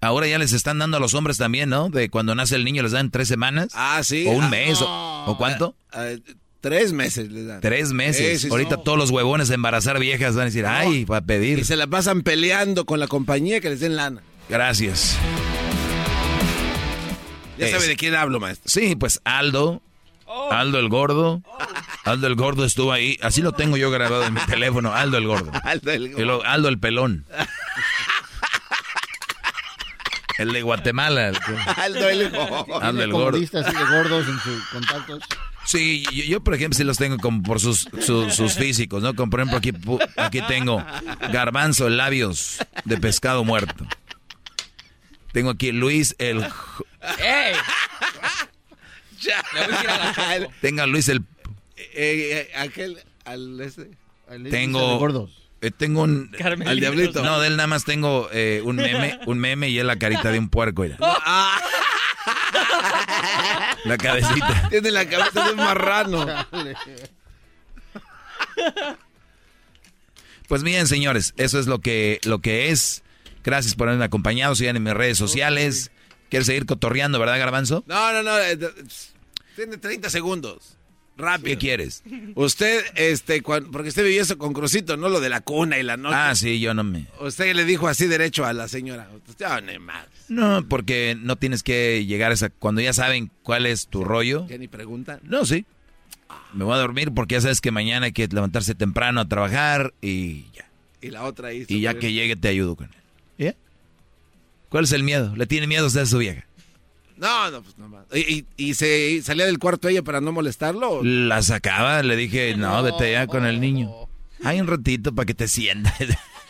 [0.00, 1.88] Ahora ya les están dando a los hombres también, ¿no?
[1.90, 3.68] De cuando nace el niño les dan tres semanas.
[3.74, 4.26] Ah, sí.
[4.28, 4.80] O un Ah, mes.
[4.80, 5.26] o- no.
[5.32, 5.74] ¿O, cuánto?
[5.92, 7.60] Ah, ah, tres meses les dan.
[7.60, 8.40] Tres meses.
[8.42, 11.20] Sí, sí, Ahorita todos los huevones de embarazar viejas van a decir, ay, va a
[11.22, 11.58] pedir.
[11.58, 14.22] Y se la pasan peleando con la compañía que les den lana.
[14.48, 15.18] Gracias.
[17.58, 18.68] Ya Es- sabe de quién hablo, maestro.
[18.70, 19.82] Sí, pues Aldo.
[20.50, 21.40] Aldo el gordo.
[22.04, 23.18] Aldo el gordo estuvo ahí.
[23.22, 24.92] Así lo tengo yo grabado en mi teléfono.
[24.94, 25.50] Aldo el gordo.
[25.64, 27.24] Aldo el Y luego Aldo el pelón.
[30.38, 31.28] El de Guatemala.
[31.28, 32.82] el que- Aldo el gordo.
[32.82, 33.38] Aldo el gordo.
[33.38, 35.22] así de gordos en sus contactos.
[35.64, 39.14] Sí, yo, yo, por ejemplo sí los tengo como por sus, su- sus físicos, ¿no?
[39.14, 39.72] Como por ejemplo aquí,
[40.16, 40.84] aquí tengo
[41.32, 43.86] garbanzo, labios de pescado muerto.
[45.32, 46.46] Tengo aquí Luis el...
[47.18, 47.54] ¡Ey!
[49.54, 50.52] Le voy a decir a la Choco.
[50.60, 51.18] Tengo a Luis el...
[51.76, 53.90] Eh, eh, aquel, al ese.
[54.28, 54.98] al- Tengo...
[54.98, 55.30] gordos.
[55.60, 56.28] eh, tengo un...
[56.38, 56.70] Carmelita.
[56.70, 57.22] Al diablito.
[57.22, 60.30] No, de él nada más tengo eh, un meme, un meme y es la carita
[60.30, 60.96] de un puerco, mira.
[61.00, 61.58] Ah,
[63.84, 64.68] La cabecita.
[64.70, 66.26] tiene la cabeza de un marrano.
[70.48, 73.02] Pues bien, señores, eso es lo que, lo que es.
[73.42, 74.54] Gracias por haberme acompañado.
[74.54, 75.90] Sigan en mis redes sociales.
[76.30, 77.84] ¿Quieres seguir cotorreando, verdad, Garbanzo?
[77.86, 78.38] No, no, no.
[78.38, 78.58] eh,
[79.54, 80.72] Tiene 30 segundos.
[81.18, 81.46] Rápido.
[81.48, 82.02] ¿Qué quieres?
[82.34, 85.08] Usted, este, porque usted vivió eso con Crucito, ¿no?
[85.08, 86.14] Lo de la cuna y la noche.
[86.14, 87.06] Ah, sí, yo no me...
[87.20, 89.08] Usted le dijo así derecho a la señora.
[89.26, 90.10] Usted, "Ah, ni madre".
[90.28, 92.50] No, porque no tienes que llegar a esa...
[92.50, 94.46] Cuando ya saben cuál es tu rollo.
[94.46, 95.18] Ya ni pregunta.
[95.22, 95.64] No, sí.
[96.52, 99.94] Me voy a dormir porque ya sabes que mañana hay que levantarse temprano a trabajar
[100.02, 100.68] y ya.
[101.00, 101.64] Y la otra ahí.
[101.66, 102.92] Y ya que llegue te ayudo con él.
[104.76, 105.34] ¿Cuál es el miedo?
[105.34, 106.44] ¿Le tiene miedo usted a su vieja?
[107.16, 108.04] No, no, pues no más.
[108.12, 110.98] ¿Y, y, y se y salía del cuarto ella para no molestarlo?
[110.98, 113.90] o- La sacaba, le dije, no, vete ya con el niño.
[114.44, 115.94] Hay un ratito para que te sientas.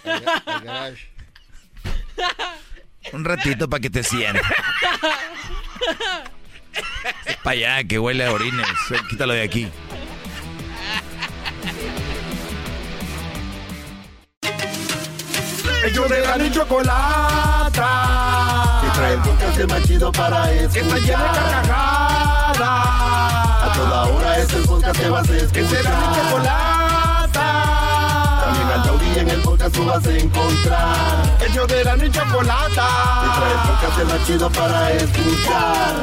[3.13, 4.43] un ratito para que te sientas.
[7.45, 8.67] para allá, que huele a orines.
[9.09, 9.69] Quítalo de aquí.
[15.87, 17.91] Ellos de la ni chocolata.
[18.83, 20.73] Que trae el podcast más chido para escuchar.
[20.73, 22.61] Que está llena de carcajadas.
[22.61, 25.53] A toda hora es el podcast que vas a escuchar.
[25.53, 27.47] Que será mi chocolata.
[28.45, 31.39] También al taurí en el podcast tú vas a encontrar.
[31.49, 32.89] Ellos de la ni chocolata.
[33.23, 35.95] Que trae el podcast más chido para escuchar.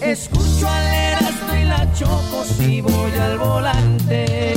[0.00, 4.54] Escucho al Erasmo y la choco si voy al volante.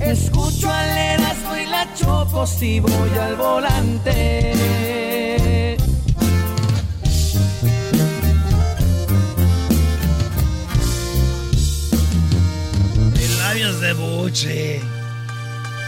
[0.00, 4.52] Escucho al Erasmo y la choco si voy al volante.
[13.14, 14.80] En labios de buche.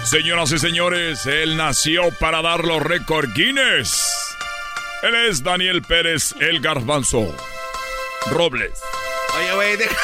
[0.04, 4.21] Señoras y señores, él nació para dar los récord Guinness.
[5.02, 7.34] Él es Daniel Pérez, el garbanzo.
[8.30, 8.72] Robles.
[9.36, 9.96] Oye, güey, deja.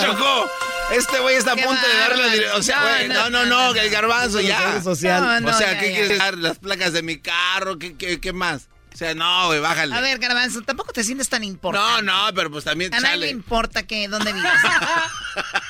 [0.06, 0.50] Chocó.
[0.92, 3.90] Este güey está a punto de darle la O sea, güey, No, no, no, el
[3.90, 4.80] garbanzo ya.
[4.80, 5.22] social.
[5.22, 5.96] No, no, o sea, ya, ¿qué ya.
[5.98, 6.38] quieres dar?
[6.38, 8.68] Las placas de mi carro, ¿qué, qué, qué más?
[8.94, 9.94] O sea, no, güey, bájale.
[9.94, 12.02] A ver, Garbanzo, tampoco te sientes tan importante.
[12.02, 14.50] No, no, pero pues también A nadie le importa que dónde vives.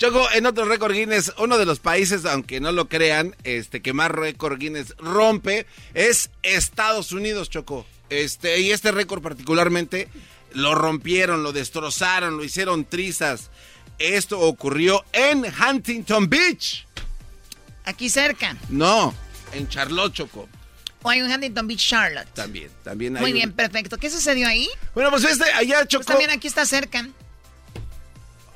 [0.00, 3.92] Choco, en otro récord Guinness, uno de los países, aunque no lo crean, este, que
[3.92, 7.84] más récord Guinness rompe es Estados Unidos, Choco.
[8.08, 10.08] Este, y este récord particularmente
[10.54, 13.50] lo rompieron, lo destrozaron, lo hicieron trizas.
[13.98, 16.86] Esto ocurrió en Huntington Beach.
[17.84, 18.56] Aquí cerca.
[18.70, 19.14] No,
[19.52, 20.48] en Charlotte, Choco.
[21.02, 22.28] O hay un Huntington Beach, Charlotte.
[22.32, 23.98] También, también hay Muy un- bien, perfecto.
[23.98, 24.66] ¿Qué sucedió ahí?
[24.94, 26.04] Bueno, pues este, allá, Choco.
[26.04, 27.06] Pues también aquí está cerca.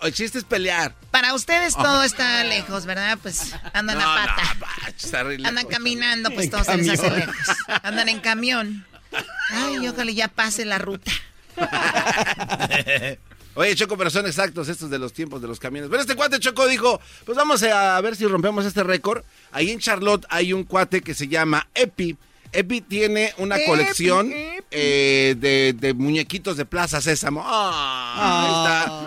[0.05, 0.95] El chiste es pelear.
[1.11, 3.19] Para ustedes todo está lejos, ¿verdad?
[3.23, 4.55] Pues andan No, a pata.
[4.55, 5.49] no, pa, está re lejos.
[5.49, 7.21] Andan caminando, pues En todo se les hace camión.
[7.27, 7.57] lejos.
[7.83, 8.87] Andan en camión.
[9.51, 11.11] Ay, ojalá ya pase la ruta.
[13.57, 15.89] Oye, Choco, pero son exactos estos de los tiempos de los camiones.
[15.89, 19.23] Pero este cuate Choco dijo, pues vamos a ver si rompemos este récord.
[19.53, 22.17] Ahí en Charlotte hay un cuate que se llama Epi.
[22.55, 24.65] Epi tiene una Epi, colección Epi.
[24.71, 27.43] eh, de, de muñequitos de Plaza Sésamo.
[27.45, 28.51] Ah, Ahí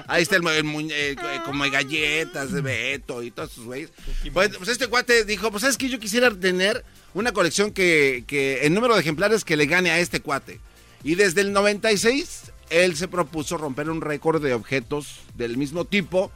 [0.03, 3.51] está, ahí está el, mu- el muñe- eh, como de galletas de Beto y todos
[3.53, 3.89] esos güeyes.
[4.33, 8.65] Pues, pues este cuate dijo, pues sabes que yo quisiera tener una colección que, que
[8.65, 10.59] el número de ejemplares que le gane a este cuate.
[11.03, 16.31] Y desde el 96 él se propuso romper un récord de objetos del mismo tipo.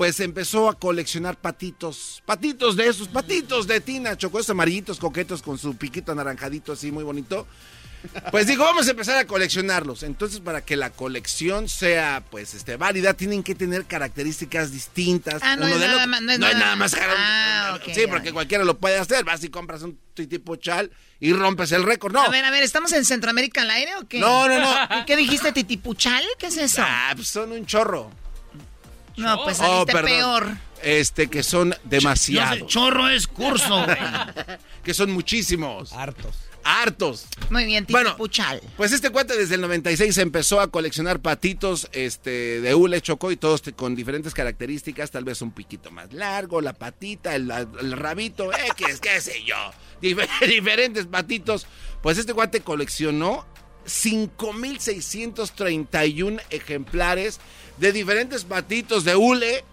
[0.00, 5.42] Pues empezó a coleccionar patitos, patitos de esos, patitos de tina, chocó esos amarillitos coquetos
[5.42, 7.46] con su piquito anaranjadito así muy bonito.
[8.30, 10.02] Pues dijo, vamos a empezar a coleccionarlos.
[10.04, 15.42] Entonces, para que la colección sea, pues, este, válida, tienen que tener características distintas.
[15.44, 16.94] Ah, no es nada más- no es no nada- nada más.
[16.98, 19.22] Ah, sí, porque cualquiera lo puede hacer.
[19.24, 22.14] Vas y compras un tipo chal y rompes el récord.
[22.14, 22.22] No.
[22.22, 24.18] A ver, a ver, ¿estamos en Centroamérica al aire o qué?
[24.18, 24.98] No, no, no.
[24.98, 26.24] ¿Y ¿Qué dijiste, titipuchal?
[26.38, 26.80] ¿Qué es eso?
[26.82, 28.10] Ah, pues son un chorro.
[29.16, 30.56] No, pues Oh, peor.
[30.82, 32.66] Este, que son demasiados.
[32.66, 33.98] chorro es curso, güey.
[34.84, 35.92] que son muchísimos.
[35.92, 36.36] Hartos.
[36.62, 37.26] Hartos.
[37.50, 38.60] Muy bien, Bueno, titipuchal.
[38.76, 43.36] Pues este cuate desde el 96 empezó a coleccionar patitos este, de hule chocó y
[43.36, 47.92] todos te- con diferentes características, tal vez un piquito más largo, la patita, el, el
[47.92, 49.56] rabito, X, qué sé yo,
[50.02, 51.66] Dif- diferentes patitos.
[52.02, 53.46] Pues este cuate coleccionó
[53.86, 57.40] 5.631 ejemplares
[57.80, 59.64] de diferentes patitos de hule.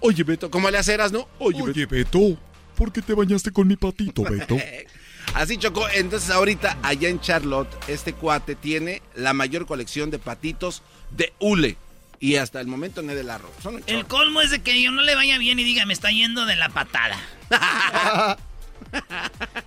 [0.00, 1.28] Oye, Beto, ¿cómo le haceras, no?
[1.38, 2.38] Oye, Oye, Beto,
[2.76, 4.56] ¿por qué te bañaste con mi patito, Beto?
[5.34, 5.86] Así chocó.
[5.90, 11.76] Entonces ahorita allá en Charlotte, este cuate tiene la mayor colección de patitos de hule.
[12.20, 13.38] Y hasta el momento no es de la.
[13.62, 13.82] Son.
[13.86, 16.46] El colmo es de que yo no le vaya bien y diga, me está yendo
[16.46, 17.18] de la patada.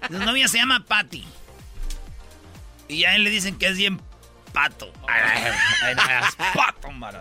[0.09, 1.25] Su novia se llama Patty.
[2.87, 4.01] Y a él le dicen que es bien
[4.51, 4.91] pato.
[5.07, 5.51] Ay, ay,
[5.83, 7.19] ay, no hagas pato, mano.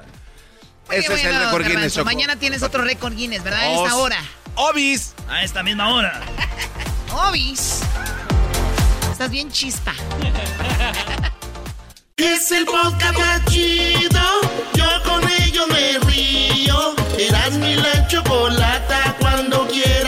[0.90, 2.04] Ese es el récord Guinness, Choco.
[2.04, 3.60] Mañana tienes otro récord Guinness, ¿verdad?
[3.60, 4.18] A esta hora.
[4.54, 5.14] Obis.
[5.28, 6.20] A esta misma hora.
[7.28, 7.80] Obis.
[9.12, 9.92] Estás bien chispa.
[12.16, 14.20] Es el podcast más chido.
[14.74, 16.94] Yo con ello me río.
[17.18, 19.16] Eras mi la chocolata.
[19.20, 20.07] Cuando quiera